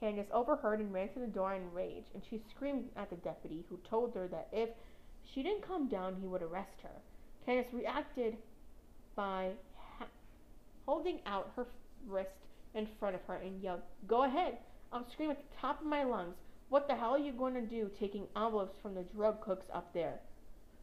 Candace 0.00 0.26
overheard 0.32 0.80
and 0.80 0.92
ran 0.92 1.08
to 1.10 1.20
the 1.20 1.26
door 1.26 1.54
in 1.54 1.72
rage, 1.72 2.04
and 2.12 2.22
she 2.28 2.42
screamed 2.50 2.90
at 2.96 3.08
the 3.10 3.16
deputy, 3.16 3.64
who 3.68 3.78
told 3.88 4.14
her 4.14 4.28
that 4.28 4.48
if 4.52 4.68
she 5.24 5.42
didn't 5.42 5.66
calm 5.66 5.88
down, 5.88 6.16
he 6.20 6.26
would 6.26 6.42
arrest 6.42 6.80
her. 6.82 7.00
Candace 7.46 7.72
reacted 7.72 8.36
by 9.18 9.50
ha- 9.98 10.06
holding 10.86 11.18
out 11.26 11.50
her 11.56 11.66
wrist 12.06 12.30
in 12.74 12.86
front 13.00 13.16
of 13.16 13.20
her 13.26 13.34
and 13.34 13.60
yelled, 13.60 13.82
Go 14.06 14.22
ahead! 14.22 14.58
I'll 14.92 15.10
scream 15.10 15.30
at 15.30 15.38
the 15.38 15.56
top 15.60 15.80
of 15.80 15.86
my 15.86 16.04
lungs. 16.04 16.36
What 16.68 16.86
the 16.86 16.94
hell 16.94 17.10
are 17.10 17.18
you 17.18 17.32
going 17.32 17.54
to 17.54 17.62
do 17.62 17.90
taking 17.98 18.28
envelopes 18.36 18.78
from 18.80 18.94
the 18.94 19.02
drug 19.02 19.40
cooks 19.40 19.66
up 19.74 19.92
there? 19.92 20.20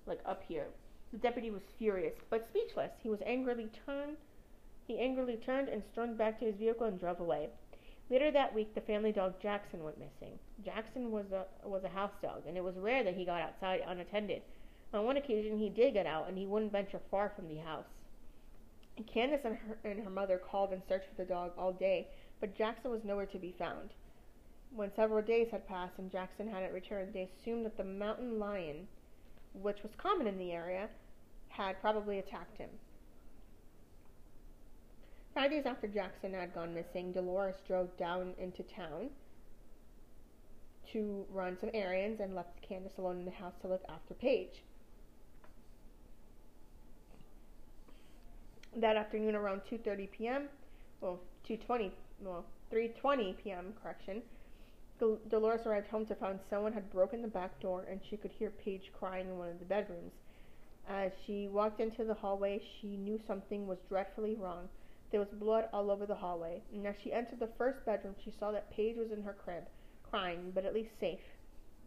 Like 0.05 0.19
up 0.25 0.43
here. 0.45 0.67
The 1.13 1.17
deputy 1.17 1.49
was 1.49 1.61
furious, 1.79 2.15
but 2.29 2.45
speechless. 2.49 2.91
He 3.01 3.09
was 3.09 3.21
angrily 3.25 3.69
turned 3.85 4.17
he 4.87 4.99
angrily 4.99 5.37
turned 5.37 5.67
and 5.67 5.83
stormed 5.91 6.17
back 6.17 6.37
to 6.39 6.45
his 6.45 6.57
vehicle 6.57 6.85
and 6.85 6.99
drove 6.99 7.19
away. 7.19 7.49
Later 8.09 8.29
that 8.31 8.53
week, 8.53 8.75
the 8.75 8.81
family 8.81 9.11
dog 9.11 9.41
Jackson 9.41 9.83
went 9.83 9.97
missing. 9.97 10.37
Jackson 10.63 11.11
was 11.11 11.25
a 11.31 11.45
was 11.67 11.83
a 11.83 11.89
house 11.89 12.13
dog, 12.21 12.43
and 12.47 12.55
it 12.55 12.63
was 12.63 12.75
rare 12.77 13.03
that 13.03 13.15
he 13.15 13.25
got 13.25 13.41
outside 13.41 13.81
unattended. 13.87 14.43
On 14.93 15.03
one 15.03 15.17
occasion, 15.17 15.57
he 15.57 15.69
did 15.69 15.93
get 15.93 16.05
out, 16.05 16.27
and 16.27 16.37
he 16.37 16.45
wouldn't 16.45 16.71
venture 16.71 17.01
far 17.09 17.29
from 17.35 17.47
the 17.47 17.57
house. 17.57 17.87
Candace 19.03 19.41
and 19.43 19.57
her, 19.57 19.77
and 19.83 20.03
her 20.03 20.09
mother 20.09 20.37
called 20.37 20.71
and 20.71 20.81
searched 20.87 21.07
for 21.09 21.15
the 21.15 21.25
dog 21.25 21.51
all 21.57 21.73
day, 21.73 22.07
but 22.39 22.55
Jackson 22.55 22.91
was 22.91 23.03
nowhere 23.03 23.25
to 23.25 23.37
be 23.37 23.51
found. 23.51 23.89
When 24.73 24.93
several 24.93 25.21
days 25.21 25.51
had 25.51 25.67
passed 25.67 25.97
and 25.97 26.11
Jackson 26.11 26.47
hadn't 26.47 26.73
returned, 26.73 27.13
they 27.13 27.23
assumed 27.23 27.65
that 27.65 27.77
the 27.77 27.83
mountain 27.83 28.39
lion, 28.39 28.87
which 29.53 29.83
was 29.83 29.91
common 29.97 30.27
in 30.27 30.37
the 30.37 30.51
area, 30.51 30.89
had 31.49 31.79
probably 31.81 32.19
attacked 32.19 32.57
him. 32.57 32.69
Five 35.33 35.51
days 35.51 35.65
after 35.65 35.87
Jackson 35.87 36.33
had 36.33 36.53
gone 36.53 36.73
missing, 36.73 37.11
Dolores 37.11 37.55
drove 37.67 37.95
down 37.97 38.33
into 38.37 38.63
town 38.63 39.09
to 40.93 41.25
run 41.29 41.57
some 41.59 41.69
errands 41.73 42.21
and 42.21 42.35
left 42.35 42.61
Candace 42.61 42.97
alone 42.97 43.19
in 43.19 43.25
the 43.25 43.31
house 43.31 43.55
to 43.61 43.67
look 43.67 43.83
after 43.89 44.13
Paige. 44.13 44.63
That 48.77 48.97
afternoon, 48.97 49.35
around 49.35 49.61
2:30 49.71 50.11
p.m., 50.11 50.49
well, 50.99 51.21
2:20, 51.47 51.91
well, 52.19 52.43
3:20 52.73 53.37
p.m. 53.41 53.73
correction, 53.81 54.21
Dolores 54.99 55.65
arrived 55.65 55.87
home 55.87 56.05
to 56.07 56.15
find 56.15 56.39
someone 56.49 56.73
had 56.73 56.91
broken 56.91 57.21
the 57.21 57.27
back 57.29 57.57
door, 57.61 57.85
and 57.89 58.01
she 58.09 58.17
could 58.17 58.31
hear 58.31 58.49
Paige 58.49 58.91
crying 58.97 59.27
in 59.27 59.37
one 59.37 59.49
of 59.49 59.59
the 59.59 59.65
bedrooms. 59.65 60.11
As 60.89 61.11
she 61.25 61.47
walked 61.47 61.79
into 61.79 62.03
the 62.03 62.13
hallway, 62.13 62.61
she 62.79 62.97
knew 62.97 63.17
something 63.25 63.65
was 63.65 63.77
dreadfully 63.87 64.35
wrong. 64.35 64.67
There 65.09 65.21
was 65.21 65.29
blood 65.29 65.69
all 65.71 65.89
over 65.89 66.05
the 66.05 66.15
hallway, 66.15 66.61
and 66.73 66.85
as 66.85 66.95
she 67.01 67.13
entered 67.13 67.39
the 67.39 67.55
first 67.57 67.85
bedroom, 67.85 68.15
she 68.23 68.33
saw 68.39 68.51
that 68.51 68.71
Paige 68.71 68.97
was 68.97 69.11
in 69.11 69.23
her 69.23 69.33
crib, 69.33 69.63
crying, 70.03 70.51
but 70.53 70.65
at 70.65 70.73
least 70.73 70.99
safe. 70.99 71.19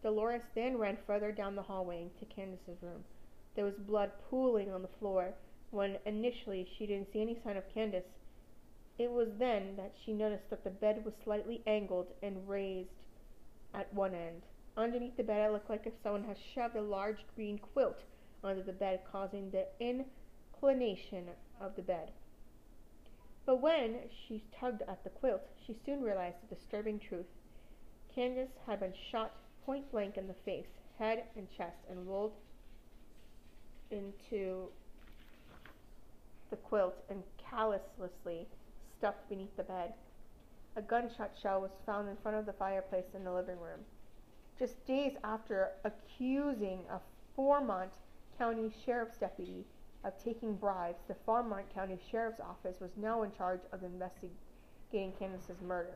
Dolores 0.03 0.43
then 0.55 0.79
ran 0.79 0.97
further 1.07 1.33
down 1.33 1.55
the 1.55 1.63
hallway 1.63 2.03
into 2.03 2.35
Candace's 2.35 2.83
room. 2.83 3.05
There 3.55 3.65
was 3.67 3.75
blood 3.75 4.13
pooling 4.31 4.73
on 4.73 4.81
the 4.81 4.89
floor, 4.99 5.35
when 5.71 5.99
initially 6.07 6.69
she 6.77 6.87
didn't 6.87 7.13
see 7.13 7.21
any 7.21 7.39
sign 7.45 7.57
of 7.57 7.73
Candace. 7.73 8.05
It 8.99 9.11
was 9.11 9.29
then 9.39 9.77
that 9.77 9.95
she 10.05 10.13
noticed 10.13 10.51
that 10.51 10.65
the 10.65 10.71
bed 10.71 11.05
was 11.05 11.15
slightly 11.23 11.63
angled 11.67 12.09
and 12.23 12.49
raised 12.49 12.91
at 13.75 13.93
one 13.95 14.15
end. 14.15 14.43
Underneath 14.77 15.17
the 15.17 15.23
bed, 15.23 15.49
it 15.49 15.53
looked 15.53 15.71
like 15.71 15.87
if 15.87 15.93
someone 16.03 16.25
had 16.25 16.39
shoved 16.55 16.77
a 16.77 16.83
large 16.83 17.25
green 17.35 17.59
quilt 17.59 18.03
under 18.43 18.63
the 18.63 18.73
bed, 18.73 19.01
causing 19.11 19.51
the 19.51 19.67
inclination 19.81 21.27
of 21.61 21.75
the 21.77 21.83
bed. 21.83 22.13
But 23.45 23.61
when 23.61 23.97
she 24.11 24.45
tugged 24.61 24.83
at 24.83 25.03
the 25.05 25.11
quilt, 25.11 25.43
she 25.67 25.77
soon 25.85 26.03
realized 26.03 26.37
the 26.43 26.55
disturbing 26.55 26.99
truth. 26.99 27.27
Candace 28.15 28.51
had 28.67 28.81
been 28.81 28.95
shot 29.11 29.35
point 29.65 29.91
blank 29.91 30.17
in 30.17 30.29
the 30.29 30.35
face, 30.45 30.67
head 30.99 31.25
and 31.37 31.49
chest, 31.57 31.79
and 31.89 32.09
rolled 32.09 32.35
into 33.91 34.69
the 36.51 36.57
quilt 36.57 36.97
and 37.11 37.23
callously 37.39 38.47
stuffed 38.99 39.29
beneath 39.29 39.57
the 39.57 39.63
bed. 39.63 39.93
A 40.77 40.83
gunshot 40.83 41.33
shell 41.41 41.61
was 41.61 41.71
found 41.87 42.09
in 42.09 42.17
front 42.17 42.37
of 42.37 42.47
the 42.47 42.53
fireplace 42.53 43.15
in 43.15 43.25
the 43.25 43.33
living 43.33 43.59
room. 43.59 43.81
Just 44.59 44.85
days 44.87 45.13
after 45.25 45.71
accusing 45.85 46.81
a 46.91 47.01
Fremont 47.35 47.93
County 48.39 48.73
Sheriff's 48.85 49.17
deputy 49.17 49.65
of 50.05 50.13
taking 50.23 50.55
bribes, 50.57 51.03
the 51.09 51.17
Fremont 51.25 51.73
County 51.75 51.99
Sheriff's 52.11 52.41
Office 52.41 52.81
was 52.81 52.91
now 52.97 53.23
in 53.23 53.33
charge 53.33 53.61
of 53.73 53.83
investigating 53.83 55.13
Candace's 55.19 55.61
murder. 55.61 55.95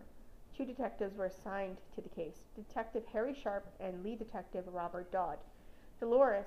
Two 0.57 0.65
detectives 0.65 1.17
were 1.17 1.27
assigned 1.27 1.79
to 1.95 2.01
the 2.01 2.09
case 2.09 2.45
Detective 2.55 3.05
Harry 3.13 3.35
Sharp 3.43 3.67
and 3.81 4.05
lead 4.05 4.19
detective 4.19 4.65
Robert 4.73 5.11
Dodd. 5.11 5.39
Dolores 5.99 6.47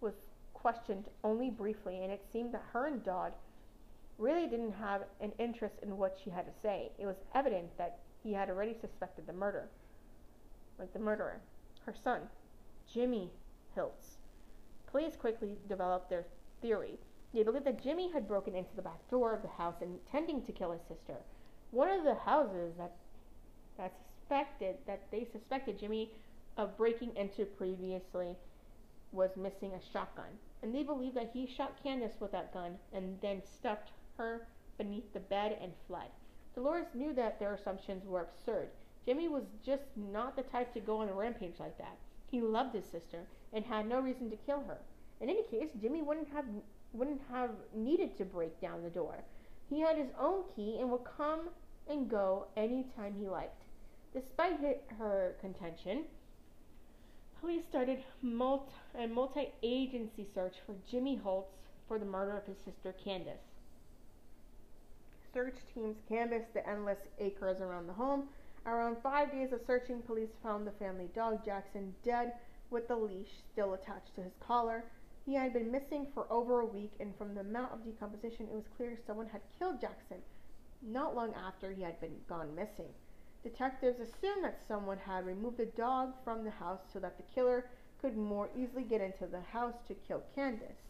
was 0.00 0.14
questioned 0.54 1.06
only 1.24 1.50
briefly, 1.50 2.02
and 2.02 2.12
it 2.12 2.24
seemed 2.32 2.52
that 2.52 2.64
her 2.72 2.86
and 2.86 3.04
Dodd 3.04 3.32
really 4.18 4.46
didn't 4.46 4.72
have 4.72 5.02
an 5.20 5.32
interest 5.38 5.76
in 5.82 5.96
what 5.96 6.18
she 6.22 6.30
had 6.30 6.46
to 6.46 6.60
say. 6.62 6.90
It 6.98 7.06
was 7.06 7.16
evident 7.34 7.76
that 7.78 7.98
he 8.22 8.32
had 8.32 8.48
already 8.48 8.74
suspected 8.80 9.26
the 9.26 9.32
murder, 9.32 9.68
like 10.78 10.92
the 10.92 10.98
murderer, 10.98 11.40
her 11.84 11.94
son, 12.02 12.22
Jimmy 12.92 13.30
Hiltz. 13.76 14.16
Police 14.86 15.16
quickly 15.16 15.56
developed 15.68 16.08
their 16.08 16.24
theory. 16.62 16.98
They 17.34 17.42
believed 17.42 17.66
that 17.66 17.82
Jimmy 17.82 18.10
had 18.10 18.26
broken 18.26 18.54
into 18.54 18.74
the 18.74 18.82
back 18.82 19.08
door 19.10 19.34
of 19.34 19.42
the 19.42 19.48
house 19.48 19.82
intending 19.82 20.42
to 20.42 20.52
kill 20.52 20.72
his 20.72 20.82
sister. 20.82 21.16
One 21.70 21.90
of 21.90 22.04
the 22.04 22.14
houses 22.14 22.74
that 22.78 22.96
that 23.76 23.92
suspected 24.26 24.76
that 24.86 25.02
they 25.10 25.24
suspected 25.30 25.78
Jimmy 25.78 26.10
of 26.56 26.76
breaking 26.78 27.14
into 27.16 27.44
previously 27.44 28.36
was 29.12 29.36
missing 29.36 29.72
a 29.72 29.92
shotgun, 29.92 30.38
and 30.62 30.74
they 30.74 30.82
believed 30.82 31.16
that 31.16 31.30
he 31.32 31.46
shot 31.46 31.82
Candace 31.82 32.18
with 32.20 32.32
that 32.32 32.52
gun 32.52 32.76
and 32.92 33.18
then 33.20 33.42
stuffed 33.44 33.92
her 34.18 34.46
beneath 34.78 35.12
the 35.12 35.20
bed 35.20 35.56
and 35.60 35.72
fled. 35.86 36.10
Dolores 36.54 36.86
knew 36.94 37.12
that 37.14 37.38
their 37.38 37.54
assumptions 37.54 38.06
were 38.06 38.22
absurd. 38.22 38.68
Jimmy 39.04 39.28
was 39.28 39.44
just 39.64 39.84
not 39.94 40.36
the 40.36 40.42
type 40.42 40.72
to 40.74 40.80
go 40.80 40.98
on 40.98 41.08
a 41.08 41.14
rampage 41.14 41.60
like 41.60 41.78
that. 41.78 41.96
He 42.30 42.40
loved 42.40 42.74
his 42.74 42.84
sister 42.84 43.26
and 43.52 43.64
had 43.64 43.88
no 43.88 44.00
reason 44.00 44.30
to 44.30 44.36
kill 44.36 44.60
her. 44.66 44.78
In 45.20 45.30
any 45.30 45.44
case, 45.44 45.68
Jimmy 45.80 46.02
wouldn't 46.02 46.28
have 46.32 46.44
wouldn't 46.92 47.20
have 47.30 47.50
needed 47.74 48.16
to 48.16 48.24
break 48.24 48.60
down 48.60 48.82
the 48.82 48.90
door. 48.90 49.22
He 49.68 49.80
had 49.80 49.96
his 49.96 50.10
own 50.18 50.44
key 50.54 50.78
and 50.80 50.90
would 50.90 51.04
come 51.04 51.50
and 51.88 52.08
go 52.08 52.46
any 52.56 52.86
time 52.96 53.14
he 53.18 53.28
liked. 53.28 53.62
Despite 54.12 54.60
her 54.98 55.36
contention, 55.40 56.04
police 57.40 57.64
started 57.68 58.02
multi, 58.22 58.72
a 58.98 59.06
multi-agency 59.06 60.26
search 60.34 60.54
for 60.64 60.74
Jimmy 60.90 61.16
Holtz 61.16 61.52
for 61.86 61.98
the 61.98 62.06
murder 62.06 62.36
of 62.36 62.46
his 62.46 62.56
sister 62.64 62.94
Candace. 63.04 63.55
Search 65.36 65.58
teams 65.74 65.98
canvassed 66.08 66.54
the 66.54 66.66
endless 66.66 66.96
acres 67.18 67.60
around 67.60 67.86
the 67.86 67.92
home. 67.92 68.28
Around 68.64 68.96
five 69.02 69.30
days 69.30 69.52
of 69.52 69.60
searching, 69.66 70.00
police 70.00 70.30
found 70.42 70.66
the 70.66 70.70
family 70.70 71.10
dog 71.14 71.44
Jackson 71.44 71.94
dead 72.02 72.32
with 72.70 72.88
the 72.88 72.96
leash 72.96 73.28
still 73.52 73.74
attached 73.74 74.14
to 74.14 74.22
his 74.22 74.32
collar. 74.40 74.84
He 75.26 75.34
had 75.34 75.52
been 75.52 75.70
missing 75.70 76.06
for 76.14 76.26
over 76.32 76.60
a 76.60 76.66
week, 76.66 76.92
and 77.00 77.14
from 77.18 77.34
the 77.34 77.42
amount 77.42 77.74
of 77.74 77.84
decomposition, 77.84 78.46
it 78.46 78.54
was 78.54 78.64
clear 78.78 78.96
someone 79.06 79.26
had 79.26 79.42
killed 79.58 79.78
Jackson 79.78 80.22
not 80.80 81.14
long 81.14 81.34
after 81.34 81.70
he 81.70 81.82
had 81.82 82.00
been 82.00 82.16
gone 82.30 82.54
missing. 82.54 82.88
Detectives 83.42 84.00
assumed 84.00 84.42
that 84.42 84.62
someone 84.66 84.96
had 84.96 85.26
removed 85.26 85.58
the 85.58 85.66
dog 85.66 86.14
from 86.24 86.44
the 86.44 86.50
house 86.50 86.80
so 86.90 86.98
that 86.98 87.18
the 87.18 87.34
killer 87.34 87.66
could 88.00 88.16
more 88.16 88.48
easily 88.56 88.84
get 88.84 89.02
into 89.02 89.26
the 89.26 89.42
house 89.42 89.74
to 89.86 89.94
kill 90.08 90.22
Candace. 90.34 90.80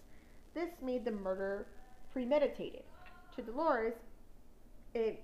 This 0.55 0.71
made 0.81 1.05
the 1.05 1.11
murder 1.11 1.67
premeditated. 2.13 2.85
To 3.35 3.43
Dolores, 3.43 3.93
it 4.97 5.23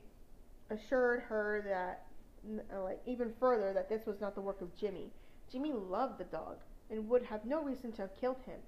assured 0.70 1.20
her 1.20 1.62
that, 1.66 2.06
uh, 2.72 2.82
like, 2.82 3.00
even 3.06 3.32
further, 3.40 3.72
that 3.72 3.88
this 3.88 4.06
was 4.06 4.20
not 4.20 4.34
the 4.34 4.40
work 4.40 4.60
of 4.60 4.76
Jimmy. 4.76 5.10
Jimmy 5.50 5.72
loved 5.72 6.18
the 6.18 6.24
dog 6.24 6.58
and 6.90 7.08
would 7.08 7.22
have 7.24 7.44
no 7.44 7.62
reason 7.62 7.92
to 7.92 8.02
have 8.02 8.20
killed 8.20 8.40
him. 8.44 8.60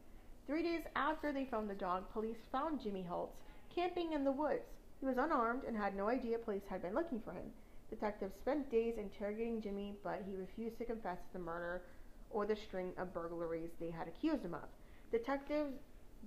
Three 0.47 0.63
days 0.63 0.83
after 0.97 1.33
they 1.33 1.45
found 1.45 1.69
the 1.69 1.75
dog, 1.75 2.11
police 2.13 2.39
found 2.51 2.81
Jimmy 2.81 3.03
Holtz 3.03 3.37
camping 3.75 4.13
in 4.13 4.25
the 4.25 4.33
woods. 4.33 4.65
He 5.01 5.07
was 5.07 5.17
unarmed 5.19 5.65
and 5.65 5.77
had 5.77 5.97
no 5.97 6.09
idea 6.09 6.39
police 6.39 6.67
had 6.69 6.83
been 6.83 6.95
looking 6.95 7.21
for 7.21 7.33
him. 7.33 7.53
Detectives 7.91 8.35
spent 8.35 8.71
days 8.71 8.97
interrogating 8.99 9.61
Jimmy, 9.61 9.95
but 10.03 10.23
he 10.27 10.37
refused 10.37 10.79
to 10.79 10.85
confess 10.85 11.19
to 11.19 11.33
the 11.35 11.39
murder 11.39 11.83
or 12.31 12.47
the 12.47 12.57
string 12.57 12.93
of 12.99 13.13
burglaries 13.13 13.71
they 13.79 13.91
had 13.91 14.09
accused 14.09 14.45
him 14.45 14.55
of. 14.55 14.69
Detectives 15.11 15.75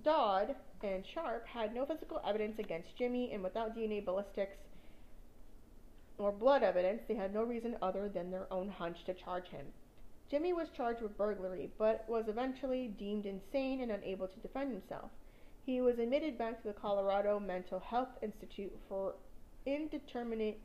Dodd 0.04 0.54
and 0.82 1.04
Sharp 1.04 1.46
had 1.46 1.74
no 1.74 1.84
physical 1.84 2.20
evidence 2.24 2.58
against 2.58 2.96
Jimmy, 2.96 3.32
and 3.32 3.42
without 3.42 3.76
DNA 3.76 4.04
ballistics 4.04 4.56
or 6.18 6.32
blood 6.32 6.62
evidence, 6.62 7.02
they 7.06 7.14
had 7.14 7.32
no 7.32 7.42
reason 7.42 7.76
other 7.80 8.08
than 8.08 8.30
their 8.30 8.52
own 8.52 8.68
hunch 8.68 9.04
to 9.04 9.14
charge 9.14 9.48
him. 9.48 9.66
Jimmy 10.30 10.52
was 10.52 10.68
charged 10.76 11.00
with 11.00 11.16
burglary, 11.16 11.70
but 11.78 12.04
was 12.08 12.28
eventually 12.28 12.88
deemed 12.98 13.24
insane 13.24 13.80
and 13.80 13.90
unable 13.90 14.28
to 14.28 14.40
defend 14.40 14.72
himself. 14.72 15.10
He 15.64 15.80
was 15.80 15.98
admitted 15.98 16.36
back 16.36 16.60
to 16.60 16.68
the 16.68 16.74
Colorado 16.74 17.38
Mental 17.38 17.78
Health 17.78 18.08
Institute 18.22 18.72
for 18.88 19.14
indeterminate 19.64 20.60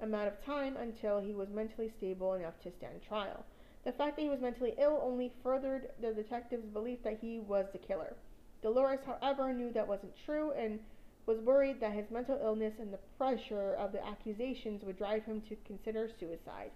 amount 0.00 0.28
of 0.28 0.44
time 0.44 0.76
until 0.76 1.20
he 1.20 1.34
was 1.34 1.48
mentally 1.50 1.92
stable 1.98 2.34
enough 2.34 2.58
to 2.62 2.72
stand 2.78 3.00
trial. 3.06 3.44
The 3.84 3.92
fact 3.92 4.16
that 4.16 4.22
he 4.22 4.28
was 4.28 4.40
mentally 4.40 4.74
ill 4.78 5.00
only 5.02 5.32
furthered 5.42 5.90
the 6.00 6.12
detective's 6.12 6.66
belief 6.66 7.02
that 7.02 7.18
he 7.20 7.38
was 7.38 7.66
the 7.72 7.78
killer. 7.78 8.16
Dolores, 8.62 9.00
however, 9.06 9.52
knew 9.52 9.72
that 9.72 9.88
wasn't 9.88 10.12
true 10.26 10.52
and 10.52 10.80
was 11.26 11.38
worried 11.40 11.80
that 11.80 11.92
his 11.92 12.10
mental 12.10 12.38
illness 12.42 12.74
and 12.78 12.92
the 12.92 12.98
pressure 13.18 13.74
of 13.74 13.92
the 13.92 14.04
accusations 14.06 14.82
would 14.84 14.98
drive 14.98 15.24
him 15.24 15.40
to 15.42 15.56
consider 15.66 16.08
suicide. 16.18 16.70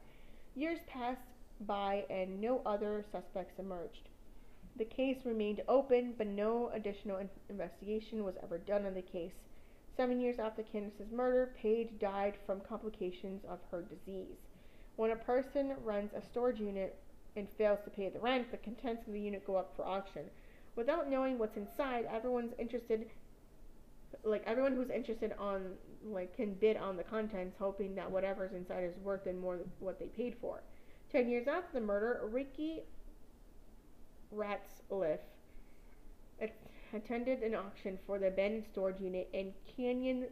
Years 0.55 0.79
passed 0.87 1.21
by 1.61 2.05
and 2.11 2.41
no 2.41 2.63
other 2.67 3.05
suspects 3.11 3.59
emerged. 3.59 4.09
The 4.77 4.85
case 4.85 5.19
remained 5.25 5.63
open, 5.69 6.15
but 6.19 6.27
no 6.27 6.69
additional 6.71 7.19
in- 7.19 7.31
investigation 7.49 8.25
was 8.25 8.35
ever 8.43 8.59
done 8.59 8.87
on 8.87 8.95
the 8.95 9.03
case. 9.03 9.35
Seven 9.97 10.21
years 10.21 10.41
after 10.41 10.65
Candace's 10.65 11.13
murder, 11.13 11.55
Paige 11.57 11.99
died 12.01 12.35
from 12.45 12.61
complications 12.61 13.45
of 13.45 13.61
her 13.71 13.83
disease. 13.83 14.37
When 14.97 15.13
a 15.13 15.17
person 15.17 15.75
rents 15.85 16.15
a 16.15 16.23
storage 16.23 16.59
unit 16.59 16.99
and 17.37 17.49
fails 17.49 17.79
to 17.85 17.91
pay 17.91 18.09
the 18.09 18.19
rent, 18.19 18.51
the 18.51 18.57
contents 18.57 19.07
of 19.07 19.13
the 19.13 19.21
unit 19.21 19.47
go 19.47 19.57
up 19.57 19.73
for 19.77 19.85
auction. 19.85 20.25
Without 20.77 21.09
knowing 21.09 21.39
what's 21.39 21.57
inside, 21.57 22.07
everyone's 22.13 22.53
interested 22.59 23.09
like 24.23 24.43
everyone 24.47 24.75
who's 24.75 24.91
interested 24.91 25.33
on 25.39 25.73
like 26.05 26.37
can 26.37 26.55
bid 26.55 26.77
on 26.77 26.97
the 26.97 27.03
contents 27.03 27.57
hoping 27.59 27.95
that 27.95 28.11
whatever's 28.11 28.53
inside 28.53 28.85
is 28.85 28.97
worth 29.03 29.27
and 29.27 29.41
more 29.41 29.57
than 29.57 29.71
what 29.81 29.99
they 29.99 30.07
paid 30.07 30.37
for. 30.41 30.63
Ten 31.11 31.29
years 31.29 31.47
after 31.49 31.81
the 31.81 31.85
murder, 31.85 32.21
Ricky 32.31 32.83
Ratzliff 34.35 35.21
attended 36.93 37.43
an 37.43 37.55
auction 37.55 37.99
for 38.07 38.19
the 38.19 38.29
abandoned 38.29 38.65
storage 38.71 39.01
unit 39.01 39.29
in 39.33 39.53
Cañon 39.77 40.27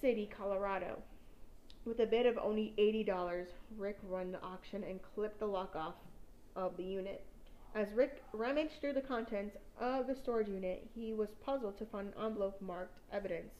City, 0.00 0.28
Colorado. 0.36 0.98
With 1.84 2.00
a 2.00 2.06
bid 2.06 2.26
of 2.26 2.38
only 2.38 2.74
$80, 2.78 3.46
Rick 3.76 3.98
won 4.02 4.32
the 4.32 4.42
auction 4.42 4.84
and 4.84 5.00
clipped 5.02 5.40
the 5.40 5.46
lock 5.46 5.74
off 5.74 5.94
of 6.54 6.76
the 6.76 6.84
unit. 6.84 7.24
As 7.74 7.90
Rick 7.94 8.22
rummaged 8.34 8.80
through 8.80 8.92
the 8.92 9.00
contents 9.00 9.56
of 9.80 10.06
the 10.06 10.14
storage 10.14 10.48
unit, 10.48 10.86
he 10.94 11.14
was 11.14 11.30
puzzled 11.42 11.78
to 11.78 11.86
find 11.86 12.08
an 12.08 12.24
envelope 12.24 12.60
marked 12.60 12.98
evidence. 13.10 13.54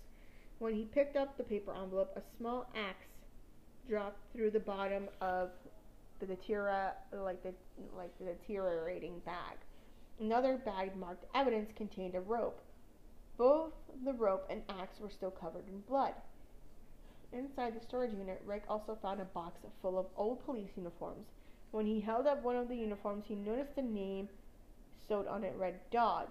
When 0.58 0.74
he 0.74 0.84
picked 0.84 1.16
up 1.16 1.36
the 1.36 1.44
paper 1.44 1.72
envelope, 1.72 2.12
a 2.14 2.22
small 2.36 2.68
axe 2.74 3.06
dropped 3.88 4.20
through 4.32 4.50
the 4.50 4.60
bottom 4.60 5.08
of 5.22 5.50
the 6.20 6.26
deteriora, 6.26 6.92
like 7.12 7.42
the 7.42 7.54
like 7.96 8.16
the 8.18 8.26
deteriorating 8.26 9.20
bag. 9.20 9.56
Another 10.20 10.58
bag 10.58 10.94
marked 10.94 11.24
evidence 11.34 11.72
contained 11.74 12.14
a 12.14 12.20
rope. 12.20 12.60
Both 13.38 13.72
the 14.04 14.12
rope 14.12 14.46
and 14.50 14.62
axe 14.68 15.00
were 15.00 15.10
still 15.10 15.30
covered 15.30 15.66
in 15.68 15.80
blood. 15.80 16.14
Inside 17.32 17.74
the 17.74 17.84
storage 17.84 18.12
unit, 18.12 18.42
Rick 18.44 18.64
also 18.68 18.94
found 19.00 19.22
a 19.22 19.24
box 19.24 19.58
full 19.80 19.98
of 19.98 20.06
old 20.16 20.44
police 20.44 20.70
uniforms. 20.76 21.26
When 21.72 21.86
he 21.86 22.00
held 22.00 22.26
up 22.26 22.44
one 22.44 22.56
of 22.56 22.68
the 22.68 22.76
uniforms, 22.76 23.24
he 23.26 23.34
noticed 23.34 23.74
the 23.74 23.82
name 23.82 24.28
sewed 25.08 25.26
on 25.26 25.42
it 25.42 25.54
read 25.56 25.80
Dodd. 25.90 26.28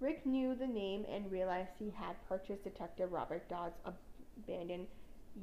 Rick 0.00 0.24
knew 0.26 0.54
the 0.54 0.66
name 0.66 1.06
and 1.08 1.32
realized 1.32 1.70
he 1.78 1.90
had 1.90 2.14
purchased 2.28 2.64
Detective 2.64 3.10
Robert 3.10 3.48
Dodd's 3.48 3.78
abandoned 3.84 4.86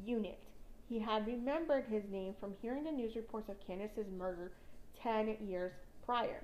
unit. 0.06 0.40
He 0.88 1.00
had 1.00 1.28
remembered 1.28 1.86
his 1.86 2.04
name 2.10 2.36
from 2.40 2.56
hearing 2.62 2.84
the 2.84 2.92
news 2.92 3.16
reports 3.16 3.50
of 3.50 3.60
Candace's 3.60 4.08
murder 4.10 4.52
10 5.02 5.38
years 5.42 5.74
prior. 6.06 6.44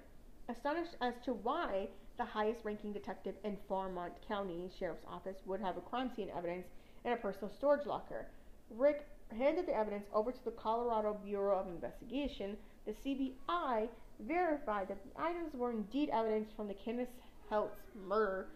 Astonished 0.49 0.95
as 0.99 1.13
to 1.25 1.33
why 1.33 1.87
the 2.17 2.25
highest 2.25 2.65
ranking 2.65 2.91
detective 2.91 3.35
in 3.43 3.55
Fairmont 3.67 4.13
County 4.27 4.69
Sheriff's 4.77 5.05
Office 5.07 5.37
would 5.45 5.61
have 5.61 5.77
a 5.77 5.81
crime 5.81 6.11
scene 6.15 6.29
evidence 6.35 6.67
in 7.05 7.13
a 7.13 7.17
personal 7.17 7.51
storage 7.51 7.85
locker, 7.85 8.27
Rick 8.69 9.07
handed 9.35 9.67
the 9.67 9.75
evidence 9.75 10.05
over 10.13 10.31
to 10.31 10.45
the 10.45 10.51
Colorado 10.51 11.17
Bureau 11.23 11.59
of 11.59 11.67
Investigation, 11.67 12.57
the 12.85 12.93
CBI 12.93 13.87
verified 14.19 14.87
that 14.87 14.97
the 15.03 15.21
items 15.21 15.53
were 15.53 15.71
indeed 15.71 16.09
evidence 16.11 16.49
from 16.55 16.67
the 16.67 16.73
Candace 16.73 17.09
Heltz 17.51 17.79
murder 18.07 18.47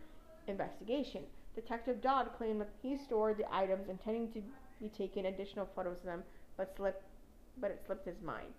investigation. 0.47 1.23
Detective 1.55 2.01
Dodd 2.01 2.29
claimed 2.37 2.61
that 2.61 2.69
he 2.81 2.97
stored 2.97 3.37
the 3.37 3.53
items 3.53 3.89
intending 3.89 4.31
to 4.33 4.41
be 4.79 4.89
taken 4.89 5.25
additional 5.25 5.67
photos 5.75 5.97
of 5.99 6.05
them, 6.05 6.23
but 6.55 6.73
slipped 6.75 7.03
but 7.59 7.71
it 7.71 7.81
slipped 7.85 8.05
his 8.05 8.21
mind. 8.21 8.53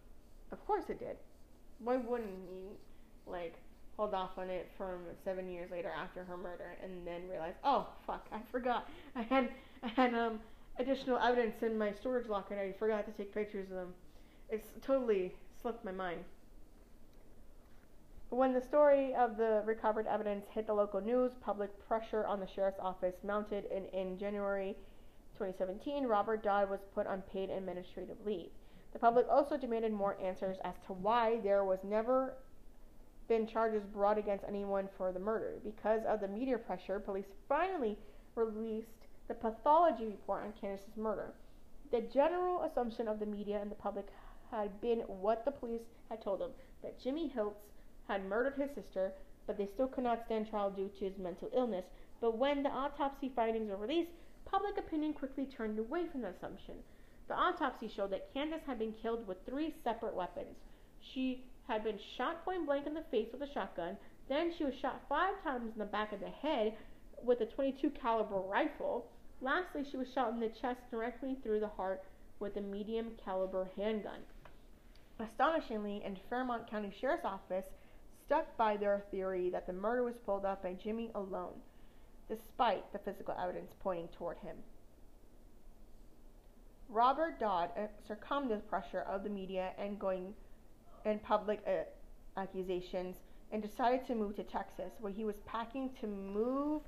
Of 0.51 0.65
course 0.67 0.85
it 0.89 0.99
did. 0.99 1.17
Why 1.79 1.97
wouldn't 1.97 2.31
he 2.51 2.77
like 3.27 3.55
hold 3.97 4.15
off 4.15 4.39
on 4.39 4.51
it 4.51 4.69
from 4.77 5.01
seven 5.25 5.49
years 5.49 5.71
later 5.71 5.91
after 5.97 6.25
her 6.25 6.37
murder 6.37 6.77
and 6.83 7.07
then 7.07 7.29
realize, 7.29 7.55
oh 7.65 7.89
fuck, 8.07 8.27
I 8.33 8.41
forgot. 8.51 8.89
I 9.15 9.23
had 9.23 9.51
I 9.83 9.89
had 9.89 10.15
um 10.15 10.41
additional 10.79 11.19
evidence 11.19 11.63
in 11.63 11.77
my 11.77 11.93
storage 11.93 12.29
locker 12.29 12.55
and 12.55 12.61
I 12.61 12.79
forgot 12.79 13.05
to 13.07 13.13
take 13.13 13.35
pictures 13.35 13.71
of 13.71 13.77
them. 13.77 13.95
It's 14.49 14.69
totally 14.83 15.35
slipped 15.61 15.85
my 15.85 15.93
mind. 15.93 16.25
When 18.31 18.53
the 18.53 18.61
story 18.61 19.15
of 19.15 19.37
the 19.39 19.63
recovered 19.65 20.07
evidence 20.07 20.47
hit 20.51 20.67
the 20.67 20.75
local 20.75 21.01
news, 21.01 21.33
public 21.41 21.71
pressure 21.89 22.27
on 22.27 22.41
the 22.41 22.47
sheriff's 22.47 22.79
office 22.79 23.15
mounted, 23.25 23.65
and 23.75 23.87
in 23.95 24.19
January 24.19 24.77
2017, 25.39 26.07
Robert 26.07 26.43
Dodd 26.43 26.69
was 26.69 26.81
put 26.95 27.07
on 27.07 27.23
paid 27.23 27.49
administrative 27.49 28.17
leave. 28.27 28.51
The 28.93 28.99
public 28.99 29.27
also 29.31 29.57
demanded 29.57 29.93
more 29.93 30.19
answers 30.23 30.59
as 30.63 30.75
to 30.87 30.93
why 30.93 31.41
there 31.43 31.65
was 31.65 31.79
never 31.85 32.35
been 33.29 33.47
charges 33.47 33.85
brought 33.85 34.19
against 34.19 34.45
anyone 34.47 34.89
for 34.97 35.11
the 35.13 35.21
murder. 35.21 35.55
Because 35.65 36.03
of 36.07 36.21
the 36.21 36.29
media 36.29 36.59
pressure, 36.59 37.01
police 37.01 37.33
finally 37.49 37.99
released 38.35 38.98
the 39.29 39.35
pathology 39.35 40.07
report 40.07 40.43
on 40.45 40.53
Candace's 40.59 40.97
murder. 40.97 41.33
The 41.91 42.01
general 42.01 42.63
assumption 42.63 43.07
of 43.07 43.21
the 43.21 43.27
media 43.27 43.61
and 43.61 43.71
the 43.71 43.77
public 43.77 44.07
had 44.51 44.81
been 44.81 45.01
what 45.01 45.45
the 45.45 45.51
police 45.51 45.83
had 46.09 46.23
told 46.23 46.41
them 46.41 46.51
that 46.83 47.01
Jimmy 47.01 47.33
Hiltz 47.35 47.61
had 48.09 48.25
murdered 48.25 48.55
his 48.55 48.71
sister, 48.75 49.13
but 49.47 49.59
they 49.59 49.67
still 49.67 49.87
could 49.87 50.05
not 50.05 50.25
stand 50.25 50.49
trial 50.49 50.71
due 50.71 50.91
to 50.99 51.05
his 51.05 51.19
mental 51.19 51.51
illness. 51.55 51.85
But 52.21 52.39
when 52.39 52.63
the 52.63 52.71
autopsy 52.71 53.31
findings 53.35 53.71
were 53.71 53.77
released, 53.77 54.11
public 54.45 54.79
opinion 54.79 55.13
quickly 55.13 55.45
turned 55.45 55.79
away 55.79 56.07
from 56.11 56.23
the 56.23 56.29
assumption. 56.29 56.75
The 57.29 57.35
autopsy 57.35 57.89
showed 57.95 58.11
that 58.13 58.33
Candace 58.33 58.63
had 58.67 58.79
been 58.79 58.95
killed 58.95 59.27
with 59.27 59.45
three 59.45 59.75
separate 59.85 60.15
weapons. 60.15 60.57
She 61.01 61.45
had 61.69 61.85
been 61.85 61.99
shot 62.17 62.45
point 62.45 62.65
blank 62.65 62.87
in 62.87 62.95
the 62.95 63.05
face 63.11 63.29
with 63.31 63.43
a 63.43 63.53
shotgun, 63.53 63.99
then 64.29 64.53
she 64.57 64.65
was 64.65 64.75
shot 64.75 65.03
five 65.09 65.43
times 65.43 65.73
in 65.73 65.79
the 65.79 65.85
back 65.85 66.13
of 66.13 66.21
the 66.21 66.29
head 66.29 66.75
with 67.23 67.41
a 67.41 67.47
22 67.47 67.91
caliber 67.91 68.41
rifle, 68.41 69.07
Lastly, 69.41 69.85
she 69.89 69.97
was 69.97 70.13
shot 70.13 70.33
in 70.33 70.41
the 70.41 70.49
chest 70.49 70.81
directly 70.91 71.37
through 71.43 71.61
the 71.61 71.69
heart 71.69 72.03
with 72.41 72.57
a 72.57 72.61
medium 72.61 73.13
caliber 73.25 73.69
handgun. 73.77 74.21
Astonishingly, 75.21 76.03
in 76.05 76.17
Fairmont 76.29 76.69
County 76.71 76.93
Sheriff's 77.01 77.25
Office 77.25 77.67
stuck 78.25 78.57
by 78.57 78.77
their 78.77 79.05
theory 79.11 79.51
that 79.51 79.67
the 79.67 79.73
murder 79.73 80.03
was 80.03 80.19
pulled 80.25 80.45
off 80.45 80.63
by 80.63 80.75
Jimmy 80.75 81.11
alone, 81.15 81.55
despite 82.29 82.93
the 82.93 82.99
physical 82.99 83.35
evidence 83.41 83.73
pointing 83.81 84.09
toward 84.09 84.39
him. 84.39 84.57
Robert 86.89 87.39
Dodd 87.39 87.71
uh, 87.77 87.87
succumbed 88.07 88.49
to 88.51 88.57
the 88.57 88.63
pressure 88.63 89.01
of 89.01 89.23
the 89.23 89.31
media 89.31 89.73
and 89.79 89.99
going 89.99 90.35
and 91.05 91.23
public 91.23 91.61
uh, 91.67 91.85
accusations 92.39 93.17
and 93.53 93.63
decided 93.63 94.07
to 94.07 94.15
move 94.15 94.37
to 94.37 94.43
Texas, 94.43 94.93
where 95.01 95.13
he 95.13 95.25
was 95.25 95.37
packing 95.47 95.91
to 96.01 96.07
move 96.07 96.83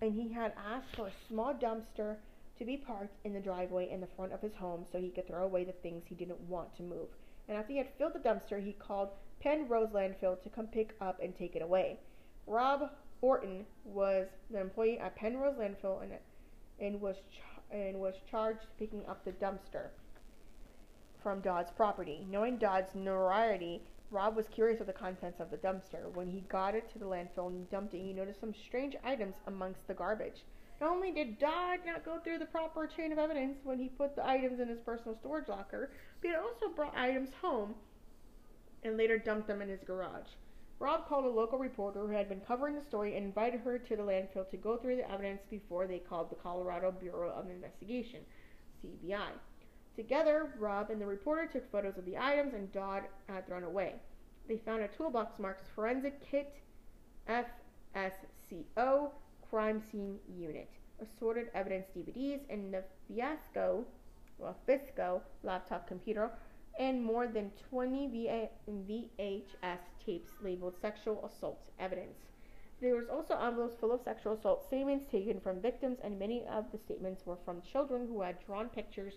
and 0.00 0.14
he 0.14 0.32
had 0.32 0.52
asked 0.56 0.94
for 0.94 1.08
a 1.08 1.12
small 1.28 1.54
dumpster 1.54 2.16
to 2.58 2.64
be 2.64 2.76
parked 2.76 3.14
in 3.24 3.32
the 3.32 3.40
driveway 3.40 3.90
in 3.90 4.00
the 4.00 4.08
front 4.16 4.32
of 4.32 4.40
his 4.40 4.54
home 4.54 4.84
so 4.90 4.98
he 4.98 5.10
could 5.10 5.26
throw 5.26 5.44
away 5.44 5.64
the 5.64 5.72
things 5.72 6.02
he 6.06 6.14
didn't 6.14 6.40
want 6.48 6.74
to 6.76 6.82
move. 6.82 7.08
And 7.48 7.56
after 7.56 7.72
he 7.72 7.78
had 7.78 7.88
filled 7.98 8.14
the 8.14 8.18
dumpster, 8.18 8.62
he 8.62 8.72
called 8.72 9.10
Penrose 9.40 9.90
Landfill 9.90 10.42
to 10.42 10.48
come 10.48 10.66
pick 10.66 10.94
up 11.00 11.20
and 11.22 11.36
take 11.36 11.54
it 11.54 11.62
away. 11.62 11.98
Rob 12.46 12.90
Orton 13.20 13.66
was 13.84 14.26
the 14.50 14.60
employee 14.60 14.98
at 14.98 15.16
Penrose 15.16 15.56
Landfill 15.56 16.02
and, 16.02 16.12
and 16.80 17.00
was 17.00 17.16
and 17.70 17.98
was 17.98 18.14
charged 18.30 18.64
picking 18.78 19.04
up 19.06 19.24
the 19.24 19.32
dumpster 19.32 19.88
from 21.22 21.40
Dodd's 21.40 21.70
property. 21.76 22.24
Knowing 22.30 22.58
Dodd's 22.58 22.94
notoriety, 22.94 23.82
Rob 24.10 24.36
was 24.36 24.46
curious 24.48 24.80
of 24.80 24.86
the 24.86 24.92
contents 24.92 25.40
of 25.40 25.50
the 25.50 25.56
dumpster. 25.56 26.12
When 26.14 26.28
he 26.28 26.40
got 26.42 26.74
it 26.74 26.88
to 26.92 26.98
the 26.98 27.06
landfill 27.06 27.48
and 27.48 27.68
dumped 27.70 27.94
it, 27.94 28.02
he 28.02 28.12
noticed 28.12 28.40
some 28.40 28.54
strange 28.54 28.94
items 29.02 29.36
amongst 29.46 29.86
the 29.86 29.94
garbage. 29.94 30.44
Not 30.80 30.90
only 30.90 31.10
did 31.10 31.38
Dodd 31.38 31.80
not 31.86 32.04
go 32.04 32.18
through 32.18 32.38
the 32.38 32.46
proper 32.46 32.86
chain 32.86 33.10
of 33.10 33.18
evidence 33.18 33.58
when 33.64 33.78
he 33.78 33.88
put 33.88 34.14
the 34.14 34.26
items 34.26 34.60
in 34.60 34.68
his 34.68 34.80
personal 34.80 35.16
storage 35.16 35.48
locker, 35.48 35.90
but 36.20 36.30
he 36.30 36.36
also 36.36 36.68
brought 36.68 36.96
items 36.96 37.30
home 37.40 37.74
and 38.84 38.96
later 38.96 39.18
dumped 39.18 39.48
them 39.48 39.62
in 39.62 39.68
his 39.68 39.82
garage. 39.82 40.28
Rob 40.78 41.08
called 41.08 41.24
a 41.24 41.28
local 41.28 41.58
reporter 41.58 42.00
who 42.00 42.12
had 42.12 42.28
been 42.28 42.42
covering 42.42 42.74
the 42.74 42.82
story 42.82 43.16
and 43.16 43.24
invited 43.24 43.60
her 43.60 43.78
to 43.78 43.96
the 43.96 44.02
landfill 44.02 44.48
to 44.50 44.56
go 44.58 44.76
through 44.76 44.96
the 44.96 45.10
evidence 45.10 45.40
before 45.48 45.86
they 45.86 45.98
called 45.98 46.30
the 46.30 46.36
Colorado 46.36 46.92
Bureau 46.92 47.30
of 47.30 47.48
Investigation, 47.48 48.20
CBI. 48.84 49.30
Together, 49.96 50.52
Rob 50.58 50.90
and 50.90 51.00
the 51.00 51.06
reporter 51.06 51.46
took 51.46 51.72
photos 51.72 51.96
of 51.96 52.04
the 52.04 52.18
items 52.18 52.52
and 52.52 52.70
Dodd 52.70 53.04
had 53.28 53.46
thrown 53.46 53.64
away. 53.64 53.94
They 54.46 54.58
found 54.58 54.82
a 54.82 54.88
toolbox 54.88 55.38
marked 55.38 55.66
Forensic 55.74 56.20
Kit 56.20 56.54
FSCO 57.28 59.10
Crime 59.48 59.80
Scene 59.90 60.18
Unit, 60.28 60.68
assorted 61.00 61.50
evidence 61.54 61.86
DVDs, 61.96 62.40
and 62.50 62.74
the 62.74 62.84
Fiasco, 63.08 63.86
well, 64.38 64.56
Fisco 64.68 65.22
laptop 65.42 65.88
computer, 65.88 66.30
and 66.78 67.02
more 67.02 67.26
than 67.26 67.50
20 67.70 68.08
VHS 68.68 69.78
tapes 70.04 70.30
labeled 70.42 70.74
sexual 70.78 71.24
assault 71.24 71.70
evidence. 71.78 72.18
There 72.82 72.96
was 72.96 73.08
also 73.08 73.34
envelopes 73.34 73.76
full 73.80 73.92
of 73.92 74.02
sexual 74.02 74.34
assault 74.34 74.62
statements 74.66 75.06
taken 75.10 75.40
from 75.40 75.62
victims, 75.62 75.98
and 76.04 76.18
many 76.18 76.44
of 76.46 76.70
the 76.70 76.78
statements 76.78 77.24
were 77.24 77.38
from 77.46 77.62
children 77.62 78.06
who 78.06 78.20
had 78.20 78.44
drawn 78.44 78.68
pictures 78.68 79.14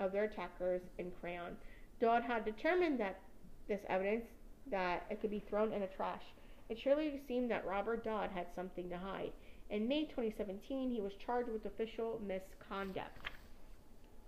of 0.00 0.10
their 0.12 0.24
attackers 0.24 0.82
in 0.98 1.12
crayon. 1.20 1.56
Dodd 2.00 2.24
had 2.24 2.44
determined 2.44 2.98
that 2.98 3.20
this 3.68 3.80
evidence 3.88 4.24
that 4.70 5.06
it 5.10 5.20
could 5.20 5.30
be 5.30 5.44
thrown 5.48 5.72
in 5.72 5.82
a 5.82 5.86
trash. 5.86 6.22
It 6.68 6.78
surely 6.78 7.20
seemed 7.28 7.50
that 7.50 7.66
Robert 7.66 8.04
Dodd 8.04 8.30
had 8.30 8.46
something 8.54 8.88
to 8.88 8.98
hide. 8.98 9.32
In 9.70 9.86
May 9.86 10.04
2017, 10.06 10.90
he 10.90 11.00
was 11.00 11.12
charged 11.24 11.50
with 11.50 11.64
official 11.66 12.20
misconduct. 12.26 13.18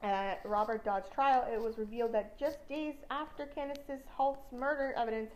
At 0.02 0.40
Robert 0.44 0.84
Dodd's 0.84 1.08
trial, 1.14 1.46
it 1.52 1.60
was 1.60 1.78
revealed 1.78 2.12
that 2.12 2.38
just 2.38 2.68
days 2.68 2.94
after 3.10 3.46
Candace 3.46 4.02
Holt's 4.14 4.52
murder 4.52 4.92
evidence 4.96 5.30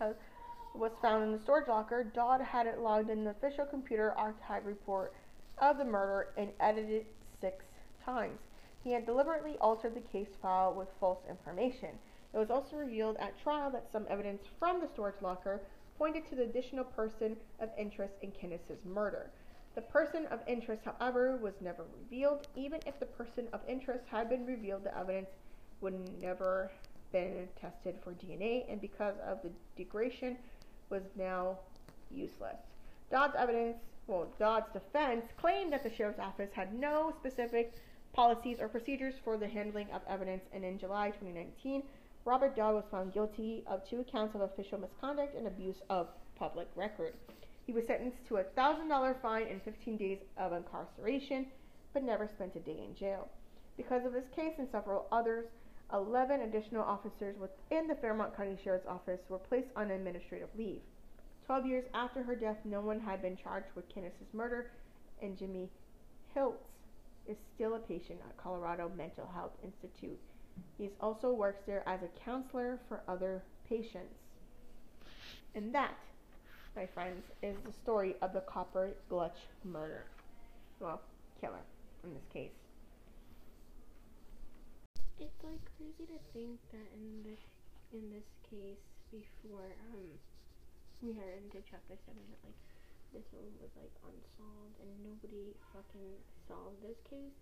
was 0.75 0.93
found 1.01 1.25
in 1.25 1.33
the 1.33 1.39
storage 1.39 1.69
locker, 1.69 2.05
Dodd 2.05 2.41
had 2.41 2.67
it 2.67 2.81
logged 2.81 3.09
in 3.09 3.25
the 3.25 3.31
official 3.31 3.65
computer 3.65 4.13
archive 4.13 4.67
report 4.67 5.15
of 5.59 5.79
the 5.79 5.85
murder 5.85 6.29
and 6.37 6.51
edited 6.61 6.91
it 6.91 7.15
six 7.41 7.65
times. 8.05 8.39
He 8.87 8.93
had 8.93 9.05
deliberately 9.05 9.57
altered 9.61 9.97
the 9.97 10.01
case 10.13 10.29
file 10.41 10.73
with 10.73 10.87
false 11.01 11.19
information. 11.29 11.99
It 12.33 12.39
was 12.39 12.53
also 12.53 12.77
revealed 12.77 13.17
at 13.17 13.37
trial 13.37 13.69
that 13.73 13.91
some 13.91 14.07
evidence 14.09 14.45
from 14.61 14.81
the 14.81 14.87
storage 14.87 15.21
locker 15.21 15.61
pointed 15.99 16.25
to 16.29 16.37
the 16.37 16.45
additional 16.45 16.85
person 16.85 17.37
of 17.59 17.71
interest 17.77 18.15
in 18.23 18.31
Candace's 18.31 18.79
murder. 18.85 19.33
The 19.75 19.81
person 19.81 20.27
of 20.27 20.39
interest, 20.47 20.83
however, 20.85 21.37
was 21.37 21.55
never 21.61 21.85
revealed. 22.01 22.47
Even 22.55 22.79
if 22.87 23.01
the 23.01 23.07
person 23.07 23.49
of 23.53 23.59
interest 23.67 24.05
had 24.09 24.29
been 24.29 24.47
revealed, 24.47 24.85
the 24.85 24.97
evidence 24.97 25.31
would 25.81 25.99
never 26.23 26.71
been 27.11 27.49
tested 27.61 27.97
for 28.05 28.13
DNA, 28.13 28.71
and 28.71 28.81
because 28.81 29.17
of 29.27 29.43
the 29.43 29.51
degradation, 29.77 30.39
was 30.91 31.03
now 31.17 31.59
useless. 32.09 32.61
Dodd's 33.11 33.35
evidence, 33.37 33.79
well, 34.07 34.29
Dodd's 34.39 34.71
defense 34.73 35.25
claimed 35.37 35.73
that 35.73 35.83
the 35.83 35.91
sheriff's 35.91 36.21
office 36.21 36.51
had 36.55 36.73
no 36.73 37.13
specific 37.19 37.75
policies 38.17 38.57
or 38.59 38.69
procedures 38.69 39.15
for 39.23 39.37
the 39.37 39.47
handling 39.47 39.89
of 39.93 40.01
evidence, 40.09 40.43
and 40.55 40.65
in 40.65 40.79
July 40.79 41.09
2019, 41.09 41.83
Robert 42.25 42.57
Dodd 42.57 42.75
was 42.75 42.85
found 42.91 43.13
guilty 43.13 43.63
of 43.67 43.87
two 43.89 44.05
counts 44.11 44.35
of 44.35 44.41
official 44.41 44.79
misconduct 44.79 45.37
and 45.37 45.47
abuse 45.47 45.77
of 45.91 46.09
public 46.39 46.67
record. 46.75 47.13
He 47.67 47.73
was 47.73 47.85
sentenced 47.87 48.27
to 48.29 48.39
a 48.39 48.45
$1,000 48.45 49.21
fine 49.21 49.47
and 49.49 49.63
15 49.63 49.97
days 49.99 50.19
of 50.39 50.55
incarceration, 50.55 51.47
but 51.93 52.03
never 52.03 52.27
spent 52.27 52.57
a 52.57 52.61
day 52.61 52.83
in 52.89 52.97
jail. 52.99 53.29
Because 53.77 54.07
of 54.07 54.15
this 54.15 54.25
case 54.35 54.55
and 54.59 54.69
several 54.73 55.07
others, 55.13 55.45
11 55.93 56.41
additional 56.41 56.83
officers 56.83 57.37
within 57.39 57.87
the 57.87 57.97
Fairmont 57.97 58.35
County 58.35 58.57
Sheriff's 58.65 58.87
Office 58.89 59.21
were 59.29 59.39
placed 59.39 59.69
on 59.77 59.91
administrative 59.91 60.49
leave. 60.57 60.81
12 61.45 61.67
years 61.67 61.85
after 61.93 62.23
her 62.23 62.35
death, 62.35 62.57
no 62.65 62.81
one 62.81 62.99
had 62.99 63.21
been 63.21 63.37
charged 63.37 63.69
with 63.77 63.93
Candace's 63.93 64.33
murder, 64.33 64.71
and 65.23 65.39
Jimmy 65.39 65.69
Hiltz 66.35 66.76
is 67.29 67.37
still 67.55 67.75
a 67.75 67.79
patient 67.79 68.21
at 68.29 68.37
Colorado 68.37 68.91
Mental 68.97 69.29
Health 69.35 69.53
Institute. 69.63 70.19
He 70.79 70.91
also 71.01 71.33
works 71.33 71.63
there 71.67 71.87
as 71.89 72.01
a 72.03 72.25
counselor 72.25 72.79
for 72.89 73.03
other 73.09 73.43
patients. 73.69 74.15
And 75.55 75.75
that 75.75 75.97
my 76.77 76.85
friends, 76.85 77.25
is 77.43 77.57
the 77.65 77.73
story 77.73 78.15
of 78.21 78.35
the 78.35 78.43
Cooper 78.43 78.93
Gulch 79.09 79.49
murder. 79.65 80.05
Well, 80.79 81.01
killer 81.41 81.65
in 82.05 82.13
this 82.13 82.29
case. 82.31 82.53
It's 85.19 85.43
like 85.43 85.65
crazy 85.81 86.05
to 86.13 86.21
think 86.37 86.61
that 86.71 86.87
in 86.93 87.25
this 87.25 87.41
in 87.95 88.13
this 88.13 88.29
case 88.45 88.85
before 89.11 89.73
um 89.95 90.05
we 91.01 91.15
heard 91.17 91.41
into 91.41 91.65
chapter 91.65 91.97
seven 92.05 92.21
that 92.29 92.45
like 92.45 92.61
this 93.17 93.33
was 93.33 93.73
like 93.81 93.97
unsolved 94.05 94.77
and 94.85 94.93
nobody 95.01 95.57
fucking 95.73 96.13
solved 96.45 96.85
this 96.85 97.01
case. 97.09 97.33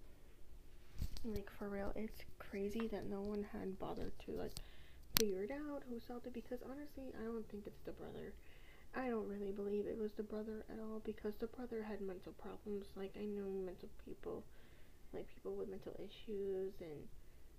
Like 1.27 1.51
for 1.59 1.69
real, 1.69 1.91
it's 1.97 2.23
crazy 2.39 2.87
that 2.95 3.11
no 3.11 3.21
one 3.21 3.43
had 3.51 3.79
bothered 3.79 4.15
to 4.27 4.39
like 4.39 4.55
figure 5.19 5.43
it 5.43 5.51
out 5.51 5.83
who 5.91 5.99
solved 5.99 6.27
it 6.27 6.35
because 6.35 6.63
honestly 6.63 7.11
I 7.19 7.25
don't 7.27 7.49
think 7.51 7.67
it's 7.67 7.83
the 7.83 7.97
brother. 7.99 8.31
I 8.95 9.11
don't 9.11 9.27
really 9.27 9.51
believe 9.51 9.91
it 9.91 9.99
was 9.99 10.15
the 10.15 10.23
brother 10.23 10.63
at 10.71 10.79
all 10.79 11.03
because 11.03 11.35
the 11.43 11.51
brother 11.51 11.83
had 11.83 12.01
mental 12.01 12.33
problems. 12.39 12.87
Like 12.95 13.19
I 13.19 13.27
know 13.27 13.51
mental 13.51 13.91
people, 14.07 14.47
like 15.11 15.27
people 15.27 15.59
with 15.59 15.69
mental 15.69 15.99
issues 15.99 16.79
and 16.79 17.03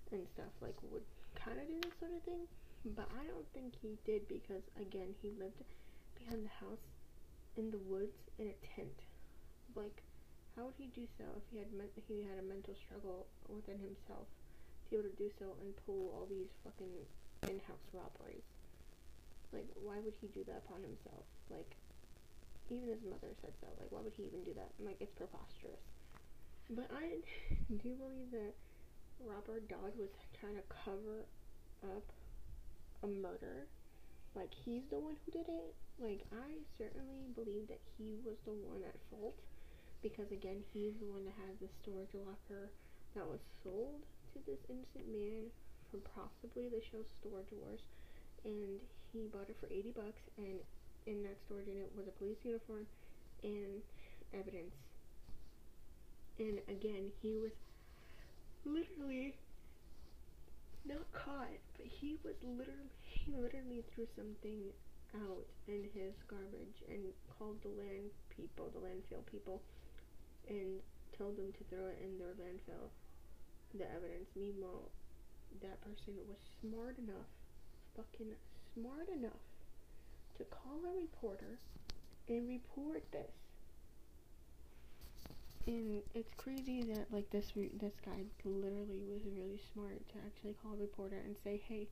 and 0.08 0.24
stuff, 0.32 0.56
like 0.64 0.76
would 0.88 1.04
kind 1.36 1.60
of 1.60 1.68
do 1.68 1.76
this 1.84 1.92
sort 2.00 2.16
of 2.16 2.22
thing. 2.24 2.48
But 2.96 3.12
I 3.12 3.28
don't 3.28 3.48
think 3.52 3.76
he 3.76 4.00
did 4.08 4.24
because 4.24 4.64
again 4.80 5.12
he 5.20 5.36
lived 5.36 5.60
behind 6.16 6.48
the 6.48 6.56
house 6.64 6.80
in 7.56 7.70
the 7.70 7.78
woods 7.78 8.16
in 8.38 8.48
a 8.48 8.56
tent. 8.74 9.00
Like 9.74 10.02
how 10.56 10.64
would 10.64 10.78
he 10.78 10.88
do 10.88 11.06
so 11.18 11.24
if 11.36 11.44
he 11.52 11.58
had 11.58 11.72
me- 11.72 11.92
he 12.08 12.24
had 12.24 12.38
a 12.38 12.42
mental 12.42 12.74
struggle 12.74 13.26
within 13.48 13.78
himself 13.78 14.24
to 14.84 14.90
be 14.90 14.96
able 14.96 15.10
to 15.10 15.16
do 15.16 15.30
so 15.38 15.52
and 15.60 15.76
pull 15.84 16.08
all 16.16 16.26
these 16.28 16.48
fucking 16.64 17.04
in-house 17.44 17.86
robberies? 17.92 18.48
Like, 19.52 19.68
why 19.76 20.00
would 20.00 20.14
he 20.20 20.28
do 20.28 20.44
that 20.44 20.64
upon 20.64 20.82
himself? 20.82 21.24
Like, 21.50 21.76
even 22.68 22.88
his 22.88 23.02
mother 23.04 23.36
said 23.40 23.52
so. 23.60 23.68
Like, 23.78 23.92
why 23.92 24.00
would 24.00 24.16
he 24.16 24.24
even 24.24 24.42
do 24.42 24.54
that? 24.54 24.72
I'm 24.78 24.86
like, 24.86 25.00
it's 25.00 25.12
preposterous. 25.12 25.84
But 26.70 26.90
I 26.90 27.20
do 27.82 27.94
believe 27.94 28.32
that 28.32 28.54
Robert 29.20 29.68
Dodd 29.68 29.92
was 29.98 30.10
trying 30.40 30.56
to 30.56 30.64
cover 30.84 31.28
up 31.84 32.04
a 33.02 33.06
murder. 33.06 33.68
Like, 34.36 34.52
he's 34.52 34.84
the 34.92 35.00
one 35.00 35.16
who 35.24 35.32
did 35.32 35.48
it. 35.48 35.72
Like, 35.96 36.28
I 36.28 36.60
certainly 36.76 37.32
believe 37.32 37.72
that 37.72 37.80
he 37.96 38.20
was 38.20 38.36
the 38.44 38.52
one 38.52 38.84
at 38.84 39.00
fault. 39.08 39.40
Because, 40.04 40.28
again, 40.28 40.60
he's 40.76 40.92
the 41.00 41.08
one 41.08 41.24
that 41.24 41.34
had 41.40 41.56
the 41.56 41.72
storage 41.80 42.12
locker 42.12 42.68
that 43.16 43.24
was 43.24 43.40
sold 43.64 44.04
to 44.36 44.38
this 44.44 44.60
innocent 44.68 45.08
man 45.08 45.48
from 45.88 46.04
possibly 46.12 46.68
the 46.68 46.84
show 46.92 47.00
Storage 47.18 47.48
Wars. 47.50 47.80
And 48.44 48.76
he 49.10 49.26
bought 49.32 49.48
it 49.48 49.56
for 49.58 49.72
80 49.72 49.96
bucks 49.96 50.22
and 50.36 50.60
in 51.06 51.22
that 51.22 51.40
storage 51.46 51.66
unit 51.66 51.90
was 51.96 52.06
a 52.06 52.14
police 52.20 52.36
uniform 52.44 52.84
and 53.42 53.80
evidence. 54.34 54.74
And 56.38 56.60
again, 56.68 57.08
he 57.22 57.38
was 57.38 57.52
literally 58.64 59.34
not 60.88 61.10
caught, 61.12 61.58
but 61.76 61.86
he 61.86 62.16
was 62.24 62.34
literally 62.42 62.90
he 63.02 63.34
literally 63.34 63.82
threw 63.94 64.06
something 64.14 64.70
out 65.14 65.46
in 65.66 65.82
his 65.94 66.14
garbage 66.28 66.82
and 66.88 67.10
called 67.38 67.58
the 67.62 67.74
land 67.74 68.10
people, 68.30 68.70
the 68.72 68.80
landfill 68.80 69.24
people, 69.26 69.62
and 70.48 70.80
told 71.16 71.36
them 71.36 71.52
to 71.58 71.64
throw 71.70 71.86
it 71.86 71.98
in 72.02 72.18
their 72.18 72.34
landfill. 72.38 72.90
The 73.74 73.84
evidence. 73.90 74.30
Meanwhile, 74.36 74.88
that 75.60 75.80
person 75.82 76.14
was 76.28 76.38
smart 76.60 76.98
enough, 76.98 77.28
fucking 77.96 78.32
smart 78.74 79.08
enough 79.08 79.42
to 80.38 80.44
call 80.44 80.80
a 80.84 81.00
reporter 81.00 81.58
and 82.28 82.48
report 82.48 83.02
this. 83.12 83.45
And 85.66 86.02
it's 86.14 86.32
crazy 86.36 86.82
that 86.94 87.12
like 87.12 87.28
this 87.30 87.52
this 87.80 87.98
guy 88.04 88.24
literally 88.44 89.02
was 89.04 89.22
really 89.26 89.60
smart 89.72 89.98
to 90.10 90.16
actually 90.24 90.54
call 90.62 90.74
a 90.74 90.76
reporter 90.80 91.16
and 91.18 91.36
say, 91.42 91.60
"Hey, 91.68 91.88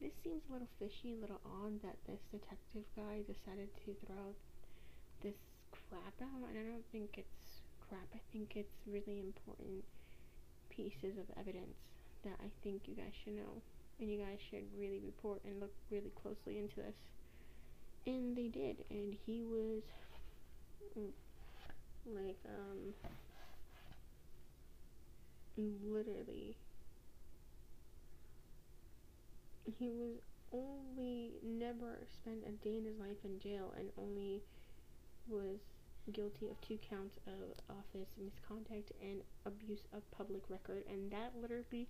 this 0.00 0.12
seems 0.22 0.42
a 0.48 0.52
little 0.52 0.68
fishy, 0.78 1.12
a 1.12 1.16
little 1.20 1.40
odd 1.44 1.82
that 1.82 1.98
this 2.06 2.20
detective 2.30 2.84
guy 2.94 3.22
decided 3.26 3.68
to 3.84 3.94
throw 4.06 4.34
this 5.22 5.36
crap 5.72 6.14
out." 6.22 6.48
And 6.48 6.58
I 6.58 6.64
don't 6.70 6.86
think 6.92 7.18
it's 7.18 7.62
crap. 7.88 8.08
I 8.14 8.20
think 8.32 8.56
it's 8.56 8.76
really 8.86 9.20
important 9.20 9.84
pieces 10.70 11.18
of 11.18 11.26
evidence 11.38 11.78
that 12.24 12.38
I 12.40 12.50
think 12.62 12.88
you 12.88 12.94
guys 12.94 13.14
should 13.24 13.34
know 13.34 13.62
and 14.00 14.10
you 14.10 14.18
guys 14.18 14.38
should 14.50 14.66
really 14.78 15.00
report 15.00 15.42
and 15.44 15.60
look 15.60 15.72
really 15.90 16.12
closely 16.22 16.58
into 16.58 16.76
this. 16.76 16.96
And 18.06 18.36
they 18.36 18.48
did, 18.48 18.84
and 18.90 19.14
he 19.26 19.42
was 19.42 19.82
mm, 20.98 21.10
like, 22.14 22.38
um, 22.46 22.94
literally, 25.56 26.56
he 29.78 29.88
was 29.88 30.20
only 30.52 31.32
never 31.42 31.98
spent 32.08 32.44
a 32.46 32.52
day 32.64 32.76
in 32.78 32.84
his 32.84 32.98
life 32.98 33.16
in 33.24 33.38
jail 33.40 33.74
and 33.76 33.88
only 33.98 34.42
was 35.28 35.58
guilty 36.12 36.48
of 36.48 36.60
two 36.60 36.78
counts 36.88 37.18
of 37.26 37.34
office 37.68 38.08
misconduct 38.22 38.92
and 39.02 39.22
abuse 39.44 39.82
of 39.92 40.08
public 40.12 40.42
record. 40.48 40.84
And 40.88 41.10
that 41.10 41.32
literally 41.40 41.88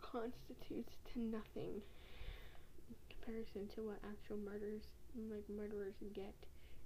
constitutes 0.00 0.96
to 1.12 1.20
nothing 1.20 1.82
in 2.88 2.94
comparison 3.10 3.66
to 3.74 3.82
what 3.82 3.98
actual 4.04 4.36
murders 4.36 4.82
like 5.16 5.48
murderers 5.48 5.94
get 6.14 6.34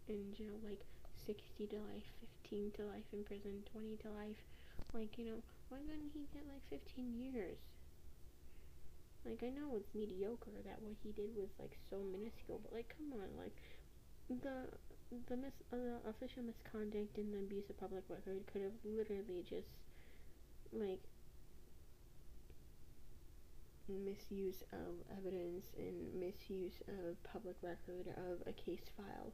in 0.08 0.32
jail 0.36 0.58
like 0.64 0.82
60 1.26 1.66
to 1.66 1.76
life 1.76 2.06
15 2.42 2.70
to 2.76 2.82
life 2.86 3.06
in 3.12 3.24
prison 3.24 3.62
20 3.72 3.96
to 4.02 4.10
life. 4.10 4.42
Like 4.92 5.18
you 5.18 5.24
know 5.24 5.40
why 5.68 5.78
couldn't 5.78 6.12
he 6.14 6.26
get 6.32 6.46
like 6.46 6.62
15 6.70 7.14
years? 7.18 7.58
Like 9.24 9.42
i 9.42 9.50
know 9.50 9.74
it's 9.74 9.90
mediocre 9.94 10.54
that 10.64 10.78
what 10.80 10.94
he 11.02 11.10
did 11.10 11.34
was 11.34 11.50
like 11.58 11.74
so 11.90 11.98
minuscule 11.98 12.60
but 12.62 12.72
like 12.72 12.94
come 12.94 13.10
on 13.18 13.26
like 13.34 13.58
the 14.30 14.70
the 15.28 15.36
mis- 15.36 15.66
uh, 15.72 15.76
the 15.76 16.10
official 16.10 16.42
misconduct 16.42 17.18
and 17.18 17.34
the 17.34 17.38
abuse 17.38 17.68
of 17.70 17.78
public 17.78 18.04
record 18.08 18.42
could 18.52 18.62
have 18.62 18.78
literally 18.84 19.42
just 19.48 19.66
like 20.72 21.02
misuse 23.89 24.62
of 24.72 24.95
evidence 25.16 25.66
and 25.78 26.14
misuse 26.18 26.74
of 26.89 27.22
public 27.22 27.57
record 27.62 28.09
of 28.16 28.47
a 28.47 28.53
case 28.53 28.91
file 28.97 29.32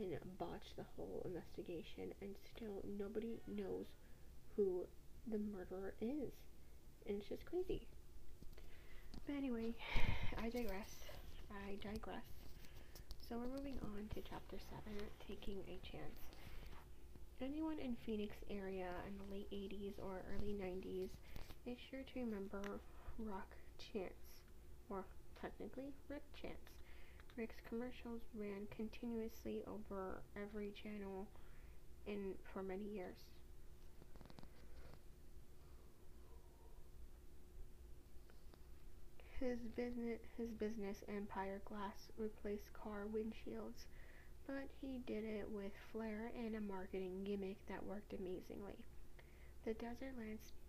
and 0.00 0.38
botch 0.38 0.74
the 0.76 0.84
whole 0.96 1.22
investigation 1.24 2.12
and 2.20 2.34
still 2.54 2.84
nobody 2.98 3.40
knows 3.48 3.86
who 4.56 4.86
the 5.26 5.38
murderer 5.38 5.94
is. 6.00 6.32
And 7.06 7.18
it's 7.18 7.28
just 7.28 7.44
crazy. 7.46 7.86
But 9.26 9.34
anyway 9.36 9.74
i 10.42 10.48
digress. 10.50 10.94
I 11.50 11.74
digress. 11.82 12.24
So 13.28 13.36
we're 13.36 13.56
moving 13.56 13.78
on 13.82 14.08
to 14.14 14.20
chapter 14.28 14.56
7 14.58 14.98
taking 15.26 15.58
a 15.68 15.78
chance. 15.84 16.28
Anyone 17.40 17.78
in 17.78 17.96
phoenix 18.04 18.34
area 18.50 18.88
in 19.06 19.14
the 19.18 19.34
late 19.34 19.50
80s 19.50 19.98
or 20.02 20.22
early 20.34 20.54
90s 20.54 21.08
is 21.66 21.76
sure 21.90 22.00
to 22.02 22.20
remember 22.20 22.80
rock 23.18 23.57
Chance, 23.78 24.42
or 24.90 25.04
technically 25.40 25.92
Rick 26.08 26.22
Chance. 26.40 26.58
Rick's 27.36 27.60
commercials 27.68 28.22
ran 28.34 28.66
continuously 28.74 29.62
over 29.66 30.20
every 30.36 30.72
channel 30.82 31.26
in 32.06 32.34
for 32.52 32.62
many 32.62 32.84
years. 32.84 33.16
His 39.38 39.58
business 39.76 40.18
his 40.36 40.50
business 40.50 41.04
Empire 41.08 41.60
Glass 41.64 42.10
replaced 42.18 42.72
car 42.72 43.06
windshields, 43.14 43.86
but 44.48 44.66
he 44.80 44.98
did 45.06 45.22
it 45.22 45.48
with 45.48 45.70
flair 45.92 46.32
and 46.36 46.56
a 46.56 46.60
marketing 46.60 47.22
gimmick 47.24 47.56
that 47.68 47.84
worked 47.86 48.12
amazingly. 48.12 48.74
The 49.64 49.74
desert 49.74 50.14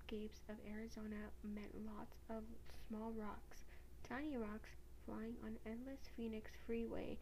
landscapes 0.10 0.42
of 0.50 0.56
Arizona 0.68 1.30
meant 1.44 1.86
lots 1.86 2.16
of 2.30 2.44
small 2.88 3.12
rocks, 3.12 3.66
tiny 4.08 4.38
rocks 4.38 4.70
flying 5.06 5.36
on 5.44 5.58
endless 5.66 6.10
Phoenix 6.16 6.52
freeway 6.66 7.18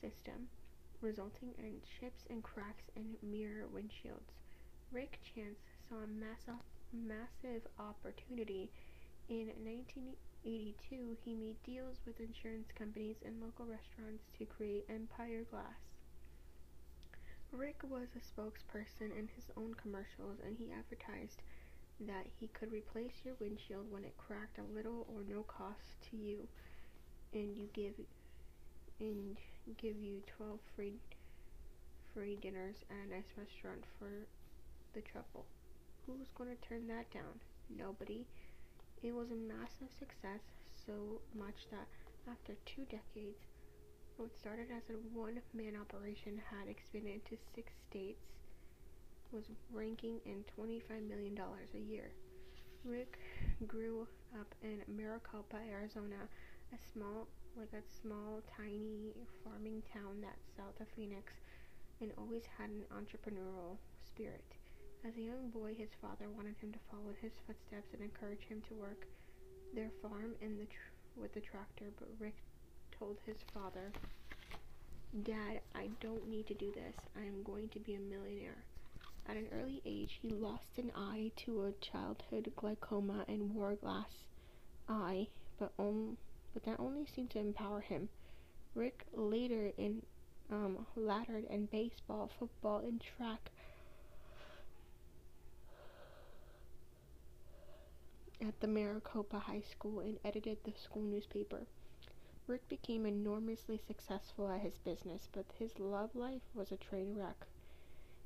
system, 0.00 0.48
resulting 1.00 1.52
in 1.58 1.80
chips 2.00 2.24
and 2.30 2.42
cracks 2.42 2.84
in 2.96 3.16
mirror 3.22 3.66
windshields. 3.68 4.32
Rick 4.92 5.18
Chance 5.34 5.58
saw 5.88 5.96
a 5.96 6.06
massive, 6.06 6.62
massive 6.92 7.66
opportunity. 7.78 8.70
In 9.28 9.48
1982, 9.64 11.16
he 11.24 11.34
made 11.34 11.62
deals 11.64 11.96
with 12.06 12.20
insurance 12.20 12.68
companies 12.74 13.16
and 13.24 13.42
local 13.42 13.66
restaurants 13.66 14.24
to 14.38 14.46
create 14.46 14.86
Empire 14.88 15.44
Glass. 15.50 15.80
Rick 17.52 17.82
was 17.88 18.08
a 18.16 18.24
spokesperson 18.24 19.12
in 19.12 19.28
his 19.36 19.44
own 19.58 19.74
commercials 19.74 20.38
and 20.42 20.56
he 20.56 20.72
advertised 20.72 21.42
that 22.06 22.26
he 22.40 22.48
could 22.48 22.72
replace 22.72 23.12
your 23.24 23.34
windshield 23.40 23.90
when 23.90 24.04
it 24.04 24.16
cracked 24.16 24.58
a 24.58 24.74
little 24.74 25.06
or 25.08 25.22
no 25.28 25.42
cost 25.42 26.00
to 26.10 26.16
you 26.16 26.48
and 27.32 27.56
you 27.56 27.68
give 27.72 27.94
and 29.00 29.36
give 29.78 29.96
you 29.96 30.22
12 30.36 30.58
free 30.76 30.94
free 32.14 32.36
dinners 32.42 32.76
at 32.90 33.08
a 33.08 33.14
nice 33.14 33.32
restaurant 33.36 33.84
for 33.98 34.10
the 34.94 35.00
trouble. 35.00 35.46
Who's 36.06 36.28
going 36.36 36.50
to 36.50 36.68
turn 36.68 36.86
that 36.88 37.10
down? 37.10 37.40
Nobody. 37.70 38.26
It 39.02 39.14
was 39.14 39.30
a 39.30 39.48
massive 39.48 39.90
success, 39.98 40.44
so 40.86 41.20
much 41.34 41.66
that 41.70 41.88
after 42.30 42.54
two 42.66 42.84
decades, 42.84 43.40
what 44.16 44.36
started 44.38 44.68
as 44.70 44.90
a 44.90 44.98
one 45.16 45.40
man 45.54 45.74
operation 45.80 46.40
had 46.50 46.68
expanded 46.68 47.24
to 47.26 47.36
six 47.54 47.72
states 47.88 48.22
was 49.32 49.44
ranking 49.72 50.20
in 50.26 50.44
$25 50.58 51.08
million 51.08 51.38
a 51.38 51.78
year. 51.78 52.12
Rick 52.84 53.18
grew 53.66 54.06
up 54.38 54.54
in 54.62 54.82
Maricopa, 54.88 55.56
Arizona, 55.70 56.28
a 56.72 56.78
small, 56.92 57.26
like 57.56 57.72
a 57.72 57.82
small, 58.02 58.42
tiny 58.56 59.14
farming 59.44 59.82
town 59.92 60.20
that's 60.20 60.56
south 60.56 60.78
of 60.80 60.88
Phoenix, 60.96 61.32
and 62.00 62.12
always 62.18 62.42
had 62.58 62.70
an 62.70 62.84
entrepreneurial 62.92 63.78
spirit. 64.04 64.44
As 65.06 65.16
a 65.16 65.22
young 65.22 65.50
boy, 65.50 65.74
his 65.74 65.90
father 66.00 66.28
wanted 66.28 66.56
him 66.60 66.72
to 66.72 66.78
follow 66.90 67.10
in 67.10 67.16
his 67.20 67.32
footsteps 67.46 67.92
and 67.92 68.02
encourage 68.02 68.42
him 68.48 68.62
to 68.68 68.74
work 68.74 69.06
their 69.74 69.90
farm 70.02 70.34
in 70.40 70.58
the 70.58 70.66
tr- 70.66 70.92
with 71.16 71.32
the 71.34 71.40
tractor, 71.40 71.86
but 71.98 72.08
Rick 72.18 72.36
told 72.98 73.18
his 73.26 73.36
father, 73.52 73.92
Dad, 75.22 75.60
I 75.74 75.88
don't 76.00 76.28
need 76.28 76.46
to 76.46 76.54
do 76.54 76.72
this. 76.72 76.94
I 77.16 77.24
am 77.26 77.42
going 77.42 77.68
to 77.70 77.78
be 77.80 77.94
a 77.94 78.00
millionaire. 78.00 78.64
At 79.26 79.36
an 79.36 79.48
early 79.52 79.80
age, 79.84 80.18
he 80.20 80.30
lost 80.30 80.78
an 80.78 80.92
eye 80.94 81.30
to 81.36 81.64
a 81.64 81.72
childhood 81.72 82.52
glaucoma 82.56 83.24
and 83.28 83.54
wore 83.54 83.72
a 83.72 83.76
glass 83.76 84.24
eye, 84.88 85.28
but, 85.58 85.72
um, 85.78 86.16
but 86.52 86.64
that 86.64 86.80
only 86.80 87.06
seemed 87.06 87.30
to 87.30 87.38
empower 87.38 87.80
him. 87.80 88.08
Rick 88.74 89.04
later 89.14 89.72
in 89.76 90.02
um, 90.50 90.86
laddered 90.96 91.44
in 91.44 91.66
baseball, 91.66 92.30
football, 92.38 92.78
and 92.78 93.00
track. 93.00 93.50
At 98.40 98.60
the 98.60 98.66
Maricopa 98.66 99.38
High 99.38 99.62
School 99.62 100.00
and 100.00 100.18
edited 100.24 100.58
the 100.64 100.72
school 100.72 101.02
newspaper. 101.02 101.66
Rick 102.48 102.68
became 102.68 103.06
enormously 103.06 103.80
successful 103.86 104.48
at 104.50 104.60
his 104.60 104.78
business, 104.78 105.28
but 105.32 105.46
his 105.58 105.78
love 105.78 106.14
life 106.14 106.42
was 106.54 106.72
a 106.72 106.76
train 106.76 107.14
wreck. 107.16 107.46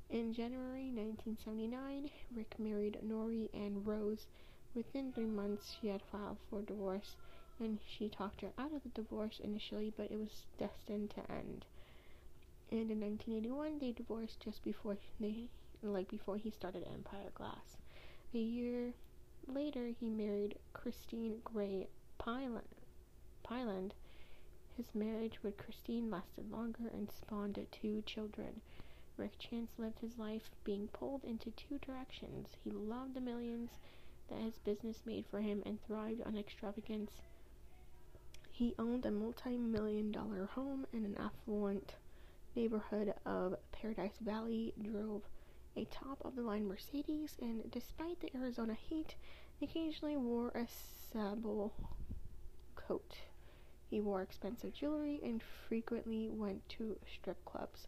In 0.09 0.33
January 0.33 0.89
1979, 0.89 2.09
Rick 2.33 2.57
married 2.57 2.97
Nori 3.05 3.49
Ann 3.53 3.83
Rose. 3.83 4.25
Within 4.73 5.11
three 5.11 5.25
months, 5.25 5.75
she 5.81 5.89
had 5.89 6.01
filed 6.01 6.37
for 6.49 6.61
divorce, 6.61 7.17
and 7.59 7.79
she 7.85 8.07
talked 8.07 8.39
her 8.39 8.53
out 8.57 8.71
of 8.71 8.83
the 8.83 8.89
divorce 8.89 9.41
initially, 9.43 9.91
but 9.97 10.09
it 10.09 10.17
was 10.17 10.45
destined 10.57 11.09
to 11.09 11.29
end. 11.29 11.65
And 12.71 12.89
in 12.89 13.01
1981, 13.01 13.79
they 13.79 13.91
divorced 13.91 14.39
just 14.39 14.63
before 14.63 14.97
they, 15.19 15.49
like 15.83 16.07
before 16.07 16.37
he 16.37 16.51
started 16.51 16.87
Empire 16.87 17.31
Glass. 17.33 17.75
A 18.33 18.39
year 18.39 18.93
later, 19.45 19.87
he 19.87 20.09
married 20.09 20.57
Christine 20.71 21.41
Gray 21.43 21.87
Pyland. 22.17 23.93
His 24.77 24.95
marriage 24.95 25.43
with 25.43 25.57
Christine 25.57 26.09
lasted 26.09 26.49
longer 26.49 26.87
and 26.93 27.11
spawned 27.11 27.59
two 27.71 28.03
children. 28.05 28.61
Rick 29.17 29.39
Chance 29.39 29.71
lived 29.77 29.99
his 29.99 30.17
life 30.17 30.49
being 30.63 30.87
pulled 30.87 31.23
into 31.23 31.51
two 31.51 31.79
directions. 31.79 32.55
He 32.63 32.69
loved 32.71 33.15
the 33.15 33.21
millions 33.21 33.71
that 34.29 34.39
his 34.39 34.59
business 34.59 35.01
made 35.05 35.25
for 35.25 35.41
him 35.41 35.63
and 35.65 35.83
thrived 35.85 36.21
on 36.23 36.37
extravagance. 36.37 37.21
He 38.51 38.75
owned 38.79 39.05
a 39.05 39.11
multi 39.11 39.57
million 39.57 40.11
dollar 40.11 40.45
home 40.45 40.85
in 40.93 41.05
an 41.05 41.17
affluent 41.17 41.95
neighborhood 42.55 43.13
of 43.25 43.55
Paradise 43.71 44.17
Valley, 44.19 44.73
drove 44.81 45.21
a 45.75 45.85
top 45.85 46.23
of 46.25 46.35
the 46.35 46.41
line 46.41 46.67
Mercedes, 46.67 47.37
and 47.41 47.69
despite 47.71 48.19
the 48.19 48.35
Arizona 48.35 48.73
heat, 48.73 49.15
occasionally 49.61 50.17
wore 50.17 50.49
a 50.49 50.67
sable 50.67 51.73
coat. 52.75 53.17
He 53.89 54.01
wore 54.01 54.21
expensive 54.21 54.73
jewelry 54.73 55.19
and 55.23 55.41
frequently 55.67 56.29
went 56.29 56.67
to 56.69 56.97
strip 57.13 57.43
clubs. 57.45 57.87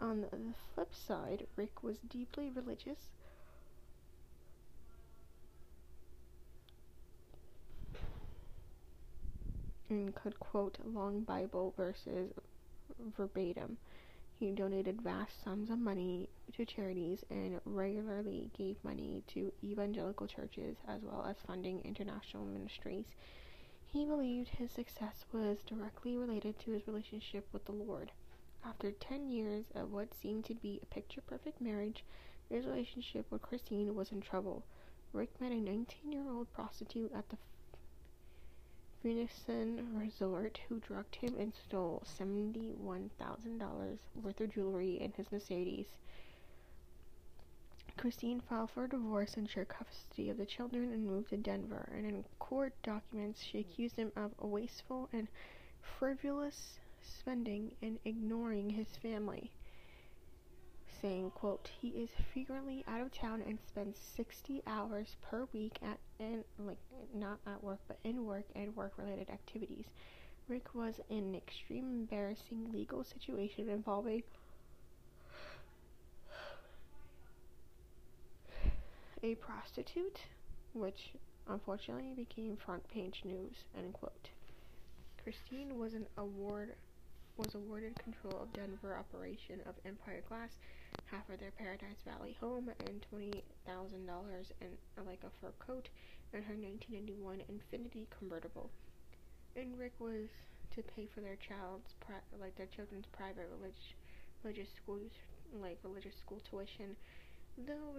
On 0.00 0.22
the 0.22 0.54
flip 0.74 0.94
side, 0.94 1.46
Rick 1.56 1.82
was 1.82 1.98
deeply 1.98 2.50
religious. 2.50 3.10
And 9.90 10.14
could 10.14 10.40
quote 10.40 10.78
long 10.84 11.20
Bible 11.20 11.74
verses 11.76 12.32
verbatim. 13.16 13.76
He 14.38 14.50
donated 14.52 15.02
vast 15.02 15.42
sums 15.44 15.68
of 15.68 15.78
money 15.78 16.30
to 16.54 16.64
charities 16.64 17.22
and 17.28 17.60
regularly 17.66 18.50
gave 18.56 18.82
money 18.82 19.22
to 19.34 19.52
evangelical 19.62 20.26
churches 20.26 20.76
as 20.88 21.02
well 21.02 21.26
as 21.28 21.36
funding 21.46 21.82
international 21.84 22.46
ministries. 22.46 23.04
He 23.84 24.06
believed 24.06 24.48
his 24.48 24.70
success 24.70 25.26
was 25.32 25.58
directly 25.66 26.16
related 26.16 26.58
to 26.60 26.70
his 26.70 26.86
relationship 26.86 27.46
with 27.52 27.66
the 27.66 27.72
Lord. 27.72 28.12
After 28.62 28.92
10 28.92 29.28
years 29.28 29.64
of 29.74 29.90
what 29.92 30.12
seemed 30.14 30.44
to 30.46 30.54
be 30.54 30.80
a 30.82 30.86
picture 30.86 31.20
perfect 31.22 31.60
marriage, 31.60 32.04
his 32.48 32.66
relationship 32.66 33.30
with 33.30 33.42
Christine 33.42 33.94
was 33.94 34.12
in 34.12 34.20
trouble. 34.20 34.64
Rick 35.12 35.40
met 35.40 35.52
a 35.52 35.60
19 35.60 36.12
year 36.12 36.28
old 36.28 36.52
prostitute 36.52 37.12
at 37.14 37.28
the 37.30 37.38
Phoenician 39.02 39.98
resort 39.98 40.60
who 40.68 40.78
drugged 40.78 41.16
him 41.16 41.34
and 41.38 41.54
stole 41.54 42.02
$71,000 42.18 43.98
worth 44.22 44.40
of 44.40 44.52
jewelry 44.52 45.00
in 45.00 45.12
his 45.12 45.32
Mercedes. 45.32 45.86
Christine 47.96 48.40
filed 48.40 48.70
for 48.70 48.86
divorce 48.86 49.36
and 49.36 49.48
shared 49.48 49.68
custody 49.68 50.28
of 50.28 50.36
the 50.36 50.46
children 50.46 50.92
and 50.92 51.06
moved 51.06 51.30
to 51.30 51.36
Denver. 51.38 51.88
And 51.94 52.06
in 52.06 52.24
court 52.38 52.74
documents, 52.82 53.42
she 53.42 53.58
accused 53.58 53.96
him 53.96 54.12
of 54.16 54.32
a 54.38 54.46
wasteful 54.46 55.08
and 55.12 55.28
frivolous 55.80 56.78
spending 57.18 57.72
and 57.82 57.98
ignoring 58.04 58.70
his 58.70 58.88
family. 59.02 59.50
saying, 61.00 61.30
quote, 61.30 61.70
he 61.80 61.88
is 61.88 62.10
frequently 62.32 62.84
out 62.86 63.00
of 63.00 63.10
town 63.12 63.42
and 63.46 63.58
spends 63.66 63.98
60 64.16 64.62
hours 64.66 65.16
per 65.22 65.46
week 65.52 65.78
at 65.82 65.98
in 66.18 66.44
like 66.58 66.76
not 67.14 67.38
at 67.46 67.62
work 67.64 67.78
but 67.88 67.98
in 68.04 68.26
work 68.26 68.44
and 68.54 68.76
work 68.76 68.92
related 68.98 69.30
activities. 69.30 69.86
Rick 70.48 70.74
was 70.74 71.00
in 71.08 71.18
an 71.18 71.34
extreme 71.34 71.84
embarrassing 71.90 72.70
legal 72.72 73.02
situation 73.04 73.68
involving 73.70 74.22
a 79.22 79.34
prostitute, 79.36 80.20
which 80.72 81.12
unfortunately 81.48 82.12
became 82.14 82.56
front 82.56 82.86
page 82.90 83.22
news, 83.24 83.64
end 83.76 83.92
quote. 83.92 84.30
Christine 85.22 85.78
was 85.78 85.94
an 85.94 86.06
award 86.16 86.74
was 87.40 87.54
awarded 87.54 87.96
control 87.96 88.36
of 88.42 88.52
Denver 88.52 88.94
operation 89.00 89.60
of 89.64 89.72
Empire 89.86 90.20
Glass, 90.28 90.52
half 91.06 91.24
of 91.32 91.40
their 91.40 91.56
Paradise 91.56 92.04
Valley 92.04 92.36
home, 92.38 92.68
and 92.84 93.00
twenty 93.08 93.42
thousand 93.64 94.04
dollars 94.04 94.52
and 94.60 94.76
like 95.06 95.24
a 95.24 95.32
fur 95.40 95.48
coat, 95.58 95.88
and 96.34 96.44
her 96.44 96.52
1991 96.52 97.40
Infiniti 97.48 98.04
convertible. 98.12 98.68
And 99.56 99.78
Rick 99.78 99.94
was 99.98 100.28
to 100.76 100.82
pay 100.82 101.08
for 101.14 101.22
their 101.22 101.40
child's 101.40 101.94
pri- 102.04 102.28
like 102.38 102.56
their 102.56 102.68
children's 102.76 103.08
private 103.16 103.48
religious 103.56 103.96
religious 104.44 104.68
schools 104.76 105.10
like 105.56 105.78
religious 105.82 106.14
school 106.20 106.42
tuition, 106.44 106.94
though 107.56 107.96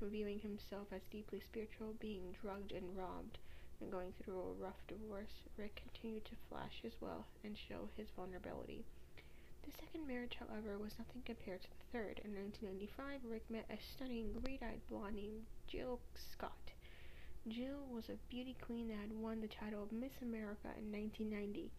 reviewing 0.00 0.40
himself 0.40 0.88
as 0.96 1.02
deeply 1.12 1.40
spiritual, 1.44 1.92
being 2.00 2.32
drugged 2.40 2.72
and 2.72 2.96
robbed 2.96 3.36
and 3.82 3.90
going 3.90 4.12
through 4.22 4.38
a 4.38 4.62
rough 4.62 4.78
divorce, 4.86 5.42
Rick 5.58 5.82
continued 5.82 6.24
to 6.26 6.38
flash 6.48 6.78
his 6.82 6.94
wealth 7.00 7.26
and 7.42 7.58
show 7.58 7.88
his 7.96 8.06
vulnerability. 8.14 8.84
The 9.66 9.72
second 9.72 10.06
marriage, 10.06 10.38
however, 10.38 10.78
was 10.78 10.98
nothing 10.98 11.22
compared 11.24 11.62
to 11.62 11.68
the 11.68 11.90
third. 11.90 12.20
In 12.24 12.34
1995, 12.34 13.26
Rick 13.26 13.50
met 13.50 13.66
a 13.70 13.78
stunning, 13.82 14.32
green-eyed 14.42 14.86
blonde 14.88 15.16
named 15.16 15.46
Jill 15.66 15.98
Scott. 16.14 16.70
Jill 17.48 17.82
was 17.90 18.08
a 18.08 18.22
beauty 18.30 18.56
queen 18.62 18.86
that 18.88 19.02
had 19.02 19.18
won 19.18 19.40
the 19.40 19.50
title 19.50 19.82
of 19.82 19.90
Miss 19.90 20.14
America 20.22 20.70
in 20.78 20.94
1990. 20.94 21.70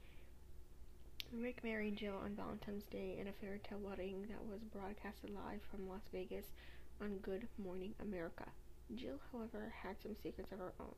Rick 1.32 1.64
married 1.64 1.96
Jill 1.96 2.20
on 2.20 2.36
Valentine's 2.36 2.84
Day 2.92 3.18
in 3.20 3.28
a 3.28 3.38
fairy 3.40 3.60
tale 3.64 3.80
wedding 3.80 4.28
that 4.28 4.44
was 4.44 4.60
broadcasted 4.76 5.32
live 5.32 5.64
from 5.72 5.88
Las 5.88 6.04
Vegas 6.12 6.46
on 7.02 7.18
Good 7.24 7.48
Morning 7.58 7.96
America. 8.02 8.46
Jill, 8.94 9.20
however, 9.32 9.74
had 9.82 9.96
some 10.04 10.16
secrets 10.22 10.52
of 10.52 10.60
her 10.60 10.74
own. 10.80 10.96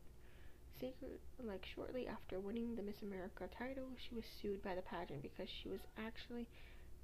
Secret, 0.80 1.22
like 1.44 1.66
shortly 1.66 2.08
after 2.08 2.40
winning 2.40 2.76
the 2.76 2.84
Miss 2.84 3.02
America 3.02 3.48
title, 3.58 3.88
she 3.98 4.14
was 4.14 4.26
sued 4.26 4.62
by 4.62 4.76
the 4.76 4.82
pageant 4.82 5.22
because 5.22 5.50
she 5.50 5.70
was 5.70 5.80
actually 5.98 6.48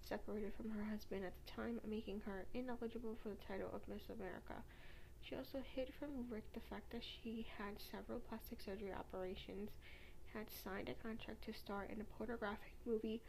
separated 0.08 0.54
from 0.54 0.70
her 0.72 0.84
husband 0.84 1.24
at 1.24 1.34
the 1.34 1.52
time, 1.52 1.80
making 1.88 2.22
her 2.26 2.46
ineligible 2.54 3.16
for 3.24 3.30
the 3.30 3.44
title 3.48 3.70
of 3.74 3.88
Miss 3.88 4.10
America. 4.10 4.62
She 5.22 5.36
also 5.36 5.64
hid 5.76 5.94
from 5.98 6.28
Rick 6.30 6.52
the 6.54 6.60
fact 6.60 6.92
that 6.92 7.04
she 7.04 7.48
had 7.58 7.80
several 7.80 8.20
plastic 8.20 8.60
surgery 8.60 8.92
operations, 8.92 9.70
had 10.34 10.50
signed 10.50 10.90
a 10.90 10.94
contract 10.96 11.46
to 11.46 11.54
star 11.54 11.86
in 11.86 12.02
a 12.02 12.04
pornographic 12.18 12.74
movie 12.86 13.22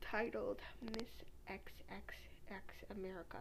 titled 0.00 0.60
Miss 0.82 1.24
XXX 1.50 2.96
America. 2.96 3.38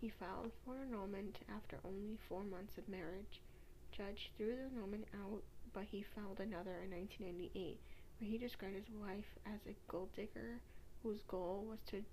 He 0.00 0.10
filed 0.10 0.52
for 0.64 0.78
annulment 0.78 1.40
after 1.50 1.80
only 1.84 2.18
four 2.28 2.44
months 2.44 2.78
of 2.78 2.88
marriage. 2.88 3.42
Judge 3.90 4.30
threw 4.36 4.54
the 4.54 4.70
annulment 4.70 5.08
out, 5.12 5.42
but 5.72 5.84
he 5.90 6.04
filed 6.14 6.38
another 6.38 6.78
in 6.86 6.94
1998, 6.94 7.80
where 8.18 8.30
he 8.30 8.38
described 8.38 8.76
his 8.76 8.94
wife 8.94 9.26
as 9.44 9.58
a 9.66 9.74
gold 9.90 10.14
digger 10.14 10.60
whose 11.02 11.22
goal 11.26 11.66
was 11.68 11.80
to 11.90 12.04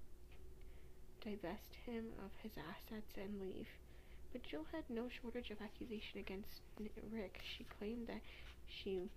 divest 1.22 1.78
him 1.86 2.06
of 2.26 2.32
his 2.42 2.54
assets 2.58 3.14
and 3.22 3.40
leave. 3.40 3.68
But 4.32 4.42
Jill 4.42 4.66
had 4.72 4.90
no 4.90 5.08
shortage 5.08 5.52
of 5.52 5.62
accusation 5.62 6.20
against 6.20 6.62
Rick. 7.12 7.40
She 7.46 7.66
claimed 7.78 8.08
that 8.08 8.22
she 8.68 9.10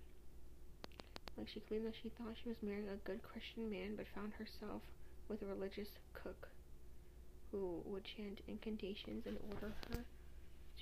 like 1.37 1.47
she 1.47 1.61
claimed 1.61 1.87
that 1.87 1.95
she 1.95 2.09
thought 2.09 2.35
she 2.41 2.49
was 2.49 2.61
marrying 2.61 2.89
a 2.89 3.07
good 3.07 3.23
Christian 3.23 3.69
man 3.69 3.95
but 3.95 4.05
found 4.13 4.33
herself 4.33 4.81
with 5.27 5.41
a 5.41 5.45
religious 5.45 5.89
cook 6.13 6.49
who 7.51 7.81
would 7.85 8.03
chant 8.03 8.41
incantations 8.47 9.25
and 9.25 9.37
order 9.51 9.73
her 9.89 10.03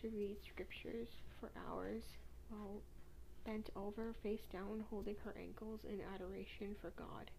to 0.01 0.09
read 0.09 0.38
scriptures 0.51 1.07
for 1.39 1.49
hours 1.68 2.03
while 2.49 2.82
bent 3.45 3.70
over, 3.76 4.13
face 4.22 4.45
down, 4.51 4.84
holding 4.89 5.15
her 5.24 5.34
ankles 5.39 5.80
in 5.88 5.99
adoration 6.13 6.76
for 6.82 6.91
God. 6.91 7.32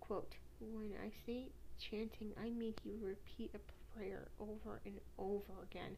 Quote, 0.00 0.34
When 0.60 0.92
I 1.04 1.12
say 1.26 1.50
chanting, 1.78 2.32
I 2.40 2.50
mean 2.50 2.74
he 2.82 2.90
would 2.90 3.08
repeat 3.08 3.50
a 3.54 3.96
prayer 3.96 4.28
over 4.40 4.80
and 4.84 4.98
over 5.18 5.62
again, 5.62 5.96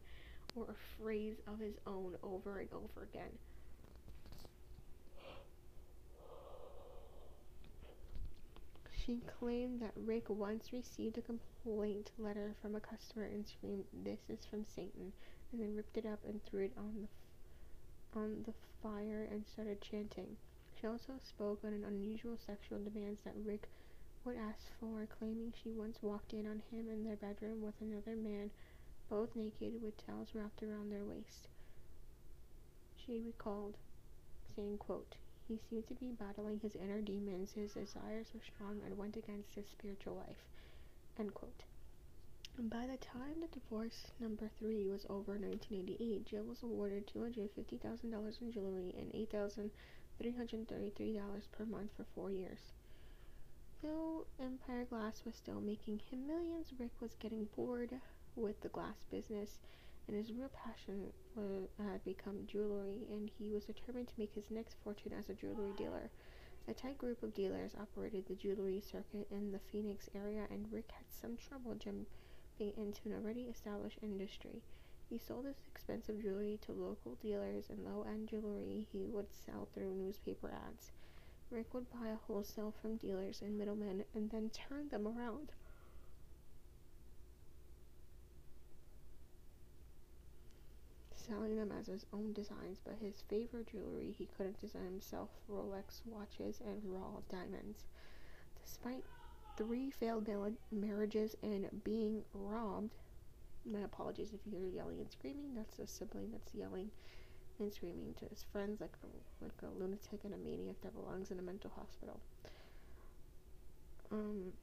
or 0.55 0.65
a 0.65 1.01
phrase 1.01 1.35
of 1.47 1.59
his 1.59 1.75
own 1.87 2.15
over 2.21 2.59
and 2.59 2.69
over 2.73 3.03
again. 3.03 3.31
She 9.05 9.19
claimed 9.39 9.81
that 9.81 9.91
Rick 9.97 10.29
once 10.29 10.71
received 10.71 11.17
a 11.17 11.21
complaint 11.21 12.11
letter 12.17 12.55
from 12.61 12.73
a 12.73 12.79
customer 12.79 13.25
and 13.25 13.45
screamed, 13.45 13.83
"This 13.91 14.29
is 14.29 14.45
from 14.45 14.63
Satan," 14.63 15.11
and 15.51 15.61
then 15.61 15.75
ripped 15.75 15.97
it 15.97 16.05
up 16.05 16.23
and 16.23 16.41
threw 16.45 16.63
it 16.63 16.77
on 16.77 17.01
the 17.01 18.17
on 18.17 18.43
the 18.43 18.53
fire 18.81 19.27
and 19.29 19.45
started 19.45 19.81
chanting. 19.81 20.37
She 20.79 20.87
also 20.87 21.19
spoke 21.21 21.65
on 21.65 21.73
an 21.73 21.83
unusual 21.83 22.37
sexual 22.37 22.79
demands 22.81 23.19
that 23.25 23.35
Rick 23.35 23.67
would 24.23 24.37
ask 24.37 24.71
for, 24.79 25.05
claiming 25.19 25.51
she 25.51 25.73
once 25.73 26.01
walked 26.01 26.31
in 26.31 26.47
on 26.47 26.61
him 26.71 26.87
in 26.87 27.03
their 27.03 27.17
bedroom 27.17 27.61
with 27.61 27.81
another 27.81 28.15
man, 28.15 28.51
both 29.09 29.35
naked 29.35 29.81
with 29.81 29.97
towels 29.97 30.33
wrapped 30.33 30.63
around 30.63 30.89
their 30.89 31.03
waist. 31.03 31.49
She 32.95 33.19
recalled 33.19 33.75
saying, 34.55 34.77
quote, 34.77 35.17
he 35.47 35.59
seemed 35.69 35.87
to 35.87 35.95
be 35.95 36.11
battling 36.11 36.59
his 36.59 36.75
inner 36.75 37.01
demons. 37.01 37.53
His 37.53 37.73
desires 37.73 38.27
were 38.33 38.41
strong 38.41 38.81
and 38.85 38.97
went 38.97 39.17
against 39.17 39.55
his 39.55 39.65
spiritual 39.67 40.15
life. 40.15 40.43
End 41.19 41.33
quote. 41.33 41.63
By 42.57 42.85
the 42.85 42.97
time 42.97 43.41
the 43.41 43.47
divorce 43.47 44.11
number 44.19 44.47
three 44.59 44.87
was 44.87 45.07
over 45.09 45.35
in 45.35 45.41
1988, 45.41 46.25
Jill 46.25 46.43
was 46.43 46.61
awarded 46.61 47.07
$250,000 47.07 48.41
in 48.41 48.51
jewelry 48.51 48.93
and 48.97 49.11
$8,333 49.29 51.41
per 51.51 51.65
month 51.65 51.89
for 51.97 52.03
four 52.13 52.29
years. 52.29 52.59
Though 53.81 54.27
Empire 54.39 54.85
Glass 54.85 55.23
was 55.25 55.35
still 55.35 55.61
making 55.61 55.99
him 56.09 56.27
millions, 56.27 56.71
Rick 56.79 56.91
was 57.01 57.15
getting 57.15 57.45
bored 57.55 57.99
with 58.35 58.61
the 58.61 58.69
glass 58.69 59.03
business 59.09 59.57
and 60.07 60.17
his 60.17 60.31
real 60.31 60.49
passion 60.49 61.11
had 61.77 62.03
become 62.03 62.45
jewelry, 62.45 63.07
and 63.11 63.29
he 63.37 63.49
was 63.49 63.65
determined 63.65 64.07
to 64.07 64.13
make 64.17 64.33
his 64.33 64.51
next 64.51 64.75
fortune 64.83 65.13
as 65.17 65.29
a 65.29 65.33
jewelry 65.33 65.71
dealer. 65.77 66.09
A 66.67 66.73
tight 66.73 66.97
group 66.97 67.23
of 67.23 67.33
dealers 67.33 67.75
operated 67.79 68.25
the 68.25 68.35
jewelry 68.35 68.81
circuit 68.81 69.27
in 69.31 69.51
the 69.51 69.59
Phoenix 69.59 70.09
area, 70.15 70.47
and 70.49 70.71
Rick 70.71 70.91
had 70.91 71.05
some 71.09 71.35
trouble 71.35 71.75
jumping 71.75 72.05
into 72.59 73.01
an 73.05 73.13
already 73.13 73.43
established 73.43 73.99
industry. 74.01 74.61
He 75.09 75.17
sold 75.17 75.45
his 75.45 75.61
expensive 75.67 76.21
jewelry 76.21 76.59
to 76.65 76.71
local 76.71 77.15
dealers, 77.15 77.69
and 77.69 77.83
low-end 77.85 78.29
jewelry 78.29 78.87
he 78.91 79.05
would 79.05 79.31
sell 79.33 79.67
through 79.73 79.93
newspaper 79.93 80.51
ads. 80.67 80.91
Rick 81.51 81.73
would 81.73 81.89
buy 81.91 82.15
wholesale 82.25 82.73
from 82.81 82.95
dealers 82.97 83.41
and 83.41 83.57
middlemen 83.57 84.05
and 84.15 84.29
then 84.31 84.49
turn 84.49 84.89
them 84.89 85.07
around. 85.07 85.51
Selling 91.23 91.55
them 91.55 91.71
as 91.71 91.87
his 91.87 92.05
own 92.13 92.33
designs, 92.33 92.79
but 92.83 92.95
his 93.01 93.23
favorite 93.29 93.67
jewelry 93.71 94.13
he 94.17 94.27
couldn't 94.37 94.59
design 94.59 94.85
himself 94.85 95.29
Rolex 95.49 96.01
watches 96.05 96.61
and 96.65 96.81
raw 96.85 97.21
diamonds. 97.29 97.83
Despite 98.63 99.03
three 99.57 99.91
failed 99.91 100.27
marriages 100.71 101.35
and 101.43 101.67
being 101.83 102.23
robbed, 102.33 102.95
my 103.65 103.81
apologies 103.81 104.33
if 104.33 104.39
you 104.45 104.59
hear 104.59 104.67
yelling 104.67 104.99
and 104.99 105.11
screaming, 105.11 105.55
that's 105.55 105.79
a 105.79 105.87
sibling 105.87 106.29
that's 106.31 106.53
yelling 106.53 106.89
and 107.59 107.71
screaming 107.71 108.13
to 108.19 108.25
his 108.25 108.43
friends 108.51 108.81
like 108.81 108.93
a, 109.03 109.43
like 109.43 109.53
a 109.63 109.79
lunatic 109.79 110.23
and 110.23 110.33
a 110.33 110.37
maniac 110.37 110.75
that 110.81 110.93
belongs 110.95 111.31
in 111.31 111.39
a 111.39 111.41
mental 111.41 111.71
hospital. 111.75 112.19
Um, 114.11 114.53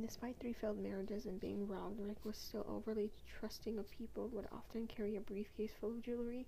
Despite 0.00 0.38
three 0.38 0.54
failed 0.54 0.78
marriages 0.78 1.26
and 1.26 1.38
being 1.38 1.68
robbed, 1.68 2.00
Rick 2.00 2.24
was 2.24 2.38
still 2.38 2.64
overly 2.66 3.10
trusting 3.26 3.78
of 3.78 3.90
people, 3.90 4.28
would 4.28 4.48
often 4.50 4.86
carry 4.86 5.16
a 5.16 5.20
briefcase 5.20 5.72
full 5.78 5.90
of 5.90 6.02
jewelry 6.02 6.46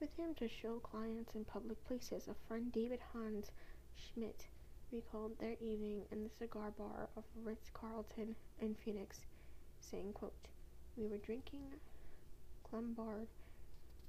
with 0.00 0.14
him 0.16 0.34
to 0.36 0.48
show 0.48 0.78
clients 0.78 1.34
in 1.34 1.44
public 1.44 1.84
places. 1.86 2.26
A 2.26 2.34
friend, 2.48 2.72
David 2.72 3.00
Hans 3.12 3.52
Schmidt, 3.94 4.46
recalled 4.90 5.38
their 5.38 5.56
evening 5.60 6.06
in 6.10 6.24
the 6.24 6.30
cigar 6.30 6.70
bar 6.70 7.10
of 7.16 7.24
Ritz-Carlton 7.44 8.34
in 8.60 8.74
Phoenix, 8.74 9.20
saying, 9.80 10.14
quote, 10.14 10.48
We 10.96 11.06
were 11.06 11.18
drinking 11.18 11.66
Clombard 12.64 13.26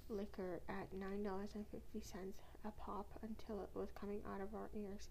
liquor 0.10 0.62
at 0.70 0.94
$9.50 0.94 2.34
a 2.64 2.72
pop 2.72 3.08
until 3.22 3.62
it 3.64 3.70
was 3.74 3.92
coming 3.92 4.22
out 4.34 4.40
of 4.40 4.56
our 4.56 4.70
ears. 4.74 5.10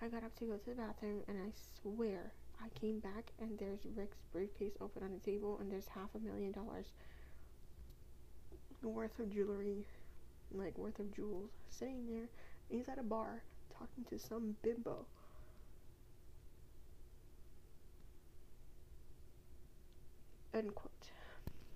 I 0.00 0.08
got 0.08 0.24
up 0.24 0.34
to 0.36 0.46
go 0.46 0.56
to 0.56 0.70
the 0.70 0.76
bathroom, 0.76 1.22
and 1.28 1.38
I 1.38 1.52
swear 1.80 2.32
I 2.62 2.68
came 2.78 2.98
back 3.00 3.32
and 3.40 3.58
there's 3.58 3.80
Rick's 3.94 4.18
briefcase 4.32 4.72
open 4.80 5.02
on 5.02 5.12
the 5.12 5.18
table, 5.18 5.58
and 5.60 5.70
there's 5.70 5.88
half 5.88 6.10
a 6.14 6.18
million 6.18 6.52
dollars 6.52 6.86
worth 8.82 9.18
of 9.18 9.32
jewelry, 9.32 9.84
like 10.52 10.76
worth 10.78 10.98
of 10.98 11.14
jewels, 11.14 11.50
sitting 11.70 12.06
there. 12.08 12.28
He's 12.68 12.88
at 12.88 12.98
a 12.98 13.02
bar 13.02 13.42
talking 13.72 14.04
to 14.10 14.18
some 14.18 14.56
bimbo. 14.62 15.04
End 20.54 20.74
quote. 20.74 20.90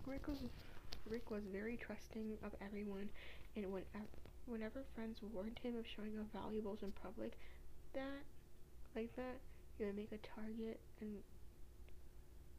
Rick 0.07 0.29
was 0.29 0.39
Rick 1.09 1.31
was 1.31 1.43
very 1.53 1.77
trusting 1.77 2.39
of 2.43 2.55
everyone, 2.65 3.09
and 3.57 3.67
whenever 3.67 4.07
whenever 4.47 4.85
friends 4.95 5.21
warned 5.33 5.59
him 5.63 5.77
of 5.77 5.87
showing 5.87 6.19
off 6.19 6.27
valuables 6.33 6.83
in 6.83 6.93
public, 6.93 7.39
that 7.93 8.23
like 8.97 9.15
that, 9.17 9.39
would 9.87 9.97
make 9.97 10.13
a 10.13 10.19
target 10.19 10.81
and 11.01 11.23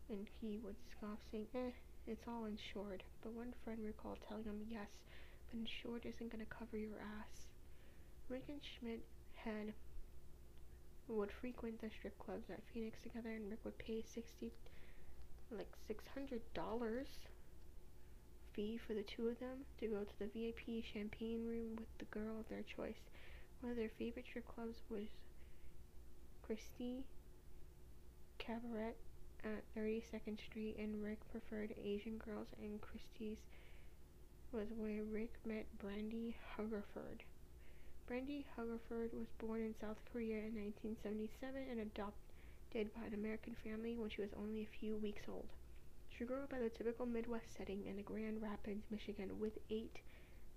and 0.09 0.27
he 0.41 0.57
would 0.57 0.75
scoff, 0.89 1.19
saying, 1.31 1.47
"Eh, 1.55 1.71
it's 2.05 2.27
all 2.27 2.45
insured." 2.45 3.03
But 3.21 3.31
one 3.33 3.53
friend 3.63 3.83
recalled 3.85 4.19
telling 4.27 4.43
him, 4.43 4.65
"Yes, 4.69 4.89
but 5.49 5.57
insured 5.57 6.05
isn't 6.05 6.29
gonna 6.29 6.45
cover 6.45 6.77
your 6.77 6.99
ass." 6.99 7.47
Rick 8.29 8.45
and 8.49 8.63
Schmidt 8.63 9.03
had 9.35 9.73
would 11.07 11.31
frequent 11.31 11.79
the 11.81 11.89
strip 11.89 12.17
clubs 12.19 12.49
at 12.49 12.63
Phoenix 12.73 13.01
together, 13.01 13.31
and 13.31 13.49
Rick 13.49 13.63
would 13.65 13.77
pay 13.77 14.01
sixty, 14.01 14.51
like 15.49 15.71
six 15.87 16.07
hundred 16.07 16.41
dollars 16.53 17.19
fee 18.53 18.77
for 18.77 18.93
the 18.93 19.03
two 19.03 19.27
of 19.27 19.39
them 19.39 19.65
to 19.79 19.87
go 19.87 20.03
to 20.03 20.19
the 20.19 20.27
VIP 20.27 20.83
champagne 20.83 21.45
room 21.47 21.75
with 21.77 21.97
the 21.99 22.05
girl 22.05 22.39
of 22.39 22.47
their 22.49 22.63
choice. 22.63 22.99
One 23.61 23.71
of 23.71 23.77
their 23.77 23.89
favorite 23.89 24.25
strip 24.25 24.47
clubs 24.47 24.81
was 24.89 25.07
Christie 26.51 27.05
Cabaret 28.37 28.91
at 29.45 29.63
32nd 29.73 30.37
Street, 30.37 30.75
and 30.77 31.01
Rick 31.01 31.19
preferred 31.31 31.73
Asian 31.81 32.17
girls, 32.17 32.47
and 32.61 32.81
Christie's 32.81 33.37
was 34.51 34.67
where 34.75 35.05
Rick 35.05 35.31
met 35.45 35.63
Brandy 35.79 36.35
Hungerford. 36.57 37.23
Brandy 38.05 38.45
Hungerford 38.57 39.11
was 39.13 39.31
born 39.39 39.61
in 39.61 39.73
South 39.79 39.95
Korea 40.11 40.39
in 40.39 40.59
1977 40.59 41.55
and 41.71 41.79
adopted 41.79 42.91
by 42.99 43.07
an 43.07 43.13
American 43.13 43.55
family 43.63 43.95
when 43.95 44.09
she 44.09 44.19
was 44.19 44.35
only 44.37 44.63
a 44.63 44.77
few 44.77 44.97
weeks 44.97 45.23
old. 45.29 45.47
She 46.09 46.25
grew 46.25 46.43
up 46.43 46.51
in 46.51 46.63
a 46.63 46.69
typical 46.69 47.05
Midwest 47.05 47.55
setting 47.55 47.85
in 47.87 48.03
Grand 48.03 48.41
Rapids, 48.41 48.83
Michigan, 48.91 49.39
with 49.39 49.53
eight 49.69 50.01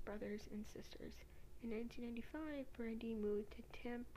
brothers 0.04 0.48
and 0.50 0.66
sisters. 0.66 1.14
In 1.62 1.70
1995, 1.70 2.66
Brandy 2.76 3.14
moved 3.14 3.52
to 3.52 3.62
Tempe, 3.80 4.10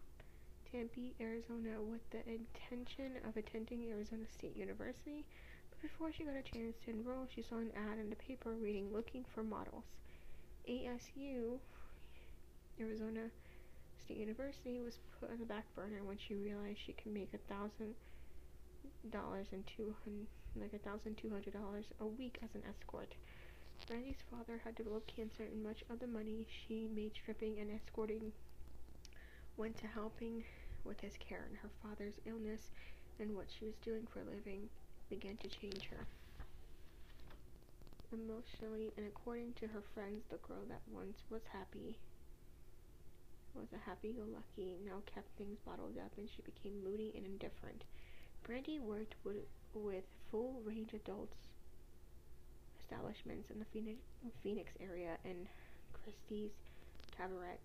Tempe, 0.72 1.16
Arizona, 1.22 1.82
with 1.82 2.02
the 2.12 2.20
intention 2.30 3.18
of 3.28 3.38
attending 3.38 3.90
Arizona 3.90 4.26
State 4.38 4.56
University. 4.58 5.26
But 5.70 5.82
before 5.82 6.12
she 6.12 6.24
got 6.24 6.36
a 6.36 6.42
chance 6.42 6.76
to 6.86 6.92
enroll, 6.92 7.28
she 7.34 7.42
saw 7.42 7.58
an 7.58 7.72
ad 7.76 8.00
in 8.00 8.10
the 8.10 8.16
paper 8.18 8.52
reading 8.54 8.92
"Looking 8.92 9.26
for 9.34 9.44
models." 9.44 9.86
ASU, 10.68 11.60
Arizona 12.80 13.30
State 14.04 14.18
University, 14.18 14.82
was 14.82 15.00
put 15.20 15.32
on 15.32 15.40
the 15.40 15.46
back 15.46 15.66
burner 15.76 16.04
when 16.04 16.18
she 16.18 16.36
realized 16.36 16.80
she 16.86 16.94
could 16.94 17.14
make 17.14 17.34
a 17.34 17.54
thousand 17.54 17.96
dollars 19.10 19.48
and 19.52 19.64
two 19.68 19.96
hundred 20.04 20.28
like 20.60 20.74
a 20.74 20.80
thousand 20.80 21.16
two 21.18 21.30
hundred 21.30 21.54
dollars 21.54 21.86
a 22.02 22.06
week 22.06 22.40
as 22.44 22.50
an 22.56 22.64
escort. 22.68 23.14
Brandy's 23.88 24.24
father 24.30 24.60
had 24.64 24.76
developed 24.76 25.16
cancer 25.16 25.44
and 25.44 25.64
much 25.64 25.84
of 25.90 26.00
the 26.00 26.08
money 26.08 26.46
she 26.50 26.88
made 26.94 27.14
stripping 27.14 27.60
and 27.60 27.72
escorting 27.72 28.34
went 29.58 29.78
to 29.78 29.88
helping 29.88 30.44
with 30.86 31.02
his 31.02 31.18
care 31.18 31.46
and 31.50 31.58
her 31.58 31.70
father's 31.84 32.22
illness 32.26 32.70
and 33.20 33.36
what 33.36 33.48
she 33.50 33.66
was 33.66 33.76
doing 33.84 34.08
for 34.14 34.22
a 34.22 34.26
living 34.26 34.70
began 35.10 35.36
to 35.38 35.50
change 35.50 35.90
her. 35.90 36.06
Emotionally 38.14 38.94
and 38.96 39.06
according 39.08 39.54
to 39.54 39.68
her 39.68 39.82
friends, 39.94 40.24
the 40.30 40.38
girl 40.38 40.64
that 40.70 40.82
once 40.92 41.24
was 41.30 41.42
happy 41.52 41.98
was 43.56 43.68
a 43.74 43.90
happy-go-lucky, 43.90 44.78
now 44.86 45.02
kept 45.12 45.28
things 45.38 45.58
bottled 45.66 45.98
up 45.98 46.12
and 46.18 46.30
she 46.30 46.44
became 46.44 46.84
moody 46.84 47.12
and 47.18 47.26
indifferent. 47.26 47.84
Brandy 48.44 48.80
worked 48.80 49.16
with, 49.24 49.50
with 49.74 50.04
full 50.30 50.62
range 50.64 50.94
adults 50.94 51.36
establishments 52.80 53.50
in 53.50 53.60
the 53.60 53.66
Phoenix, 53.66 54.00
Phoenix 54.44 54.72
area, 54.80 55.18
and 55.26 55.48
Christie's 55.92 56.52
Cabaret 57.18 57.58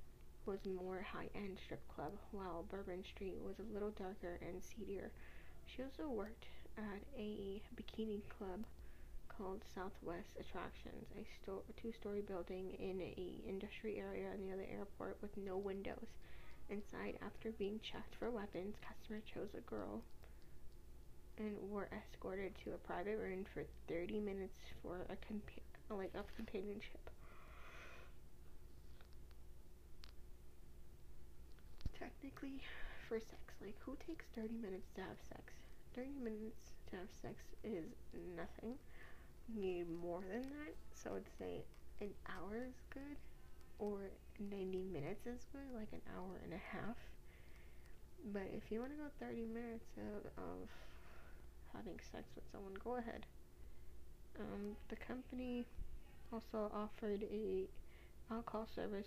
was 0.47 0.59
more 0.67 1.03
high-end 1.03 1.59
strip 1.65 1.87
club, 1.89 2.13
while 2.33 2.65
Bourbon 2.71 3.05
Street 3.05 3.39
was 3.45 3.59
a 3.59 3.73
little 3.73 3.91
darker 3.91 4.39
and 4.43 4.63
seedier. 4.63 5.11
She 5.67 5.83
also 5.83 6.09
worked 6.09 6.47
at 6.77 7.03
a 7.17 7.63
bikini 7.77 8.23
club 8.39 8.65
called 9.29 9.63
Southwest 9.75 10.37
Attractions, 10.41 11.07
a, 11.17 11.25
sto- 11.43 11.63
a 11.69 11.81
two-story 11.81 12.23
building 12.23 12.73
in 12.79 13.01
a 13.01 13.49
industry 13.49 13.99
area 13.99 14.31
near 14.39 14.57
the 14.57 14.71
airport 14.71 15.19
with 15.23 15.37
no 15.37 15.57
windows. 15.57 16.09
Inside, 16.71 17.19
after 17.25 17.53
being 17.53 17.81
checked 17.81 18.15
for 18.17 18.31
weapons, 18.31 18.77
customers 18.87 19.23
chose 19.33 19.55
a 19.57 19.61
girl 19.61 20.03
and 21.39 21.57
were 21.71 21.89
escorted 21.93 22.55
to 22.65 22.73
a 22.75 22.79
private 22.79 23.19
room 23.19 23.45
for 23.55 23.65
30 23.89 24.21
minutes 24.21 24.59
for 24.83 25.07
a 25.09 25.17
compa- 25.33 25.97
like 25.97 26.13
a 26.15 26.25
companionship. 26.37 27.12
Technically, 32.03 32.59
for 33.07 33.21
sex, 33.21 33.55
like 33.63 33.79
who 33.87 33.97
takes 34.05 34.25
30 34.35 34.55
minutes 34.59 34.91
to 34.97 35.03
have 35.03 35.21
sex? 35.29 35.55
30 35.95 36.09
minutes 36.19 36.75
to 36.91 36.97
have 36.97 37.11
sex 37.23 37.37
is 37.63 37.95
nothing. 38.37 38.75
You 39.55 39.63
need 39.63 39.87
more 40.03 40.21
than 40.21 40.43
that, 40.43 40.75
so 40.93 41.15
I'd 41.15 41.31
say 41.39 41.63
an 42.01 42.11
hour 42.27 42.57
is 42.57 42.75
good, 42.91 43.15
or 43.79 44.11
90 44.41 44.83
minutes 44.93 45.27
is 45.27 45.47
good, 45.53 45.71
like 45.79 45.93
an 45.93 46.03
hour 46.17 46.41
and 46.43 46.53
a 46.53 46.63
half. 46.75 46.99
But 48.33 48.51
if 48.51 48.73
you 48.73 48.81
want 48.81 48.93
to 48.93 48.99
go 48.99 49.09
30 49.21 49.47
minutes 49.47 49.87
of, 49.99 50.27
of 50.43 50.69
having 51.73 52.01
sex 52.11 52.25
with 52.35 52.45
someone, 52.51 52.75
go 52.83 52.97
ahead. 52.97 53.27
Um, 54.41 54.75
the 54.89 54.97
company 54.97 55.67
also 56.33 56.69
offered 56.75 57.23
a 57.31 57.69
alcohol 58.29 58.67
service 58.75 59.07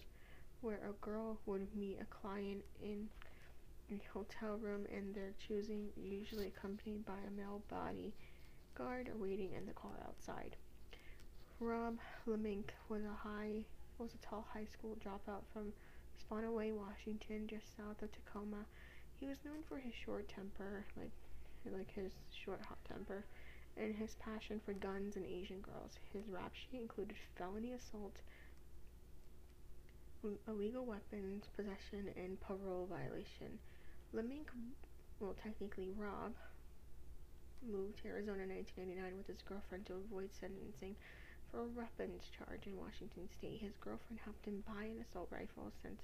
where 0.66 0.90
a 0.90 1.06
girl 1.06 1.38
would 1.46 1.68
meet 1.76 2.00
a 2.02 2.06
client 2.06 2.64
in 2.82 3.08
a 3.92 4.02
hotel 4.12 4.58
room 4.58 4.88
and 4.92 5.14
they're 5.14 5.36
choosing, 5.48 5.90
usually 5.96 6.48
accompanied 6.48 7.06
by 7.06 7.20
a 7.28 7.38
male 7.38 7.62
body 7.70 8.12
guard 8.74 9.12
waiting 9.20 9.54
in 9.54 9.68
the 9.68 9.74
car 9.74 9.92
outside. 10.08 10.56
Rob 11.60 12.00
Lemink 12.28 12.72
was 12.90 13.04
a 13.06 13.14
high 13.14 13.64
was 14.00 14.16
a 14.16 14.26
tall 14.26 14.46
high 14.52 14.66
school 14.66 14.98
dropout 15.06 15.44
from 15.54 15.72
Spanaway, 16.20 16.74
Washington, 16.74 17.48
just 17.48 17.78
south 17.78 18.02
of 18.02 18.10
Tacoma. 18.12 18.66
He 19.20 19.28
was 19.28 19.38
known 19.46 19.62
for 19.70 19.78
his 19.78 19.94
short 19.94 20.28
temper, 20.28 20.84
like 20.98 21.12
like 21.72 21.94
his 21.94 22.12
short 22.44 22.62
hot 22.68 22.80
temper, 22.90 23.24
and 23.78 23.96
his 23.96 24.16
passion 24.16 24.60
for 24.66 24.74
guns 24.74 25.16
and 25.16 25.26
Asian 25.28 25.62
girls. 25.62 26.00
His 26.12 26.24
rap 26.28 26.54
sheet 26.56 26.82
included 26.82 27.16
felony 27.38 27.74
assault, 27.74 28.18
illegal 30.48 30.86
weapons 30.86 31.46
possession, 31.56 32.10
and 32.16 32.40
parole 32.42 32.88
violation. 32.90 33.60
Lemink, 34.14 34.48
well, 35.20 35.36
technically 35.42 35.90
Rob, 35.98 36.34
moved 37.66 37.98
to 38.02 38.08
Arizona 38.10 38.44
in 38.44 38.50
1999 38.50 39.18
with 39.18 39.28
his 39.28 39.42
girlfriend 39.42 39.86
to 39.88 39.94
avoid 39.94 40.30
sentencing 40.34 40.96
for 41.52 41.62
a 41.62 41.72
weapons 41.74 42.30
charge 42.30 42.68
in 42.68 42.78
Washington 42.78 43.28
State. 43.38 43.62
His 43.62 43.76
girlfriend 43.82 44.20
helped 44.24 44.46
him 44.46 44.64
buy 44.68 44.86
an 44.86 45.02
assault 45.02 45.30
rifle 45.32 45.72
since 45.82 46.02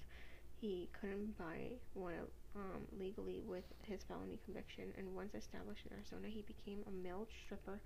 he 0.59 0.89
couldn't 0.93 1.37
buy 1.37 1.77
one 1.93 2.13
um, 2.55 2.85
legally 2.99 3.41
with 3.45 3.65
his 3.83 4.03
felony 4.03 4.39
conviction. 4.45 4.93
And 4.97 5.15
once 5.15 5.33
established 5.33 5.85
in 5.85 5.97
Arizona, 5.97 6.27
he 6.29 6.43
became 6.45 6.85
a 6.87 6.91
male 6.91 7.27
stripper 7.45 7.79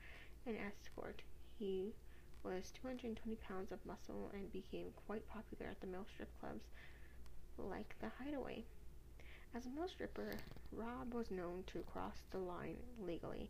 and 0.46 0.58
escort. 0.60 1.22
He 1.58 1.94
was 2.46 2.72
220 2.82 3.36
pounds 3.38 3.72
of 3.72 3.84
muscle 3.86 4.30
and 4.34 4.54
became 4.54 4.94
quite 5.08 5.28
popular 5.28 5.66
at 5.72 5.82
the 5.82 5.88
male 5.88 6.06
strip 6.14 6.30
clubs 6.40 6.64
like 7.58 7.96
the 8.00 8.12
Hideaway. 8.20 8.64
As 9.56 9.66
a 9.66 9.70
male 9.70 9.88
stripper, 9.88 10.38
Rob 10.72 11.14
was 11.14 11.32
known 11.32 11.64
to 11.68 11.84
cross 11.92 12.18
the 12.32 12.38
line 12.38 12.78
legally. 13.02 13.50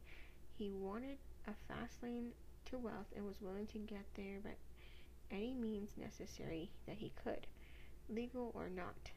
He 0.57 0.71
wanted 0.71 1.17
a 1.45 1.53
fast 1.67 2.01
lane 2.01 2.31
to 2.67 2.77
wealth 2.77 3.11
and 3.15 3.25
was 3.25 3.41
willing 3.41 3.67
to 3.67 3.79
get 3.79 4.05
there 4.15 4.39
by 4.41 4.55
any 5.29 5.53
means 5.53 5.89
necessary 5.97 6.69
that 6.87 6.97
he 6.97 7.11
could 7.21 7.47
legal 8.07 8.51
or 8.53 8.69
not. 8.69 9.11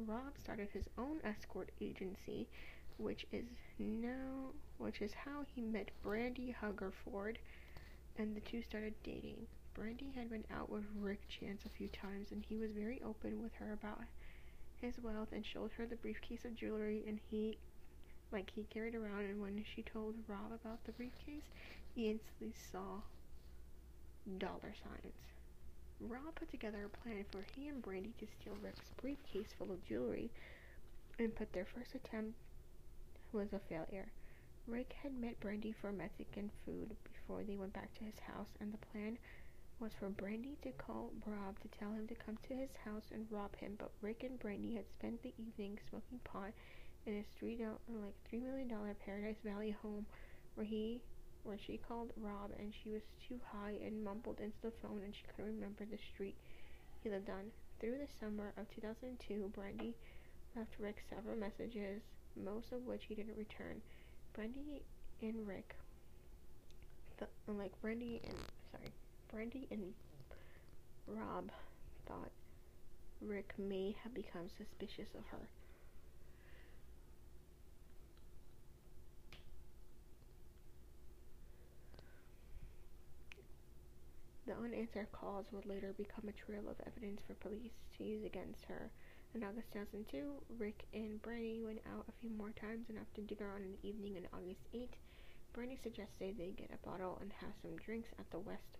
Rob 0.00 0.38
started 0.42 0.68
his 0.72 0.88
own 0.98 1.20
escort 1.22 1.70
agency, 1.80 2.48
which 2.96 3.26
is 3.30 3.44
now 3.78 4.50
which 4.78 5.02
is 5.02 5.12
how 5.12 5.44
he 5.54 5.60
met 5.60 5.90
Brandy 6.02 6.50
Hungerford 6.50 7.38
and 8.18 8.36
the 8.36 8.40
two 8.40 8.62
started 8.62 8.94
dating. 9.02 9.46
Brandy 9.74 10.12
had 10.14 10.30
been 10.30 10.44
out 10.54 10.70
with 10.70 10.84
Rick 10.98 11.20
Chance 11.28 11.64
a 11.64 11.70
few 11.70 11.88
times 11.88 12.32
and 12.32 12.44
he 12.48 12.58
was 12.58 12.72
very 12.72 13.00
open 13.04 13.42
with 13.42 13.54
her 13.54 13.72
about 13.72 14.02
his 14.80 14.98
wealth 15.02 15.28
and 15.32 15.44
showed 15.44 15.70
her 15.76 15.86
the 15.86 15.96
briefcase 15.96 16.44
of 16.44 16.54
jewelry 16.54 17.02
and 17.06 17.20
he 17.30 17.58
like 18.32 18.50
he 18.54 18.64
carried 18.64 18.94
around 18.94 19.24
and 19.24 19.40
when 19.40 19.64
she 19.74 19.82
told 19.82 20.14
Rob 20.28 20.52
about 20.52 20.84
the 20.84 20.92
briefcase, 20.92 21.48
he 21.94 22.10
instantly 22.10 22.52
saw 22.70 23.00
dollar 24.38 24.74
signs. 24.82 25.14
Rob 26.00 26.34
put 26.34 26.50
together 26.50 26.84
a 26.86 26.96
plan 27.02 27.24
for 27.30 27.44
he 27.54 27.68
and 27.68 27.82
Brandy 27.82 28.12
to 28.18 28.26
steal 28.26 28.56
Rick's 28.62 28.90
briefcase 29.00 29.52
full 29.58 29.70
of 29.72 29.84
jewelry 29.84 30.30
and 31.18 31.34
put 31.34 31.52
their 31.52 31.66
first 31.66 31.94
attempt 31.94 32.34
was 33.32 33.52
a 33.52 33.58
failure. 33.58 34.08
Rick 34.70 34.94
had 35.02 35.18
met 35.18 35.40
Brandy 35.40 35.72
for 35.72 35.90
Mexican 35.90 36.48
food 36.64 36.94
before 37.02 37.42
they 37.42 37.56
went 37.56 37.72
back 37.72 37.92
to 37.94 38.04
his 38.04 38.20
house 38.20 38.46
and 38.60 38.72
the 38.72 38.86
plan 38.92 39.18
was 39.80 39.90
for 39.98 40.08
Brandy 40.10 40.56
to 40.62 40.70
call 40.70 41.10
Rob 41.26 41.58
to 41.60 41.68
tell 41.76 41.90
him 41.90 42.06
to 42.06 42.14
come 42.14 42.38
to 42.46 42.54
his 42.54 42.70
house 42.84 43.02
and 43.12 43.26
rob 43.32 43.56
him, 43.56 43.74
but 43.78 43.90
Rick 44.00 44.22
and 44.22 44.38
Brandy 44.38 44.76
had 44.76 44.84
spent 44.92 45.22
the 45.22 45.34
evening 45.38 45.76
smoking 45.88 46.20
pot 46.22 46.52
in 47.04 47.16
his 47.16 47.26
three 47.36 47.58
like 47.88 48.14
three 48.28 48.38
million 48.38 48.68
dollar 48.68 48.94
Paradise 49.04 49.40
Valley 49.44 49.74
home, 49.82 50.06
where 50.54 50.66
he 50.66 51.00
where 51.42 51.58
she 51.58 51.76
called 51.76 52.12
Rob 52.16 52.52
and 52.56 52.72
she 52.72 52.90
was 52.90 53.02
too 53.26 53.40
high 53.50 53.74
and 53.84 54.04
mumbled 54.04 54.38
into 54.38 54.60
the 54.62 54.72
phone 54.82 55.00
and 55.02 55.12
she 55.12 55.24
couldn't 55.34 55.52
remember 55.52 55.84
the 55.84 55.98
street 56.14 56.36
he 57.02 57.10
lived 57.10 57.28
on. 57.28 57.50
Through 57.80 57.98
the 57.98 58.08
summer 58.20 58.52
of 58.56 58.70
2002, 58.74 59.50
Brandy 59.52 59.94
left 60.54 60.78
Rick 60.78 61.02
several 61.10 61.36
messages, 61.36 62.02
most 62.36 62.70
of 62.70 62.86
which 62.86 63.06
he 63.08 63.16
didn't 63.16 63.36
return. 63.36 63.82
Brandy 64.32 64.82
and 65.22 65.46
Rick, 65.46 65.74
th- 67.18 67.30
like 67.48 67.72
Brandy 67.82 68.20
and 68.24 68.36
sorry, 68.70 68.92
Brandy 69.30 69.66
and 69.70 69.92
Rob 71.06 71.50
thought 72.06 72.30
Rick 73.20 73.54
may 73.58 73.94
have 74.02 74.14
become 74.14 74.48
suspicious 74.56 75.08
of 75.16 75.26
her. 75.30 75.48
The 84.46 84.54
unanswered 84.56 85.12
calls 85.12 85.46
would 85.52 85.66
later 85.66 85.92
become 85.96 86.28
a 86.28 86.32
trail 86.32 86.68
of 86.68 86.76
evidence 86.86 87.20
for 87.26 87.34
police 87.34 87.72
to 87.98 88.04
use 88.04 88.24
against 88.24 88.64
her. 88.66 88.90
In 89.32 89.44
August 89.44 89.70
2002, 89.72 90.42
Rick 90.58 90.86
and 90.92 91.22
Brandy 91.22 91.62
went 91.62 91.82
out 91.86 92.04
a 92.08 92.18
few 92.20 92.30
more 92.30 92.50
times, 92.50 92.86
and 92.88 92.98
after 92.98 93.22
dinner 93.22 93.54
on 93.54 93.62
an 93.62 93.78
evening 93.84 94.16
on 94.16 94.26
August 94.34 94.66
8, 94.74 94.90
Brandy 95.52 95.78
suggested 95.80 96.34
they 96.36 96.50
get 96.50 96.74
a 96.74 96.84
bottle 96.84 97.16
and 97.20 97.30
have 97.34 97.54
some 97.62 97.76
drinks 97.76 98.10
at 98.18 98.28
the 98.32 98.40
West, 98.40 98.78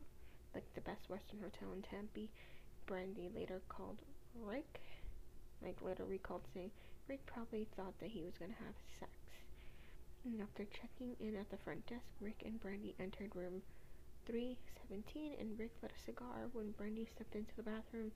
like 0.52 0.66
the 0.74 0.80
Best 0.80 1.08
Western 1.08 1.38
Hotel 1.38 1.70
in 1.72 1.82
Tempe. 1.82 2.30
Brandy 2.86 3.30
later 3.32 3.62
called 3.68 4.02
Rick, 4.34 4.80
like 5.62 5.80
later 5.82 6.04
recalled 6.04 6.42
saying 6.52 6.72
Rick 7.06 7.26
probably 7.26 7.68
thought 7.76 7.96
that 8.00 8.10
he 8.10 8.22
was 8.22 8.36
gonna 8.36 8.58
have 8.58 8.74
sex. 8.98 9.12
And 10.24 10.42
after 10.42 10.64
checking 10.64 11.14
in 11.20 11.36
at 11.36 11.48
the 11.50 11.58
front 11.58 11.86
desk, 11.86 12.10
Rick 12.20 12.42
and 12.44 12.60
Brandy 12.60 12.96
entered 12.98 13.36
room 13.36 13.62
317 14.26 15.36
and 15.38 15.56
Rick 15.58 15.72
lit 15.80 15.92
a 15.96 16.04
cigar 16.04 16.50
when 16.52 16.72
Brandy 16.72 17.06
stepped 17.06 17.36
into 17.36 17.54
the 17.56 17.62
bathroom. 17.62 18.10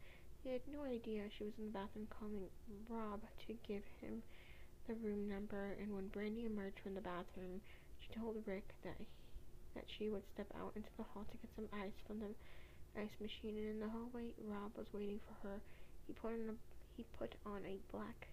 He 0.45 0.53
had 0.53 0.61
no 0.71 0.85
idea 0.85 1.25
she 1.33 1.45
was 1.45 1.57
in 1.57 1.73
the 1.73 1.73
bathroom 1.73 2.07
calling 2.13 2.53
Rob 2.91 3.23
to 3.47 3.57
give 3.67 3.83
him 4.03 4.23
the 4.87 4.95
room 4.97 5.27
number 5.27 5.73
and 5.81 5.95
when 5.95 6.09
Brandy 6.09 6.45
emerged 6.45 6.81
from 6.85 6.93
the 6.95 7.01
bathroom, 7.01 7.63
she 7.99 8.13
told 8.13 8.37
Rick 8.45 8.69
that 8.85 9.01
that 9.75 9.87
she 9.97 10.11
would 10.11 10.23
step 10.35 10.47
out 10.61 10.73
into 10.77 10.91
the 10.99 11.03
hall 11.03 11.25
to 11.25 11.37
get 11.39 11.49
some 11.57 11.67
ice 11.73 11.97
from 12.07 12.21
the 12.21 12.29
ice 13.01 13.17
machine 13.21 13.57
and 13.57 13.69
in 13.69 13.81
the 13.81 13.89
hallway 13.89 14.29
Rob 14.45 14.77
was 14.77 14.87
waiting 14.93 15.19
for 15.25 15.49
her. 15.49 15.57
He 16.07 16.13
put 16.13 16.33
on 16.33 16.51
a 16.51 16.55
he 16.95 17.07
put 17.19 17.35
on 17.47 17.65
a 17.65 17.81
black 17.91 18.29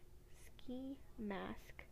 ski 0.58 0.98
mask 1.18 1.88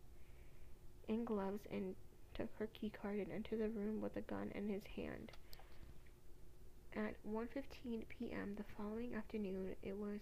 and 1.08 1.26
gloves 1.26 1.62
and 1.72 1.96
took 2.36 2.50
her 2.60 2.68
key 2.68 2.92
card 2.92 3.20
and 3.20 3.32
entered 3.32 3.60
the 3.60 3.70
room 3.70 4.02
with 4.02 4.18
a 4.18 4.22
gun 4.22 4.52
in 4.54 4.68
his 4.68 4.84
hand. 4.98 5.32
At 6.96 7.16
1:15 7.24 8.08
p.m. 8.10 8.56
the 8.56 8.64
following 8.76 9.14
afternoon, 9.14 9.76
it 9.84 9.96
was 9.96 10.22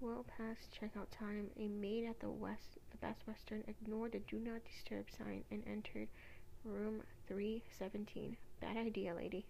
well 0.00 0.24
past 0.36 0.72
checkout 0.72 1.10
time. 1.10 1.50
A 1.56 1.66
maid 1.66 2.06
at 2.06 2.20
the 2.20 2.30
West, 2.30 2.78
the 2.90 2.96
Best 2.98 3.26
Western, 3.26 3.64
ignored 3.66 4.12
the 4.12 4.20
"Do 4.20 4.38
Not 4.38 4.64
Disturb" 4.64 5.10
sign 5.10 5.42
and 5.50 5.66
entered 5.66 6.06
room 6.64 7.02
317. 7.26 8.36
Bad 8.60 8.76
idea, 8.76 9.12
lady. 9.14 9.44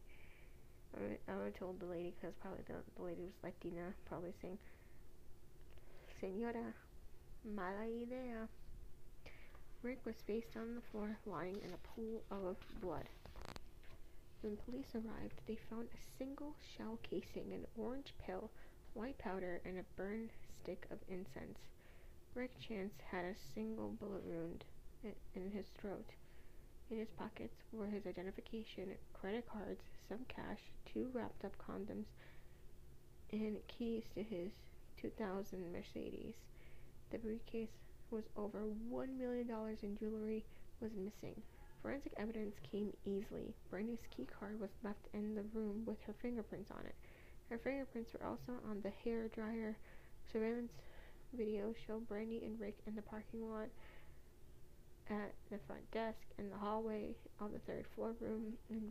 I 1.28 1.36
would, 1.36 1.54
told 1.54 1.80
the 1.80 1.86
lady 1.86 2.14
because 2.18 2.34
probably 2.40 2.62
the, 2.66 2.76
the 2.96 3.02
lady 3.02 3.22
was 3.22 3.34
Latina, 3.42 3.92
probably 4.06 4.32
saying, 4.40 4.58
"Señora, 6.20 6.72
mala 7.44 7.82
idea." 7.82 8.48
Rick 9.82 10.06
was 10.06 10.16
face 10.26 10.46
down 10.54 10.68
on 10.68 10.74
the 10.76 10.80
floor, 10.80 11.18
lying 11.26 11.60
in 11.62 11.74
a 11.74 11.88
pool 11.94 12.22
of 12.30 12.56
blood. 12.80 13.08
When 14.46 14.58
police 14.58 14.94
arrived, 14.94 15.40
they 15.48 15.56
found 15.56 15.88
a 15.88 16.18
single 16.18 16.54
shell 16.76 17.00
casing, 17.02 17.52
an 17.52 17.66
orange 17.76 18.14
pill, 18.24 18.52
white 18.94 19.18
powder, 19.18 19.60
and 19.64 19.76
a 19.76 19.82
burned 19.96 20.30
stick 20.62 20.86
of 20.92 20.98
incense. 21.08 21.58
Rick 22.32 22.52
Chance 22.60 22.94
had 23.10 23.24
a 23.24 23.34
single 23.56 23.88
bullet 23.98 24.22
wound 24.22 24.62
in 25.34 25.50
his 25.50 25.66
throat. 25.76 26.10
In 26.92 26.98
his 26.98 27.10
pockets 27.18 27.56
were 27.72 27.88
his 27.88 28.06
identification, 28.06 28.94
credit 29.12 29.48
cards, 29.48 29.82
some 30.08 30.24
cash, 30.28 30.60
two 30.84 31.10
wrapped 31.12 31.44
up 31.44 31.58
condoms, 31.58 32.06
and 33.32 33.56
keys 33.66 34.04
to 34.14 34.22
his 34.22 34.52
2000 35.02 35.72
Mercedes. 35.72 36.34
The 37.10 37.18
briefcase 37.18 37.74
was 38.12 38.28
over 38.36 38.62
$1 38.92 39.18
million 39.18 39.50
in 39.82 39.96
jewelry 39.98 40.44
was 40.80 40.92
missing. 40.94 41.42
Forensic 41.86 42.14
evidence 42.16 42.56
came 42.68 42.92
easily. 43.04 43.54
Brandy's 43.70 44.08
key 44.10 44.26
card 44.40 44.58
was 44.58 44.70
left 44.82 45.06
in 45.14 45.36
the 45.36 45.44
room 45.54 45.84
with 45.86 46.02
her 46.02 46.14
fingerprints 46.20 46.72
on 46.72 46.84
it. 46.84 46.96
Her 47.48 47.58
fingerprints 47.58 48.12
were 48.12 48.26
also 48.26 48.54
on 48.68 48.80
the 48.82 48.90
hair 49.04 49.28
dryer. 49.28 49.76
Surveillance 50.32 50.72
video 51.32 51.72
showed 51.86 52.08
Brandy 52.08 52.42
and 52.44 52.58
Rick 52.58 52.74
in 52.88 52.96
the 52.96 53.02
parking 53.02 53.48
lot 53.48 53.68
at 55.08 55.32
the 55.48 55.58
front 55.68 55.88
desk 55.92 56.18
in 56.38 56.50
the 56.50 56.56
hallway 56.56 57.14
of 57.38 57.52
the 57.52 57.60
third 57.60 57.86
floor 57.94 58.16
room, 58.20 58.54
and 58.68 58.90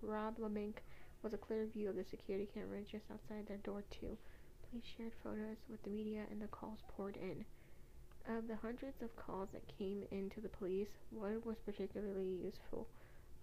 Rob 0.00 0.38
LeMink 0.38 0.76
was 1.22 1.34
a 1.34 1.36
clear 1.36 1.66
view 1.66 1.90
of 1.90 1.96
the 1.96 2.04
security 2.04 2.48
camera 2.54 2.80
just 2.80 3.04
outside 3.12 3.46
their 3.46 3.58
door 3.58 3.84
too. 3.90 4.16
Police 4.70 4.86
shared 4.96 5.12
photos 5.22 5.58
with 5.68 5.82
the 5.82 5.90
media 5.90 6.22
and 6.30 6.40
the 6.40 6.46
calls 6.46 6.80
poured 6.96 7.16
in. 7.18 7.44
Of 8.28 8.48
the 8.48 8.56
hundreds 8.56 9.02
of 9.02 9.14
calls 9.14 9.50
that 9.52 9.78
came 9.78 10.02
in 10.10 10.30
to 10.30 10.40
the 10.40 10.48
police, 10.48 10.88
one 11.10 11.40
was 11.44 11.58
particularly 11.64 12.26
useful. 12.42 12.88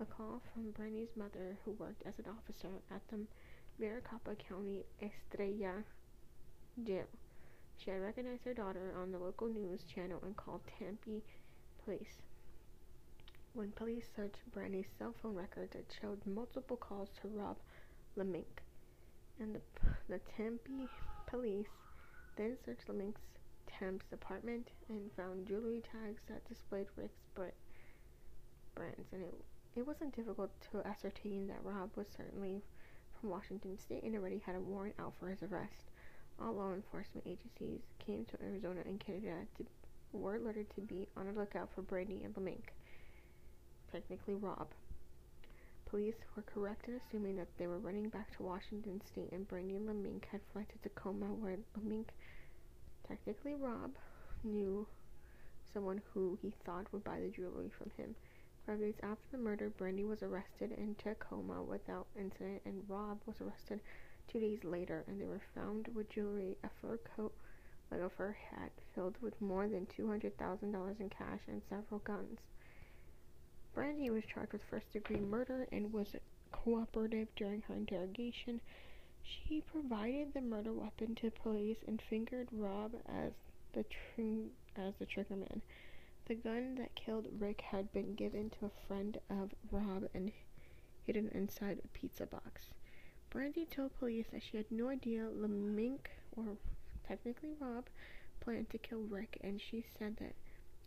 A 0.01 0.05
call 0.05 0.41
from 0.51 0.71
Brandy's 0.71 1.15
mother, 1.15 1.57
who 1.63 1.71
worked 1.71 2.05
as 2.05 2.19
an 2.19 2.25
officer 2.27 2.67
at 2.91 3.01
the 3.07 3.19
Maricopa 3.79 4.35
County 4.35 4.83
Estrella 5.01 5.83
jail. 6.83 7.07
She 7.77 7.91
had 7.91 8.01
recognized 8.01 8.43
her 8.43 8.53
daughter 8.53 8.93
on 9.01 9.13
the 9.13 9.19
local 9.19 9.47
news 9.47 9.83
channel 9.83 10.19
and 10.21 10.35
called 10.35 10.61
Tempe 10.77 11.23
police. 11.85 12.21
When 13.53 13.71
police 13.71 14.09
searched 14.13 14.51
Brandy's 14.51 14.91
cell 14.99 15.15
phone 15.21 15.35
records, 15.35 15.75
it 15.75 15.95
showed 16.01 16.25
multiple 16.25 16.77
calls 16.77 17.09
to 17.21 17.29
Rob 17.29 17.55
LeMink. 18.17 18.59
And 19.39 19.55
the, 19.55 19.61
the 20.09 20.19
Tempe 20.35 20.89
police 21.25 21.67
then 22.35 22.57
searched 22.65 22.87
LeMink's 22.89 23.21
Temp's 23.83 24.13
apartment 24.13 24.69
and 24.87 25.11
found 25.17 25.45
jewelry 25.45 25.81
tags 25.91 26.21
that 26.29 26.47
displayed 26.47 26.87
Rick's 26.95 27.19
brands, 27.35 29.09
and 29.11 29.21
it 29.21 29.35
it 29.75 29.85
wasn't 29.85 30.15
difficult 30.15 30.51
to 30.71 30.87
ascertain 30.87 31.47
that 31.47 31.65
Rob 31.65 31.89
was 31.97 32.07
certainly 32.15 32.61
from 33.19 33.29
Washington 33.29 33.77
State 33.77 34.03
and 34.03 34.15
already 34.15 34.41
had 34.45 34.55
a 34.55 34.61
warrant 34.61 34.95
out 34.99 35.13
for 35.19 35.27
his 35.27 35.43
arrest. 35.43 35.91
All 36.39 36.53
law 36.53 36.73
enforcement 36.73 37.27
agencies 37.27 37.81
came 37.99 38.23
to 38.25 38.41
Arizona 38.41 38.83
and 38.85 39.01
Canada 39.01 39.35
to 39.57 39.65
were 40.13 40.35
alerted 40.35 40.69
to 40.75 40.81
be 40.81 41.09
on 41.17 41.25
the 41.25 41.33
lookout 41.33 41.69
for 41.75 41.81
Brandy 41.81 42.21
and 42.23 42.33
LeMink, 42.35 42.71
technically 43.91 44.35
Rob. 44.35 44.69
Police 45.87 46.23
were 46.37 46.43
correct 46.43 46.87
in 46.87 46.95
assuming 46.95 47.35
that 47.35 47.57
they 47.57 47.67
were 47.67 47.79
running 47.79 48.07
back 48.07 48.33
to 48.37 48.43
Washington 48.43 49.01
State 49.05 49.33
and 49.33 49.45
Brandy 49.45 49.75
and 49.75 49.89
LeMink 49.89 50.23
had 50.31 50.39
fled 50.53 50.69
to 50.69 50.77
Tacoma 50.77 51.25
where 51.25 51.57
LeMink 51.77 52.05
Technically, 53.07 53.55
Rob 53.55 53.91
knew 54.43 54.87
someone 55.73 56.01
who 56.13 56.37
he 56.41 56.53
thought 56.65 56.91
would 56.91 57.03
buy 57.03 57.19
the 57.19 57.29
jewelry 57.29 57.69
from 57.77 57.91
him. 57.97 58.15
Five 58.65 58.79
days 58.79 58.95
after 59.03 59.25
the 59.31 59.37
murder, 59.37 59.69
Brandy 59.69 60.05
was 60.05 60.23
arrested 60.23 60.71
in 60.71 60.95
Tacoma 60.95 61.61
without 61.61 62.07
incident, 62.17 62.61
and 62.65 62.83
Rob 62.87 63.19
was 63.25 63.41
arrested 63.41 63.81
two 64.27 64.39
days 64.39 64.63
later, 64.63 65.03
and 65.07 65.19
they 65.19 65.25
were 65.25 65.41
found 65.53 65.89
with 65.93 66.09
jewelry, 66.09 66.57
a 66.63 66.69
fur 66.81 66.97
coat, 67.15 67.33
like 67.91 67.99
a 67.99 68.09
fur 68.09 68.31
hat, 68.31 68.71
filled 68.95 69.17
with 69.21 69.39
more 69.41 69.67
than 69.67 69.85
$200,000 69.87 70.99
in 70.99 71.09
cash, 71.09 71.41
and 71.47 71.61
several 71.69 71.99
guns. 71.99 72.39
Brandy 73.73 74.09
was 74.09 74.23
charged 74.25 74.53
with 74.53 74.63
first 74.69 74.91
degree 74.93 75.19
murder 75.19 75.67
and 75.71 75.91
was 75.91 76.15
cooperative 76.51 77.27
during 77.35 77.61
her 77.63 77.73
interrogation. 77.73 78.61
She 79.23 79.61
provided 79.61 80.33
the 80.33 80.41
murder 80.41 80.73
weapon 80.73 81.15
to 81.15 81.31
police 81.31 81.77
and 81.87 82.01
fingered 82.01 82.49
Rob 82.51 82.95
as 83.07 83.33
the 83.71 83.83
tr- 83.83 84.49
as 84.75 84.95
the 84.97 85.05
triggerman. 85.05 85.61
The 86.25 86.35
gun 86.35 86.75
that 86.75 86.95
killed 86.95 87.27
Rick 87.39 87.61
had 87.61 87.91
been 87.93 88.15
given 88.15 88.49
to 88.51 88.65
a 88.65 88.87
friend 88.87 89.17
of 89.29 89.53
Rob 89.71 90.09
and 90.13 90.31
hidden 91.05 91.29
inside 91.29 91.79
a 91.83 91.87
pizza 91.89 92.25
box. 92.25 92.69
Brandy 93.29 93.65
told 93.65 93.97
police 93.97 94.27
that 94.31 94.43
she 94.43 94.57
had 94.57 94.71
no 94.71 94.89
idea 94.89 95.29
LeMink, 95.29 96.07
or 96.35 96.57
technically 97.07 97.53
Rob, 97.59 97.87
planned 98.39 98.69
to 98.71 98.77
kill 98.77 99.01
Rick, 99.01 99.37
and 99.41 99.61
she 99.61 99.81
said 99.97 100.17
that 100.17 100.35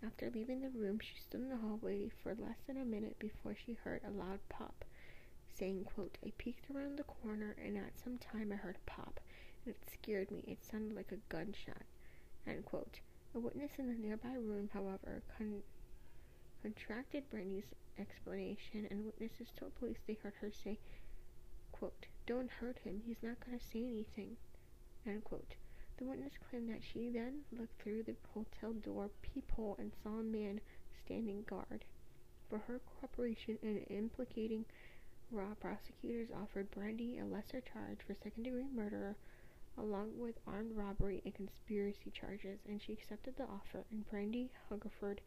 after 0.02 0.30
leaving 0.30 0.60
the 0.60 0.70
room, 0.70 0.98
she 0.98 1.16
stood 1.18 1.40
in 1.40 1.48
the 1.48 1.56
hallway 1.56 2.08
for 2.22 2.34
less 2.34 2.58
than 2.66 2.76
a 2.76 2.84
minute 2.84 3.18
before 3.18 3.54
she 3.54 3.74
heard 3.74 4.02
a 4.04 4.10
loud 4.10 4.40
pop, 4.48 4.84
saying, 5.58 5.84
quote, 5.84 6.18
I 6.24 6.32
peeked 6.38 6.70
around 6.70 6.98
the 6.98 7.04
corner, 7.04 7.56
and 7.62 7.76
at 7.76 7.98
some 8.02 8.18
time 8.18 8.52
I 8.52 8.56
heard 8.56 8.76
a 8.76 8.90
pop, 8.90 9.20
and 9.64 9.74
it 9.74 9.90
scared 9.90 10.30
me. 10.30 10.44
It 10.46 10.64
sounded 10.64 10.94
like 10.94 11.12
a 11.12 11.16
gunshot, 11.28 11.82
end 12.46 12.64
quote. 12.64 13.00
A 13.34 13.38
witness 13.38 13.72
in 13.78 13.88
the 13.88 13.94
nearby 13.94 14.34
room, 14.34 14.70
however, 14.72 15.22
con- 15.36 15.62
contracted 16.62 17.28
Brandy's 17.30 17.64
explanation, 17.98 18.86
and 18.90 19.04
witnesses 19.04 19.48
told 19.56 19.74
police 19.76 19.98
they 20.06 20.14
heard 20.22 20.34
her 20.40 20.50
say, 20.50 20.78
quote, 21.72 22.06
Don't 22.26 22.50
hurt 22.50 22.78
him, 22.78 23.02
he's 23.06 23.22
not 23.22 23.40
going 23.44 23.58
to 23.58 23.64
say 23.64 23.84
anything, 23.84 24.36
end 25.06 25.24
quote. 25.24 25.54
The 25.98 26.04
witness 26.04 26.32
claimed 26.50 26.70
that 26.70 26.82
she 26.84 27.08
then 27.08 27.40
looked 27.52 27.80
through 27.80 28.02
the 28.02 28.16
hotel 28.34 28.72
door 28.74 29.10
peephole 29.22 29.76
and 29.78 29.92
saw 30.02 30.20
a 30.20 30.22
man 30.22 30.60
standing 31.04 31.42
guard. 31.48 31.84
For 32.50 32.58
her 32.58 32.80
cooperation 32.80 33.58
in 33.62 33.78
implicating 33.88 34.66
Rob, 35.31 35.59
prosecutors 35.61 36.28
offered 36.31 36.70
Brandy 36.70 37.19
a 37.19 37.24
lesser 37.24 37.61
charge 37.61 37.98
for 38.07 38.15
second-degree 38.15 38.69
murder 38.74 39.16
along 39.78 40.19
with 40.19 40.39
armed 40.47 40.77
robbery 40.77 41.20
and 41.24 41.35
conspiracy 41.35 42.11
charges, 42.11 42.61
and 42.66 42.81
she 42.81 42.93
accepted 42.93 43.36
the 43.36 43.44
offer, 43.44 43.85
and 43.90 44.09
Brandy 44.09 44.51
Hungerford 44.69 45.20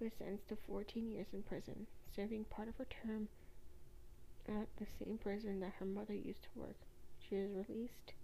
was 0.00 0.12
sentenced 0.18 0.48
to 0.48 0.56
14 0.66 1.10
years 1.10 1.26
in 1.32 1.42
prison, 1.42 1.86
serving 2.14 2.44
part 2.44 2.68
of 2.68 2.76
her 2.76 2.86
term 2.86 3.28
at 4.48 4.68
the 4.78 4.86
same 4.98 5.18
prison 5.18 5.60
that 5.60 5.74
her 5.78 5.86
mother 5.86 6.14
used 6.14 6.42
to 6.42 6.60
work. 6.60 6.76
She 7.20 7.36
was 7.36 7.68
released 7.68 8.14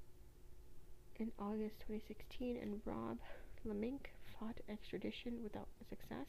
in 1.17 1.31
August 1.39 1.81
2016, 1.87 2.57
and 2.57 2.81
Rob 2.85 3.19
LeMink 3.67 4.07
fought 4.39 4.57
extradition 4.69 5.43
without 5.43 5.69
success. 5.89 6.27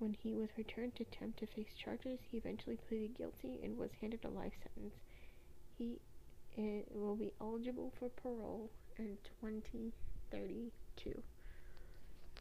When 0.00 0.16
he 0.22 0.32
was 0.32 0.48
returned 0.56 0.96
to 0.96 1.02
attempt 1.02 1.40
to 1.40 1.46
face 1.46 1.76
charges, 1.76 2.18
he 2.30 2.38
eventually 2.38 2.78
pleaded 2.88 3.18
guilty 3.18 3.60
and 3.62 3.76
was 3.76 3.90
handed 4.00 4.24
a 4.24 4.30
life 4.30 4.54
sentence. 4.64 4.94
He 5.76 6.00
it 6.56 6.88
will 6.90 7.16
be 7.16 7.34
eligible 7.38 7.92
for 7.98 8.08
parole 8.08 8.70
in 8.96 9.18
2032. 9.44 11.22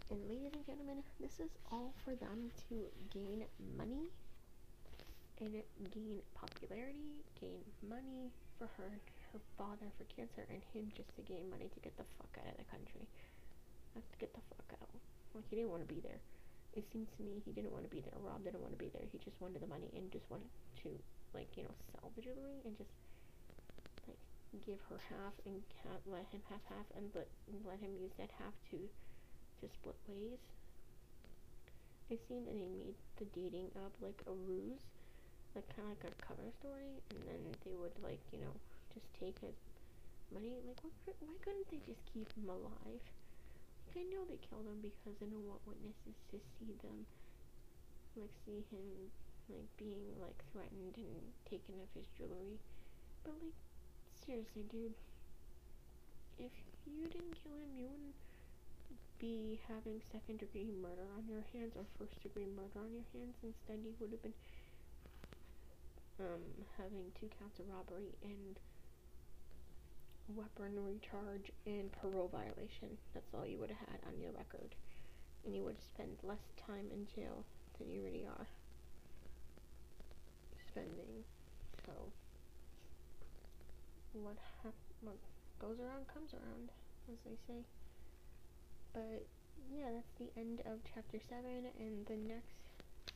And 0.09 0.19
ladies 0.29 0.55
and 0.55 0.65
gentlemen, 0.65 1.03
this 1.19 1.41
is 1.41 1.51
all 1.69 1.93
for 2.05 2.15
them 2.15 2.49
to 2.69 2.87
gain 3.13 3.43
money 3.77 4.07
and 5.41 5.61
gain 5.91 6.21
popularity, 6.33 7.19
gain 7.41 7.59
money 7.83 8.31
for 8.57 8.69
her 8.77 8.89
her 9.33 9.39
father 9.57 9.91
for 9.97 10.05
cancer 10.15 10.47
and 10.49 10.63
him 10.73 10.91
just 10.95 11.13
to 11.17 11.21
gain 11.21 11.49
money 11.51 11.67
to 11.67 11.79
get 11.81 11.95
the 11.97 12.07
fuck 12.17 12.31
out 12.39 12.49
of 12.49 12.57
the 12.57 12.71
country. 12.71 13.03
Like 13.93 14.09
to 14.11 14.17
get 14.17 14.33
the 14.33 14.41
fuck 14.47 14.79
out. 14.81 14.89
Like 15.35 15.43
he 15.49 15.57
didn't 15.57 15.71
want 15.71 15.85
to 15.85 15.93
be 15.93 15.99
there. 15.99 16.23
It 16.73 16.85
seems 16.93 17.09
to 17.17 17.23
me 17.23 17.41
he 17.45 17.51
didn't 17.51 17.71
want 17.73 17.83
to 17.85 17.89
be 17.93 18.01
there. 18.01 18.13
Rob 18.21 18.43
didn't 18.43 18.61
want 18.61 18.73
to 18.73 18.79
be 18.79 18.89
there. 18.93 19.03
He 19.11 19.17
just 19.17 19.39
wanted 19.41 19.61
the 19.61 19.67
money 19.67 19.89
and 19.95 20.11
just 20.11 20.29
wanted 20.29 20.49
to 20.83 20.89
like, 21.33 21.49
you 21.57 21.63
know, 21.63 21.75
sell 21.93 22.11
the 22.15 22.21
jewelry 22.21 22.61
and 22.65 22.77
just 22.77 22.89
like, 24.07 24.17
give 24.65 24.79
her 24.89 24.99
half 25.09 25.33
and 25.45 25.61
ha- 25.83 26.01
let 26.05 26.25
him 26.31 26.41
have 26.49 26.61
half 26.69 26.87
and 26.97 27.09
let 27.15 27.27
let 27.65 27.79
him 27.79 27.93
use 27.99 28.13
that 28.17 28.29
half 28.39 28.53
to 28.71 28.77
to 29.61 29.65
split 29.69 29.97
ways. 30.07 30.39
It 32.09 32.19
seemed 32.27 32.47
that 32.47 32.53
they 32.57 32.67
made 32.67 32.95
the 33.17 33.25
dating 33.33 33.69
up 33.77 33.93
like 34.01 34.21
a 34.27 34.33
ruse, 34.33 34.81
like 35.55 35.67
kind 35.75 35.87
of 35.91 35.97
like 36.03 36.11
a 36.11 36.25
cover 36.25 36.49
story, 36.59 37.01
and 37.11 37.19
then 37.27 37.41
they 37.65 37.75
would 37.75 37.93
like 38.03 38.21
you 38.31 38.39
know 38.39 38.53
just 38.93 39.05
take 39.19 39.37
his 39.39 39.55
money. 40.33 40.53
Like 40.65 40.81
what, 40.83 40.93
why 41.21 41.35
couldn't 41.43 41.69
they 41.69 41.79
just 41.85 42.01
keep 42.13 42.31
him 42.33 42.49
alive? 42.49 43.03
I 43.95 44.03
know 44.09 44.23
they 44.29 44.37
killed 44.37 44.67
him 44.69 44.79
because 44.81 45.17
they 45.19 45.27
don't 45.27 45.47
want 45.49 45.65
witnesses 45.65 46.17
to 46.31 46.37
see 46.57 46.77
them, 46.81 47.05
like 48.15 48.33
see 48.45 48.63
him 48.69 49.09
like 49.49 49.69
being 49.77 50.13
like 50.21 50.37
threatened 50.53 50.93
and 50.97 51.33
taken 51.49 51.81
of 51.81 51.89
his 51.97 52.05
jewelry, 52.17 52.61
but 53.23 53.33
like 53.41 53.57
seriously, 54.25 54.63
dude. 54.69 54.93
If 56.37 56.53
you 56.85 57.09
didn't 57.09 57.35
kill 57.35 57.57
him, 57.57 57.75
you 57.75 57.89
wouldn't 57.89 58.15
be 59.19 59.59
having 59.67 59.99
second 60.13 60.39
degree 60.39 60.71
murder 60.71 61.03
on 61.17 61.27
your 61.27 61.43
hands 61.51 61.75
or 61.75 61.83
first 61.99 62.15
degree 62.23 62.47
murder 62.47 62.79
on 62.79 62.93
your 62.95 63.07
hands. 63.11 63.35
Instead, 63.43 63.83
you 63.83 63.91
would 63.99 64.15
have 64.15 64.23
been 64.23 64.37
um, 66.19 66.43
having 66.77 67.11
two 67.19 67.27
counts 67.39 67.59
of 67.59 67.67
robbery 67.67 68.15
and 68.23 68.55
weaponry 70.35 70.99
charge 71.01 71.51
and 71.65 71.91
parole 71.91 72.29
violation. 72.31 72.97
That's 73.13 73.33
all 73.33 73.45
you 73.45 73.57
would 73.59 73.69
have 73.69 73.87
had 73.89 73.99
on 74.07 74.19
your 74.21 74.31
record. 74.31 74.75
And 75.45 75.55
you 75.55 75.63
would 75.63 75.81
spent 75.81 76.23
less 76.23 76.43
time 76.57 76.87
in 76.93 77.07
jail 77.15 77.45
than 77.77 77.89
you 77.89 78.01
really 78.03 78.25
are 78.25 78.47
spending. 80.71 81.23
So 81.85 81.91
what 84.13 84.37
hap- 84.63 84.73
what 85.01 85.17
goes 85.59 85.79
around 85.79 86.07
comes 86.13 86.33
around, 86.33 86.69
as 87.11 87.17
they 87.25 87.37
say. 87.47 87.63
But 88.93 89.25
yeah, 89.71 89.91
that's 89.93 90.13
the 90.17 90.29
end 90.39 90.61
of 90.65 90.79
chapter 90.93 91.19
seven, 91.29 91.69
and 91.79 92.05
the 92.05 92.17
next 92.17 92.57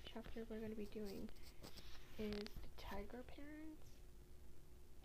chapter 0.06 0.46
we're 0.50 0.60
going 0.60 0.72
to 0.72 0.78
be 0.78 0.90
doing 0.94 1.28
is 2.20 2.36
the 2.36 2.72
Tiger 2.78 3.24
Parents. 3.36 3.93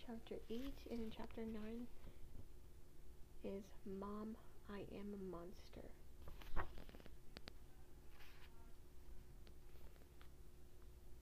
Chapter 0.09 0.37
eight 0.49 0.79
and 0.91 1.01
in 1.01 1.11
chapter 1.15 1.43
nine 1.43 1.87
is 3.45 3.63
Mom, 3.85 4.37
I 4.71 4.79
Am 4.97 5.13
a 5.13 5.23
Monster. 5.31 5.91